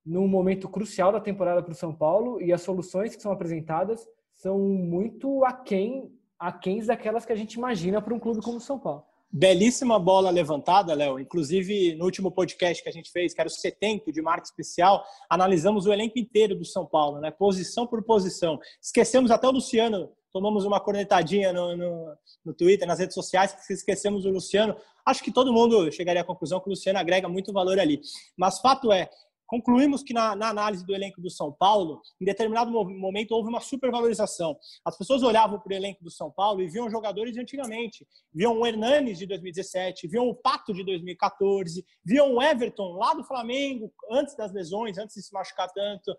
num 0.04 0.26
momento 0.26 0.68
crucial 0.68 1.12
da 1.12 1.20
temporada 1.20 1.62
para 1.62 1.72
o 1.72 1.76
São 1.76 1.94
Paulo 1.94 2.40
e 2.40 2.52
as 2.52 2.62
soluções 2.62 3.14
que 3.14 3.22
são 3.22 3.30
apresentadas 3.30 4.06
são 4.34 4.58
muito 4.58 5.44
aquém, 5.44 6.12
aquém 6.38 6.84
daquelas 6.84 7.24
que 7.26 7.32
a 7.32 7.36
gente 7.36 7.54
imagina 7.54 8.00
para 8.00 8.14
um 8.14 8.18
clube 8.18 8.40
como 8.40 8.56
o 8.56 8.60
São 8.60 8.78
Paulo. 8.78 9.04
Belíssima 9.30 9.98
bola 9.98 10.30
levantada, 10.30 10.94
Léo. 10.94 11.18
Inclusive, 11.18 11.94
no 11.96 12.06
último 12.06 12.30
podcast 12.30 12.82
que 12.82 12.88
a 12.88 12.92
gente 12.92 13.10
fez, 13.10 13.34
que 13.34 13.40
era 13.40 13.48
o 13.48 13.50
70 13.50 14.10
de 14.10 14.22
marca 14.22 14.44
especial, 14.44 15.04
analisamos 15.28 15.86
o 15.86 15.92
elenco 15.92 16.18
inteiro 16.18 16.56
do 16.56 16.64
São 16.64 16.86
Paulo, 16.86 17.20
né? 17.20 17.30
posição 17.30 17.86
por 17.86 18.02
posição. 18.02 18.58
Esquecemos 18.80 19.30
até 19.30 19.46
o 19.46 19.50
Luciano, 19.50 20.10
tomamos 20.32 20.64
uma 20.64 20.80
cornetadinha 20.80 21.52
no, 21.52 21.76
no, 21.76 22.16
no 22.44 22.54
Twitter, 22.54 22.88
nas 22.88 22.98
redes 22.98 23.14
sociais, 23.14 23.52
que 23.52 23.72
esquecemos 23.72 24.24
o 24.24 24.30
Luciano. 24.30 24.74
Acho 25.04 25.22
que 25.22 25.30
todo 25.30 25.52
mundo 25.52 25.92
chegaria 25.92 26.22
à 26.22 26.24
conclusão 26.24 26.58
que 26.58 26.68
o 26.68 26.70
Luciano 26.70 26.98
agrega 26.98 27.28
muito 27.28 27.52
valor 27.52 27.78
ali. 27.78 28.00
Mas 28.36 28.60
fato 28.60 28.90
é, 28.90 29.10
Concluímos 29.48 30.02
que 30.02 30.12
na, 30.12 30.36
na, 30.36 30.50
análise 30.50 30.84
do 30.84 30.94
elenco 30.94 31.22
do 31.22 31.30
São 31.30 31.50
Paulo, 31.50 32.02
em 32.20 32.24
determinado 32.26 32.70
momento 32.70 33.32
houve 33.32 33.48
uma 33.48 33.60
supervalorização. 33.60 34.58
As 34.84 34.96
pessoas 34.96 35.22
olhavam 35.22 35.58
para 35.58 35.72
o 35.72 35.74
elenco 35.74 36.04
do 36.04 36.10
São 36.10 36.30
Paulo 36.30 36.60
e 36.60 36.68
viam 36.68 36.90
jogadores 36.90 37.32
de 37.32 37.40
antigamente. 37.40 38.06
Viam 38.30 38.60
o 38.60 38.66
Hernanes 38.66 39.16
de 39.16 39.26
2017, 39.26 40.06
viam 40.06 40.28
o 40.28 40.34
Pato 40.34 40.74
de 40.74 40.84
2014, 40.84 41.82
viam 42.04 42.34
o 42.34 42.42
Everton 42.42 42.92
lá 42.92 43.14
do 43.14 43.24
Flamengo, 43.24 43.90
antes 44.10 44.36
das 44.36 44.52
lesões, 44.52 44.98
antes 44.98 45.16
de 45.16 45.22
se 45.22 45.32
machucar 45.32 45.72
tanto. 45.72 46.14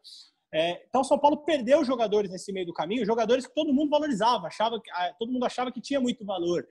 É, 0.52 0.84
então, 0.90 1.04
São 1.04 1.20
Paulo 1.20 1.46
perdeu 1.46 1.86
jogadores 1.86 2.32
nesse 2.32 2.52
meio 2.52 2.66
do 2.66 2.74
caminho, 2.74 3.06
jogadores 3.06 3.46
que 3.46 3.54
todo 3.54 3.72
mundo 3.72 3.92
valorizava, 3.92 4.48
achava 4.48 4.82
que, 4.82 4.90
todo 5.20 5.32
mundo 5.32 5.46
achava 5.46 5.72
que 5.72 5.80
tinha 5.80 6.02
muito 6.02 6.26
valor. 6.26 6.68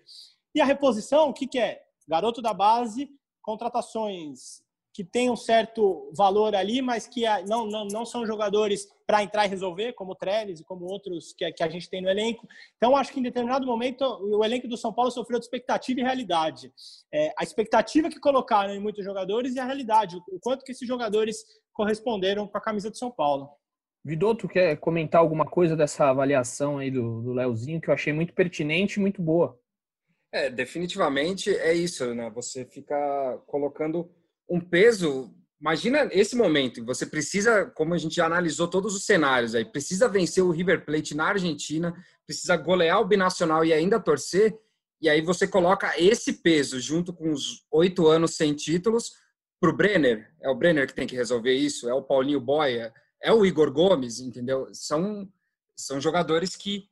E 0.52 0.60
a 0.60 0.64
reposição, 0.64 1.28
o 1.28 1.32
que, 1.32 1.46
que 1.46 1.60
é? 1.60 1.80
Garoto 2.08 2.42
da 2.42 2.52
base, 2.52 3.08
contratações 3.40 4.66
que 4.98 5.04
tem 5.04 5.30
um 5.30 5.36
certo 5.36 6.10
valor 6.12 6.56
ali, 6.56 6.82
mas 6.82 7.06
que 7.06 7.22
não, 7.46 7.68
não, 7.68 7.86
não 7.86 8.04
são 8.04 8.26
jogadores 8.26 8.88
para 9.06 9.22
entrar 9.22 9.46
e 9.46 9.48
resolver, 9.48 9.92
como 9.92 10.10
o 10.10 10.14
Trellis 10.16 10.58
e 10.58 10.64
como 10.64 10.86
outros 10.86 11.32
que, 11.32 11.48
que 11.52 11.62
a 11.62 11.68
gente 11.68 11.88
tem 11.88 12.02
no 12.02 12.08
elenco. 12.08 12.48
Então, 12.76 12.96
acho 12.96 13.12
que 13.12 13.20
em 13.20 13.22
determinado 13.22 13.64
momento 13.64 14.02
o 14.02 14.44
elenco 14.44 14.66
do 14.66 14.76
São 14.76 14.92
Paulo 14.92 15.12
sofreu 15.12 15.38
de 15.38 15.44
expectativa 15.44 16.00
e 16.00 16.02
realidade. 16.02 16.72
É, 17.14 17.32
a 17.38 17.44
expectativa 17.44 18.08
que 18.08 18.18
colocaram 18.18 18.74
em 18.74 18.80
muitos 18.80 19.04
jogadores 19.04 19.54
e 19.54 19.60
a 19.60 19.64
realidade, 19.64 20.16
o 20.32 20.40
quanto 20.40 20.64
que 20.64 20.72
esses 20.72 20.88
jogadores 20.88 21.44
corresponderam 21.72 22.48
com 22.48 22.58
a 22.58 22.60
camisa 22.60 22.90
do 22.90 22.98
São 22.98 23.12
Paulo. 23.12 23.48
Vidotto 24.04 24.48
quer 24.48 24.76
comentar 24.78 25.20
alguma 25.20 25.44
coisa 25.44 25.76
dessa 25.76 26.10
avaliação 26.10 26.78
aí 26.78 26.90
do, 26.90 27.22
do 27.22 27.32
Leozinho 27.32 27.80
que 27.80 27.88
eu 27.88 27.94
achei 27.94 28.12
muito 28.12 28.34
pertinente 28.34 28.98
e 28.98 29.00
muito 29.00 29.22
boa. 29.22 29.56
É, 30.32 30.50
definitivamente 30.50 31.50
é 31.56 31.72
isso, 31.72 32.12
né? 32.16 32.28
Você 32.30 32.64
fica 32.64 33.40
colocando 33.46 34.10
um 34.48 34.60
peso. 34.60 35.34
Imagina 35.60 36.08
esse 36.12 36.36
momento, 36.36 36.84
você 36.84 37.04
precisa, 37.04 37.66
como 37.66 37.92
a 37.92 37.98
gente 37.98 38.14
já 38.14 38.26
analisou 38.26 38.68
todos 38.68 38.94
os 38.94 39.04
cenários 39.04 39.54
aí, 39.56 39.64
precisa 39.64 40.08
vencer 40.08 40.42
o 40.42 40.52
River 40.52 40.84
Plate 40.84 41.16
na 41.16 41.26
Argentina, 41.26 41.92
precisa 42.24 42.56
golear 42.56 43.00
o 43.00 43.04
binacional 43.04 43.64
e 43.64 43.72
ainda 43.72 43.98
torcer, 43.98 44.56
e 45.00 45.08
aí 45.08 45.20
você 45.20 45.48
coloca 45.48 45.92
esse 46.00 46.34
peso 46.34 46.78
junto 46.78 47.12
com 47.12 47.32
os 47.32 47.64
oito 47.72 48.06
anos 48.06 48.36
sem 48.36 48.54
títulos 48.54 49.12
para 49.60 49.70
o 49.70 49.76
Brenner. 49.76 50.32
É 50.40 50.48
o 50.48 50.54
Brenner 50.54 50.86
que 50.86 50.94
tem 50.94 51.06
que 51.06 51.16
resolver 51.16 51.54
isso, 51.54 51.88
é 51.88 51.94
o 51.94 52.02
Paulinho 52.02 52.40
Boia, 52.40 52.92
é 53.20 53.32
o 53.32 53.44
Igor 53.44 53.72
Gomes, 53.72 54.20
entendeu? 54.20 54.68
São, 54.72 55.28
são 55.76 56.00
jogadores 56.00 56.54
que 56.54 56.84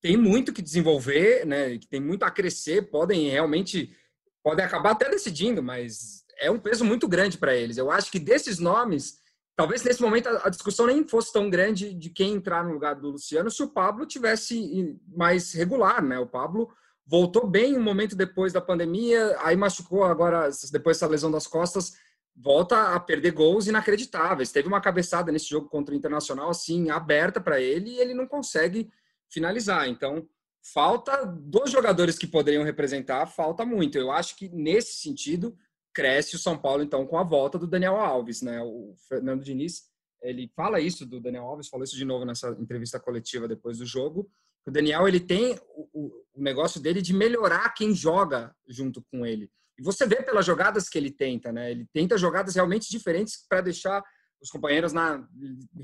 têm 0.00 0.16
muito 0.16 0.52
que 0.52 0.62
desenvolver, 0.62 1.44
né? 1.44 1.78
Que 1.78 1.88
têm 1.88 2.00
muito 2.00 2.24
a 2.24 2.30
crescer, 2.30 2.90
podem 2.90 3.28
realmente 3.28 3.96
podem 4.42 4.64
acabar 4.64 4.90
até 4.90 5.08
decidindo, 5.08 5.62
mas 5.62 6.23
é 6.38 6.50
um 6.50 6.58
peso 6.58 6.84
muito 6.84 7.08
grande 7.08 7.38
para 7.38 7.54
eles. 7.54 7.76
Eu 7.76 7.90
acho 7.90 8.10
que 8.10 8.18
desses 8.18 8.58
nomes, 8.58 9.18
talvez 9.56 9.82
nesse 9.82 10.02
momento 10.02 10.28
a 10.28 10.48
discussão 10.48 10.86
nem 10.86 11.06
fosse 11.06 11.32
tão 11.32 11.48
grande 11.50 11.92
de 11.92 12.10
quem 12.10 12.34
entrar 12.34 12.64
no 12.64 12.72
lugar 12.72 12.94
do 12.94 13.10
Luciano 13.10 13.50
se 13.50 13.62
o 13.62 13.68
Pablo 13.68 14.06
tivesse 14.06 14.98
mais 15.06 15.52
regular, 15.52 16.02
né? 16.02 16.18
O 16.18 16.26
Pablo 16.26 16.70
voltou 17.06 17.46
bem 17.46 17.76
um 17.76 17.82
momento 17.82 18.16
depois 18.16 18.52
da 18.52 18.60
pandemia, 18.60 19.36
aí 19.40 19.56
machucou 19.56 20.04
agora 20.04 20.48
depois 20.72 20.96
dessa 20.96 21.06
lesão 21.06 21.30
das 21.30 21.46
costas, 21.46 21.92
volta 22.34 22.94
a 22.94 23.00
perder 23.00 23.32
gols 23.32 23.66
inacreditáveis. 23.66 24.50
Teve 24.50 24.68
uma 24.68 24.80
cabeçada 24.80 25.30
nesse 25.30 25.48
jogo 25.48 25.68
contra 25.68 25.94
o 25.94 25.96
Internacional 25.96 26.50
assim 26.50 26.90
aberta 26.90 27.40
para 27.40 27.60
ele 27.60 27.90
e 27.90 27.98
ele 27.98 28.14
não 28.14 28.26
consegue 28.26 28.90
finalizar. 29.28 29.88
Então, 29.88 30.26
falta 30.62 31.24
dos 31.26 31.70
jogadores 31.70 32.18
que 32.18 32.26
poderiam 32.26 32.64
representar, 32.64 33.26
falta 33.26 33.64
muito. 33.66 33.98
Eu 33.98 34.10
acho 34.10 34.36
que 34.36 34.48
nesse 34.48 34.94
sentido 34.94 35.56
cresce 35.94 36.34
o 36.34 36.38
São 36.38 36.58
Paulo 36.58 36.82
então 36.82 37.06
com 37.06 37.16
a 37.16 37.22
volta 37.22 37.58
do 37.58 37.66
Daniel 37.66 37.96
Alves, 37.96 38.42
né? 38.42 38.60
O 38.62 38.94
Fernando 39.08 39.44
Diniz, 39.44 39.84
ele 40.20 40.50
fala 40.56 40.80
isso 40.80 41.06
do 41.06 41.20
Daniel 41.20 41.44
Alves, 41.44 41.68
falou 41.68 41.84
isso 41.84 41.96
de 41.96 42.04
novo 42.04 42.24
nessa 42.24 42.50
entrevista 42.58 42.98
coletiva 42.98 43.46
depois 43.46 43.78
do 43.78 43.86
jogo. 43.86 44.28
O 44.66 44.70
Daniel 44.70 45.06
ele 45.06 45.20
tem 45.20 45.58
o, 45.68 46.22
o 46.34 46.42
negócio 46.42 46.80
dele 46.80 47.00
de 47.00 47.12
melhorar 47.12 47.72
quem 47.74 47.94
joga 47.94 48.54
junto 48.66 49.02
com 49.10 49.24
ele. 49.24 49.50
E 49.78 49.82
você 49.82 50.06
vê 50.06 50.22
pelas 50.22 50.46
jogadas 50.46 50.88
que 50.88 50.98
ele 50.98 51.10
tenta, 51.10 51.52
né? 51.52 51.70
Ele 51.70 51.86
tenta 51.92 52.16
jogadas 52.16 52.54
realmente 52.54 52.90
diferentes 52.90 53.44
para 53.48 53.60
deixar 53.60 54.02
os 54.40 54.50
companheiros 54.50 54.92
na, 54.92 55.26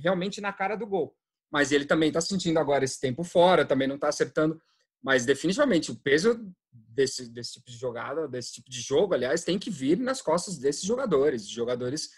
realmente 0.03 0.41
na 0.41 0.53
cara 0.53 0.77
do 0.77 0.87
gol. 0.87 1.15
Mas 1.51 1.73
ele 1.73 1.85
também 1.85 2.09
está 2.09 2.21
sentindo 2.21 2.59
agora 2.59 2.85
esse 2.85 3.01
tempo 3.01 3.25
fora, 3.25 3.65
também 3.65 3.89
não 3.89 3.97
está 3.97 4.09
acertando. 4.09 4.61
Mas 5.03 5.25
definitivamente 5.25 5.91
o 5.91 5.97
peso 5.97 6.41
desse, 6.73 7.29
desse 7.29 7.55
tipo 7.55 7.71
de 7.71 7.77
jogada, 7.77 8.29
desse 8.29 8.53
tipo 8.53 8.71
de 8.71 8.81
jogo, 8.81 9.15
aliás, 9.15 9.45
tem 9.45 9.59
que 9.59 9.71
vir 9.71 9.99
nas 9.99 10.23
costas 10.23 10.59
desses 10.59 10.83
jogadores, 10.83 11.49
jogadores 11.49 12.11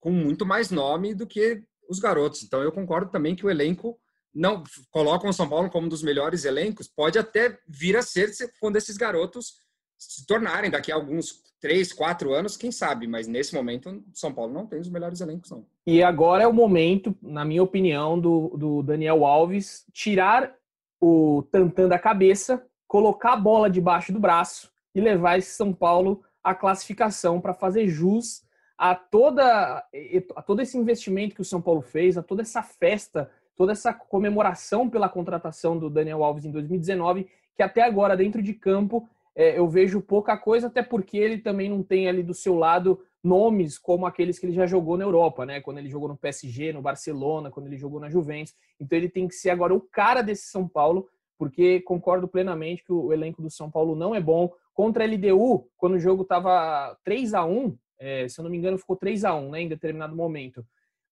com 0.00 0.10
muito 0.10 0.44
mais 0.44 0.70
nome 0.70 1.14
do 1.14 1.26
que 1.26 1.62
os 1.88 1.98
garotos. 1.98 2.42
Então 2.42 2.62
eu 2.62 2.72
concordo 2.72 3.10
também 3.10 3.34
que 3.34 3.46
o 3.46 3.50
elenco 3.50 3.98
não 4.34 4.64
colocam 4.90 5.30
o 5.30 5.32
São 5.32 5.48
Paulo 5.48 5.70
como 5.70 5.86
um 5.86 5.88
dos 5.88 6.02
melhores 6.02 6.44
elencos, 6.44 6.88
pode 6.88 7.18
até 7.18 7.58
vir 7.68 7.96
a 7.96 8.02
ser 8.02 8.30
quando 8.60 8.76
esses 8.76 8.96
garotos 8.96 9.54
se 9.96 10.26
tornarem 10.26 10.70
daqui 10.70 10.90
a 10.90 10.96
alguns 10.96 11.42
três, 11.60 11.92
quatro 11.92 12.34
anos, 12.34 12.56
quem 12.56 12.70
sabe, 12.70 13.06
mas 13.06 13.26
nesse 13.26 13.54
momento 13.54 14.04
São 14.12 14.34
Paulo 14.34 14.52
não 14.52 14.66
tem 14.66 14.80
os 14.80 14.88
melhores 14.88 15.20
elencos, 15.20 15.50
não. 15.50 15.64
E 15.86 16.02
agora 16.02 16.42
é 16.42 16.46
o 16.46 16.52
momento, 16.52 17.16
na 17.22 17.44
minha 17.44 17.62
opinião, 17.62 18.20
do, 18.20 18.48
do 18.56 18.82
Daniel 18.82 19.24
Alves 19.24 19.86
tirar 19.92 20.54
o 21.00 21.42
tantã 21.50 21.88
da 21.88 21.98
cabeça, 21.98 22.62
colocar 22.94 23.32
a 23.32 23.36
bola 23.36 23.68
debaixo 23.68 24.12
do 24.12 24.20
braço 24.20 24.70
e 24.94 25.00
levar 25.00 25.36
esse 25.36 25.50
São 25.50 25.72
Paulo 25.72 26.22
à 26.44 26.54
classificação 26.54 27.40
para 27.40 27.52
fazer 27.52 27.88
jus 27.88 28.44
a 28.78 28.94
toda 28.94 29.84
a 30.36 30.42
todo 30.42 30.62
esse 30.62 30.78
investimento 30.78 31.34
que 31.34 31.40
o 31.40 31.44
São 31.44 31.60
Paulo 31.60 31.82
fez, 31.82 32.16
a 32.16 32.22
toda 32.22 32.42
essa 32.42 32.62
festa, 32.62 33.28
toda 33.56 33.72
essa 33.72 33.92
comemoração 33.92 34.88
pela 34.88 35.08
contratação 35.08 35.76
do 35.76 35.90
Daniel 35.90 36.22
Alves 36.22 36.44
em 36.44 36.52
2019, 36.52 37.26
que 37.56 37.64
até 37.64 37.82
agora 37.82 38.16
dentro 38.16 38.40
de 38.40 38.54
campo 38.54 39.08
é, 39.34 39.58
eu 39.58 39.66
vejo 39.66 40.00
pouca 40.00 40.36
coisa, 40.36 40.68
até 40.68 40.80
porque 40.80 41.18
ele 41.18 41.38
também 41.38 41.68
não 41.68 41.82
tem 41.82 42.08
ali 42.08 42.22
do 42.22 42.32
seu 42.32 42.54
lado 42.54 43.00
nomes 43.24 43.76
como 43.76 44.06
aqueles 44.06 44.38
que 44.38 44.46
ele 44.46 44.54
já 44.54 44.66
jogou 44.66 44.96
na 44.96 45.02
Europa, 45.02 45.44
né? 45.44 45.60
Quando 45.60 45.78
ele 45.78 45.90
jogou 45.90 46.08
no 46.08 46.16
PSG, 46.16 46.72
no 46.72 46.80
Barcelona, 46.80 47.50
quando 47.50 47.66
ele 47.66 47.76
jogou 47.76 47.98
na 47.98 48.08
Juventus. 48.08 48.54
Então 48.78 48.96
ele 48.96 49.08
tem 49.08 49.26
que 49.26 49.34
ser 49.34 49.50
agora 49.50 49.74
o 49.74 49.80
cara 49.80 50.22
desse 50.22 50.46
São 50.46 50.68
Paulo, 50.68 51.08
porque 51.38 51.80
concordo 51.80 52.28
plenamente 52.28 52.84
que 52.84 52.92
o 52.92 53.12
elenco 53.12 53.42
do 53.42 53.50
São 53.50 53.70
Paulo 53.70 53.94
não 53.94 54.14
é 54.14 54.20
bom. 54.20 54.52
Contra 54.72 55.04
a 55.04 55.06
LDU, 55.06 55.68
quando 55.76 55.94
o 55.94 56.00
jogo 56.00 56.22
estava 56.22 56.96
3 57.04 57.34
a 57.34 57.44
1 57.44 57.76
é, 57.98 58.28
se 58.28 58.38
eu 58.38 58.42
não 58.42 58.50
me 58.50 58.58
engano, 58.58 58.78
ficou 58.78 58.96
3 58.96 59.24
a 59.24 59.34
1 59.34 59.50
né, 59.50 59.62
em 59.62 59.68
determinado 59.68 60.14
momento. 60.14 60.66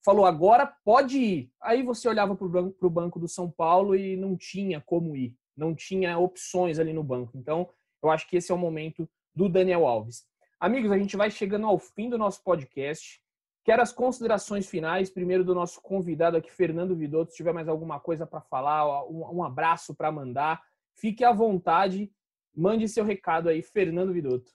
Falou, 0.05 0.27
agora 0.27 0.67
pode 0.85 1.19
ir. 1.19 1.51
Aí 1.61 1.83
você 1.83 2.09
olhava 2.09 2.35
para 2.35 2.47
o 2.47 2.51
banco, 2.51 2.91
banco 2.91 3.19
do 3.21 3.29
São 3.29 3.51
Paulo 3.51 3.95
e 3.95 4.17
não 4.17 4.37
tinha 4.37 4.81
como 4.81 5.17
ir. 5.17 5.35
Não 5.57 5.75
tinha 5.75 6.19
opções 6.19 6.79
ali 6.79 6.93
no 6.93 7.05
banco. 7.05 7.33
Então, 7.37 7.69
eu 8.03 8.11
acho 8.11 8.29
que 8.29 8.37
esse 8.37 8.51
é 8.51 8.55
o 8.55 8.59
momento 8.59 9.09
do 9.35 9.49
Daniel 9.49 9.87
Alves. 9.87 10.25
Amigos, 10.59 10.91
a 10.91 10.99
gente 10.99 11.17
vai 11.17 11.31
chegando 11.31 11.67
ao 11.67 11.79
fim 11.79 12.09
do 12.09 12.19
nosso 12.19 12.43
podcast. 12.43 13.23
Quero 13.65 13.81
as 13.81 13.93
considerações 13.93 14.67
finais, 14.67 15.09
primeiro 15.09 15.45
do 15.45 15.55
nosso 15.55 15.81
convidado 15.81 16.37
aqui, 16.37 16.51
Fernando 16.51 16.97
Vidotto. 16.97 17.31
Se 17.31 17.37
tiver 17.37 17.53
mais 17.53 17.69
alguma 17.69 18.01
coisa 18.01 18.27
para 18.27 18.41
falar, 18.41 19.05
um, 19.09 19.45
abraço 19.45 19.95
para 19.95 20.11
mandar, 20.11 20.61
fique 20.97 21.23
à 21.23 21.33
vontade, 21.33 22.11
mande 22.55 22.89
seu 22.89 23.05
recado 23.05 23.49
aí, 23.49 23.63
Fernando 23.63 24.13
Vidotto. 24.13 24.51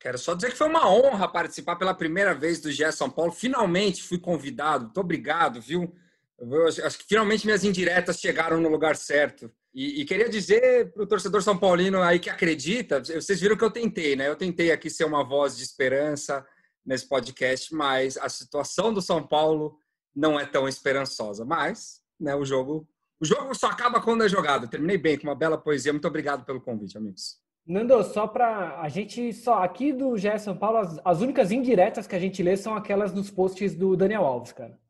Quero 0.00 0.16
só 0.16 0.34
dizer 0.34 0.50
que 0.50 0.56
foi 0.56 0.68
uma 0.68 0.88
honra 0.88 1.28
participar 1.28 1.76
pela 1.76 1.92
primeira 1.92 2.34
vez 2.34 2.60
do 2.60 2.70
GE 2.70 2.90
São 2.92 3.10
Paulo. 3.10 3.32
Finalmente 3.32 4.02
fui 4.02 4.18
convidado. 4.18 4.84
Muito 4.84 5.00
obrigado, 5.00 5.60
viu? 5.60 5.92
Eu 6.38 6.68
acho 6.68 6.98
que 6.98 7.04
finalmente 7.06 7.44
minhas 7.44 7.64
indiretas 7.64 8.18
chegaram 8.18 8.60
no 8.60 8.68
lugar 8.68 8.96
certo. 8.96 9.50
E, 9.74 10.00
e 10.00 10.04
queria 10.04 10.28
dizer 10.28 10.92
para 10.92 11.02
o 11.02 11.06
torcedor 11.06 11.42
São 11.42 11.58
Paulino 11.58 12.00
aí 12.00 12.18
que 12.18 12.30
acredita, 12.30 13.02
vocês 13.02 13.40
viram 13.40 13.56
que 13.56 13.64
eu 13.64 13.70
tentei, 13.70 14.16
né? 14.16 14.28
Eu 14.28 14.36
tentei 14.36 14.70
aqui 14.70 14.88
ser 14.88 15.04
uma 15.04 15.22
voz 15.22 15.56
de 15.56 15.64
esperança 15.64 16.46
nesse 16.88 17.06
podcast, 17.06 17.74
mas 17.74 18.16
a 18.16 18.30
situação 18.30 18.94
do 18.94 19.02
São 19.02 19.22
Paulo 19.22 19.78
não 20.16 20.40
é 20.40 20.46
tão 20.46 20.66
esperançosa. 20.66 21.44
Mas, 21.44 22.00
né, 22.18 22.34
o 22.34 22.46
jogo, 22.46 22.88
o 23.20 23.26
jogo 23.26 23.54
só 23.54 23.66
acaba 23.66 24.00
quando 24.00 24.24
é 24.24 24.28
jogado. 24.28 24.66
Terminei 24.66 24.96
bem 24.96 25.18
com 25.18 25.24
uma 25.26 25.34
bela 25.34 25.58
poesia. 25.58 25.92
Muito 25.92 26.08
obrigado 26.08 26.46
pelo 26.46 26.62
convite, 26.62 26.96
amigos. 26.96 27.36
Nando, 27.66 28.02
só 28.02 28.26
para 28.26 28.80
a 28.80 28.88
gente 28.88 29.30
só 29.34 29.62
aqui 29.62 29.92
do 29.92 30.16
GE 30.16 30.38
São 30.38 30.56
Paulo, 30.56 30.78
as, 30.78 30.98
as, 31.04 31.20
únicas 31.20 31.52
indiretas 31.52 32.06
que 32.06 32.16
a 32.16 32.18
gente 32.18 32.42
lê 32.42 32.56
são 32.56 32.74
aquelas 32.74 33.12
dos 33.12 33.30
posts 33.30 33.74
do 33.74 33.94
Daniel 33.94 34.24
Alves, 34.24 34.52
cara. 34.52 34.80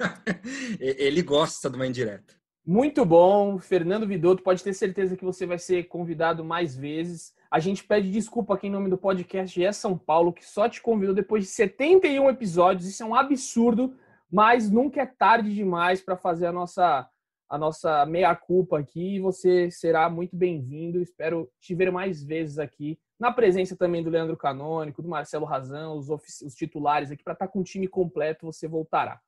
Ele 0.80 1.20
gosta 1.20 1.68
de 1.68 1.76
uma 1.76 1.86
indireta. 1.86 2.34
Muito 2.64 3.04
bom, 3.04 3.58
Fernando 3.58 4.06
Vidotto, 4.06 4.42
pode 4.42 4.64
ter 4.64 4.72
certeza 4.72 5.14
que 5.14 5.24
você 5.24 5.44
vai 5.44 5.58
ser 5.58 5.84
convidado 5.88 6.42
mais 6.42 6.74
vezes. 6.74 7.34
A 7.52 7.58
gente 7.58 7.84
pede 7.84 8.10
desculpa 8.10 8.54
aqui 8.54 8.68
em 8.68 8.70
nome 8.70 8.88
do 8.88 8.96
podcast 8.96 9.60
GE 9.60 9.70
São 9.74 9.98
Paulo, 9.98 10.32
que 10.32 10.42
só 10.42 10.70
te 10.70 10.80
convidou 10.80 11.14
depois 11.14 11.44
de 11.44 11.50
71 11.50 12.30
episódios. 12.30 12.88
Isso 12.88 13.02
é 13.02 13.06
um 13.06 13.14
absurdo, 13.14 13.94
mas 14.30 14.70
nunca 14.70 15.02
é 15.02 15.04
tarde 15.04 15.54
demais 15.54 16.00
para 16.00 16.16
fazer 16.16 16.46
a 16.46 16.52
nossa 16.52 17.06
a 17.50 17.58
nossa 17.58 18.06
meia-culpa 18.06 18.78
aqui 18.78 19.20
você 19.20 19.70
será 19.70 20.08
muito 20.08 20.34
bem-vindo. 20.34 21.02
Espero 21.02 21.46
te 21.60 21.74
ver 21.74 21.92
mais 21.92 22.24
vezes 22.24 22.58
aqui, 22.58 22.98
na 23.20 23.30
presença 23.30 23.76
também 23.76 24.02
do 24.02 24.08
Leandro 24.08 24.34
Canônico, 24.34 25.02
do 25.02 25.08
Marcelo 25.10 25.44
Razão, 25.44 25.98
os, 25.98 26.08
os 26.08 26.54
titulares 26.54 27.10
aqui, 27.10 27.22
para 27.22 27.34
estar 27.34 27.48
tá 27.48 27.52
com 27.52 27.60
o 27.60 27.64
time 27.64 27.86
completo, 27.86 28.46
você 28.46 28.66
voltará. 28.66 29.20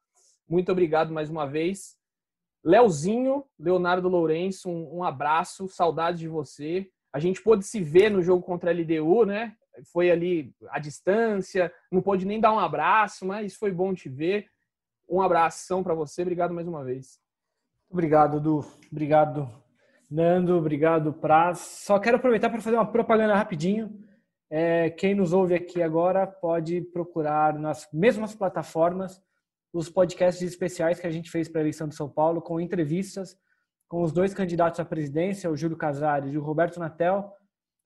Muito 0.49 0.73
obrigado 0.73 1.13
mais 1.13 1.29
uma 1.29 1.47
vez. 1.47 1.99
Leozinho, 2.65 3.45
Leonardo 3.59 4.09
Lourenço, 4.09 4.71
um, 4.71 5.01
um 5.01 5.05
abraço, 5.05 5.69
saudade 5.69 6.21
de 6.21 6.29
você. 6.29 6.91
A 7.15 7.21
gente 7.21 7.41
pôde 7.41 7.65
se 7.65 7.81
ver 7.81 8.11
no 8.11 8.21
jogo 8.21 8.43
contra 8.43 8.73
a 8.73 8.75
LDU, 8.75 9.25
né? 9.25 9.55
Foi 9.93 10.11
ali 10.11 10.53
à 10.69 10.81
distância, 10.81 11.73
não 11.89 12.03
pôde 12.03 12.27
nem 12.27 12.41
dar 12.41 12.53
um 12.53 12.59
abraço, 12.59 13.25
mas 13.25 13.55
foi 13.55 13.71
bom 13.71 13.95
te 13.95 14.09
ver. 14.09 14.49
Um 15.09 15.23
abração 15.23 15.81
para 15.81 15.95
você, 15.95 16.23
obrigado 16.23 16.53
mais 16.53 16.67
uma 16.67 16.83
vez. 16.83 17.21
Obrigado, 17.89 18.41
Du. 18.41 18.67
Obrigado, 18.91 19.49
Nando. 20.11 20.59
Obrigado, 20.59 21.13
Praz. 21.13 21.61
Só 21.61 22.01
quero 22.01 22.17
aproveitar 22.17 22.51
para 22.51 22.61
fazer 22.61 22.75
uma 22.75 22.91
propaganda 22.91 23.37
rapidinho. 23.37 23.97
É, 24.51 24.91
quem 24.91 25.15
nos 25.15 25.33
ouve 25.33 25.55
aqui 25.55 25.81
agora 25.81 26.27
pode 26.27 26.81
procurar 26.81 27.57
nas 27.57 27.87
mesmas 27.93 28.35
plataformas 28.35 29.23
os 29.73 29.89
podcasts 29.89 30.43
especiais 30.43 30.99
que 30.99 31.07
a 31.07 31.13
gente 31.13 31.31
fez 31.31 31.49
para 31.49 31.61
a 31.61 31.63
eleição 31.63 31.87
de 31.87 31.95
São 31.95 32.09
Paulo, 32.09 32.43
com 32.43 32.61
entrevistas 32.61 33.39
com 33.89 34.03
os 34.03 34.13
dois 34.13 34.35
candidatos 34.35 34.81
à 34.81 34.85
presidência, 34.85 35.51
o 35.51 35.57
Júlio 35.57 35.77
Casares 35.77 36.33
e 36.33 36.39
o 36.39 36.43
Roberto 36.43 36.79
Natel. 36.79 37.33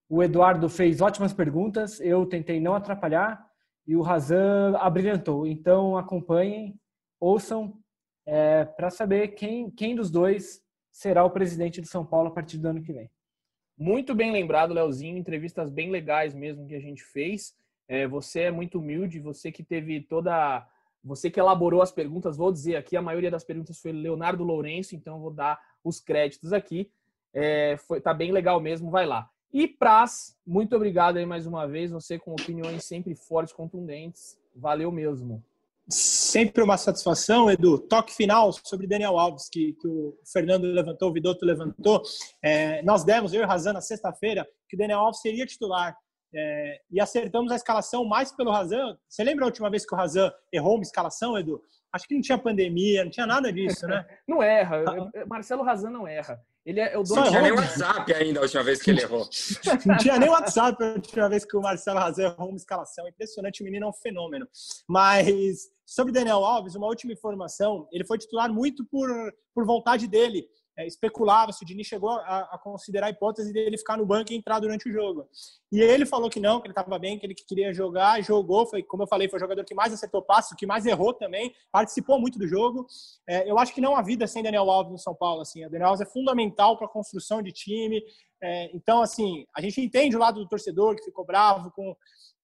O 0.09 0.23
Eduardo 0.23 0.69
fez 0.69 1.01
ótimas 1.01 1.33
perguntas, 1.33 2.01
eu 2.01 2.25
tentei 2.25 2.61
não 2.61 2.75
atrapalhar 2.75 3.47
e 3.87 3.95
o 3.97 4.03
Razan 4.03 4.77
abrilhantou. 4.79 5.47
Então 5.47 5.97
acompanhem, 5.97 6.79
ouçam 7.21 7.79
é, 8.27 8.65
para 8.65 8.91
saber 8.91 9.29
quem, 9.29 9.71
quem 9.71 9.95
dos 9.95 10.11
dois 10.11 10.63
será 10.91 11.25
o 11.25 11.31
presidente 11.31 11.81
do 11.81 11.87
São 11.87 12.05
Paulo 12.05 12.29
a 12.29 12.33
partir 12.33 12.59
do 12.59 12.69
ano 12.69 12.83
que 12.83 12.93
vem. 12.93 13.11
Muito 13.79 14.15
bem 14.15 14.33
lembrado, 14.33 14.75
Leozinho. 14.75 15.17
Entrevistas 15.17 15.71
bem 15.71 15.91
legais 15.91 16.35
mesmo 16.35 16.67
que 16.67 16.75
a 16.75 16.81
gente 16.81 17.03
fez. 17.05 17.55
É, 17.87 18.07
você 18.07 18.41
é 18.43 18.51
muito 18.51 18.81
humilde, 18.81 19.21
você 19.21 19.53
que 19.53 19.63
teve 19.63 20.01
toda. 20.01 20.67
Você 21.05 21.31
que 21.31 21.39
elaborou 21.39 21.81
as 21.81 21.93
perguntas, 21.93 22.37
vou 22.37 22.53
dizer 22.53 22.75
aqui, 22.75 22.97
a 22.97 23.03
maioria 23.03 23.31
das 23.31 23.45
perguntas 23.45 23.79
foi 23.79 23.93
Leonardo 23.93 24.43
Lourenço, 24.43 24.97
então 24.97 25.21
vou 25.21 25.31
dar 25.31 25.59
os 25.85 26.01
créditos 26.01 26.53
aqui. 26.53 26.91
É, 27.33 27.77
foi, 27.87 28.01
tá 28.01 28.13
bem 28.13 28.33
legal 28.33 28.61
mesmo, 28.61 28.91
vai 28.91 29.07
lá. 29.07 29.29
E 29.53 29.67
Praz, 29.67 30.37
muito 30.47 30.77
obrigado 30.77 31.17
aí 31.17 31.25
mais 31.25 31.47
uma 31.47 31.67
vez, 31.67 31.91
você 31.91 32.19
com 32.19 32.33
opiniões 32.33 32.85
sempre 32.85 33.15
fortes, 33.15 33.53
contundentes. 33.53 34.39
Valeu 34.55 34.93
mesmo. 34.93 35.43
Sempre 35.89 36.63
uma 36.63 36.77
satisfação, 36.77 37.51
Edu. 37.51 37.79
Toque 37.79 38.15
final 38.15 38.53
sobre 38.53 38.87
Daniel 38.87 39.19
Alves, 39.19 39.49
que, 39.49 39.73
que 39.73 39.89
o 39.89 40.19
Fernando 40.31 40.65
levantou, 40.65 41.09
o 41.09 41.13
Vidotto 41.13 41.47
levantou. 41.47 42.03
É, 42.43 42.83
nós 42.83 43.05
demos, 43.05 43.33
eu 43.33 43.41
e 43.41 43.47
Razan, 43.47 43.73
na 43.73 43.81
sexta-feira, 43.81 44.47
que 44.69 44.77
o 44.77 44.79
Daniel 44.79 44.99
Alves 44.99 45.21
seria 45.23 45.47
titular 45.47 45.97
é, 46.35 46.81
e 46.91 47.01
acertamos 47.01 47.51
a 47.51 47.57
escalação 47.57 48.05
mais 48.05 48.33
pelo 48.33 48.51
Razan. 48.51 48.97
Você 49.09 49.25
lembra 49.25 49.45
a 49.45 49.49
última 49.49 49.71
vez 49.71 49.87
que 49.87 49.95
o 49.95 49.97
Razan 49.97 50.31
errou 50.53 50.75
uma 50.75 50.83
escalação, 50.83 51.39
Edu? 51.39 51.63
Acho 51.93 52.07
que 52.07 52.15
não 52.15 52.21
tinha 52.21 52.37
pandemia, 52.37 53.05
não 53.05 53.11
tinha 53.11 53.27
nada 53.27 53.53
disso, 53.53 53.87
né? 53.87 54.05
não 54.29 54.43
erra. 54.43 54.85
Ah. 54.87 55.27
Marcelo 55.27 55.63
Razan 55.63 55.91
não 55.91 56.07
erra. 56.07 56.39
Ele 56.67 56.81
é, 56.81 56.93
é 56.93 56.99
o 56.99 57.03
dono 57.03 57.23
Não 57.23 57.31
tinha 57.31 57.41
nem 57.41 57.53
WhatsApp 57.53 58.13
ainda 58.13 58.41
a 58.41 58.43
última 58.43 58.63
vez 58.63 58.83
que 58.83 58.91
ele 58.91 59.01
errou. 59.01 59.27
não 59.87 59.97
tinha 59.97 60.19
nem 60.19 60.29
WhatsApp 60.29 60.85
a 60.85 60.93
última 60.93 61.29
vez 61.31 61.45
que 61.47 61.57
o 61.57 61.63
Marcelo 61.63 61.99
Razan 61.99 62.25
errou 62.25 62.49
uma 62.51 62.57
escalação. 62.57 63.09
Impressionante, 63.09 63.63
o 63.63 63.65
menino 63.65 63.87
é 63.87 63.89
um 63.89 63.93
fenômeno. 63.93 64.47
Mas 64.87 65.71
sobre 65.87 66.13
Daniel 66.13 66.45
Alves, 66.45 66.75
uma 66.75 66.87
última 66.87 67.15
informação: 67.15 67.89
ele 67.91 68.05
foi 68.05 68.19
titular 68.19 68.53
muito 68.53 68.85
por, 68.85 69.09
por 69.55 69.65
vontade 69.65 70.07
dele 70.07 70.47
é, 70.79 70.87
especulava 70.87 71.53
se 71.53 71.65
o 71.65 71.67
Dini 71.67 71.85
chegou 71.85 72.11
a, 72.11 72.49
a, 72.53 72.59
considerar 72.59 73.09
a 73.09 73.11
hipótese 73.11 73.53
dele 73.53 73.77
ficar 73.77 73.97
no 73.97 74.07
banco 74.07 74.33
e 74.33 74.37
entrar 74.37 74.61
durante 74.61 74.89
o 74.89 74.93
jogo. 74.93 75.29
E 75.73 75.81
ele 75.81 76.07
falou 76.07 76.31
que 76.31 76.39
não, 76.39 76.61
que 76.61 76.69
ele 76.69 76.73
estava 76.73 76.97
bem, 77.01 77.19
que 77.19 77.27
ele 77.27 77.35
queria 77.35 77.73
jogar, 77.75 78.23
jogou, 78.23 78.65
foi, 78.65 78.83
como 78.85 79.03
eu 79.03 79.09
falei, 79.09 79.29
foi 79.29 79.39
o 79.39 79.41
jogador 79.41 79.65
que 79.65 79.75
mais 79.75 79.93
acertou 79.93 80.23
passos, 80.23 80.57
que 80.57 80.67
mais 80.67 80.87
errou 80.87 81.13
também, 81.13 81.53
participou 81.73 82.21
muito 82.21 82.39
do 82.39 82.47
jogo. 82.47 82.87
É, 83.29 83.51
eu 83.51 83.59
acho 83.59 83.75
que 83.75 83.81
não 83.81 83.97
há 83.97 84.03
vida 84.03 84.27
sem 84.29 84.43
Daniel 84.43 84.71
Alves 84.71 84.93
no 84.93 84.99
São 84.99 85.15
Paulo, 85.17 85.43
assim, 85.43 85.67
o 85.67 85.71
Daniel 85.71 85.89
Alves 85.89 86.07
é 86.07 86.11
fundamental 86.11 86.77
para 86.79 86.87
a 86.87 86.91
construção 86.91 87.43
de 87.43 87.51
time, 87.51 88.01
é, 88.41 88.71
então, 88.75 89.03
assim, 89.03 89.45
a 89.57 89.61
gente 89.61 89.81
entende 89.81 90.17
o 90.17 90.21
lado 90.21 90.41
do 90.41 90.49
torcedor 90.49 90.95
que 90.95 91.05
ficou 91.05 91.25
bravo 91.25 91.71
com 91.73 91.97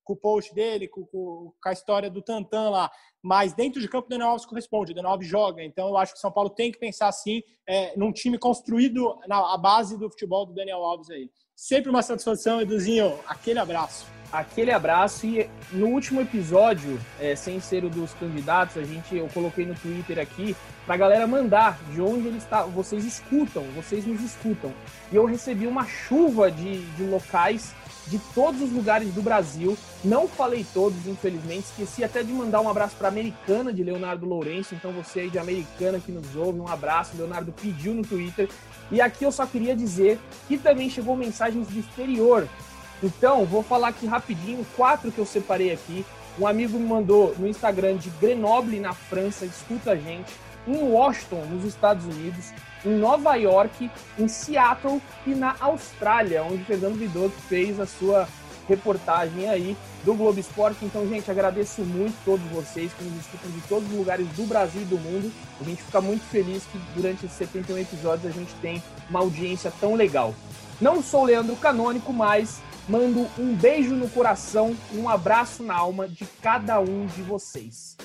com 0.05 0.12
o 0.12 0.16
post 0.16 0.55
dele, 0.55 0.86
com, 0.86 1.05
com, 1.07 1.52
com, 1.61 1.68
a 1.68 1.72
história 1.72 2.11
do 2.11 2.22
Tantan 2.22 2.70
lá. 2.70 2.90
Mas 3.22 3.55
dentro 3.55 3.80
de 3.80 3.88
campo, 3.88 4.07
o 4.07 4.11
Daniel 4.11 4.28
Alves 4.28 4.46
corresponde, 4.46 4.92
o 4.92 4.94
Daniel 4.94 5.12
Alves 5.12 5.26
joga. 5.26 5.64
Então 5.64 5.88
eu 5.88 5.96
acho 5.96 6.12
que 6.12 6.18
o 6.18 6.20
São 6.20 6.30
Paulo 6.30 6.50
tem 6.50 6.70
que 6.70 6.78
pensar 6.78 7.09
assim, 7.09 7.42
é, 7.66 7.96
num 7.96 8.12
time 8.12 8.38
construído 8.38 9.18
na 9.26 9.57
base 9.57 9.98
do 9.98 10.11
futebol 10.11 10.46
do 10.46 10.55
Daniel 10.55 10.84
Alves 10.84 11.11
aí. 11.11 11.30
Sempre 11.57 11.88
uma 11.88 12.02
satisfação, 12.02 12.61
Eduzinho. 12.61 13.18
Aquele 13.26 13.61
abraço. 13.61 14.07
Aquele 14.32 14.72
abraço. 14.72 15.24
E 15.24 15.48
no 15.70 15.86
último 15.86 16.20
episódio, 16.20 17.00
é, 17.20 17.36
sem 17.36 17.61
ser 17.61 17.84
o 17.84 17.88
dos 17.88 18.12
candidatos, 18.14 18.76
a 18.76 18.82
gente, 18.82 19.16
eu 19.16 19.28
coloquei 19.32 19.64
no 19.64 19.74
Twitter 19.76 20.18
aqui 20.18 20.57
pra 20.84 20.96
galera 20.96 21.26
mandar 21.26 21.78
de 21.92 22.02
onde 22.02 22.26
eles 22.26 22.42
está, 22.42 22.64
vocês 22.64 23.05
escutam, 23.05 23.62
vocês 23.76 24.05
nos 24.05 24.20
escutam. 24.20 24.74
E 25.12 25.16
eu 25.16 25.24
recebi 25.24 25.66
uma 25.66 25.86
chuva 25.86 26.50
de, 26.50 26.84
de 26.96 27.05
locais 27.05 27.72
de 28.07 28.18
todos 28.34 28.61
os 28.61 28.72
lugares 28.72 29.12
do 29.12 29.22
Brasil. 29.22 29.76
Não 30.05 30.28
falei 30.28 30.64
todos, 30.72 31.07
infelizmente. 31.07 31.66
Esqueci 31.70 32.05
até 32.05 32.22
de 32.22 32.32
mandar 32.32 32.61
um 32.61 32.68
abraço 32.68 32.96
para 32.96 33.09
Americana 33.09 33.72
de 33.72 33.82
Leonardo 33.82 34.26
Lourenço. 34.26 34.74
Então, 34.74 34.92
você 34.92 35.20
aí 35.20 35.30
de 35.30 35.38
Americana 35.38 35.98
que 35.98 36.12
nos 36.12 36.36
ouve, 36.36 36.61
um 36.61 36.68
abraço. 36.68 37.16
Leonardo 37.16 37.52
pediu 37.52 37.94
no 37.94 38.02
Twitter. 38.02 38.48
E 38.90 39.00
aqui 39.00 39.24
eu 39.24 39.32
só 39.32 39.46
queria 39.46 39.74
dizer 39.74 40.18
que 40.46 40.59
também 40.59 40.90
chegou 40.90 41.16
mensagens 41.16 41.66
do 41.66 41.78
exterior. 41.78 42.48
Então, 43.02 43.44
vou 43.44 43.62
falar 43.62 43.88
aqui 43.88 44.07
rapidinho, 44.07 44.64
quatro 44.76 45.11
que 45.11 45.18
eu 45.18 45.26
separei 45.26 45.72
aqui. 45.72 46.05
Um 46.38 46.46
amigo 46.46 46.78
me 46.78 46.86
mandou 46.86 47.34
no 47.38 47.46
Instagram 47.46 47.96
de 47.96 48.11
Grenoble, 48.11 48.80
na 48.80 48.92
França, 48.92 49.44
escuta 49.44 49.92
a 49.92 49.96
gente. 49.96 50.32
Em 50.66 50.76
Washington, 50.76 51.44
nos 51.46 51.64
Estados 51.64 52.04
Unidos 52.04 52.52
em 52.84 52.98
Nova 52.98 53.34
York, 53.34 53.90
em 54.18 54.28
Seattle 54.28 55.00
e 55.26 55.30
na 55.30 55.56
Austrália, 55.60 56.44
onde 56.44 56.64
Fernando 56.64 56.98
Vidotto 56.98 57.36
fez 57.48 57.80
a 57.80 57.86
sua 57.86 58.28
reportagem 58.68 59.48
aí 59.48 59.76
do 60.04 60.14
Globo 60.14 60.38
Esporte. 60.38 60.84
Então, 60.84 61.08
gente, 61.08 61.30
agradeço 61.30 61.82
muito 61.82 62.14
todos 62.24 62.44
vocês 62.50 62.92
que 62.92 63.04
nos 63.04 63.20
escutam 63.20 63.50
de 63.50 63.60
todos 63.62 63.88
os 63.90 63.96
lugares 63.96 64.26
do 64.28 64.44
Brasil 64.46 64.82
e 64.82 64.84
do 64.84 64.98
mundo. 64.98 65.32
A 65.60 65.64
gente 65.64 65.82
fica 65.82 66.00
muito 66.00 66.24
feliz 66.24 66.64
que 66.64 66.78
durante 66.94 67.26
esses 67.26 67.36
71 67.36 67.78
episódios 67.78 68.26
a 68.26 68.38
gente 68.38 68.54
tem 68.60 68.82
uma 69.08 69.20
audiência 69.20 69.72
tão 69.80 69.94
legal. 69.94 70.34
Não 70.80 71.02
sou 71.02 71.24
Leandro 71.24 71.56
Canônico, 71.56 72.12
mas 72.12 72.60
mando 72.88 73.26
um 73.38 73.54
beijo 73.54 73.94
no 73.94 74.08
coração 74.08 74.76
e 74.92 74.98
um 74.98 75.08
abraço 75.08 75.62
na 75.62 75.74
alma 75.74 76.08
de 76.08 76.26
cada 76.42 76.80
um 76.80 77.06
de 77.06 77.22
vocês. 77.22 77.96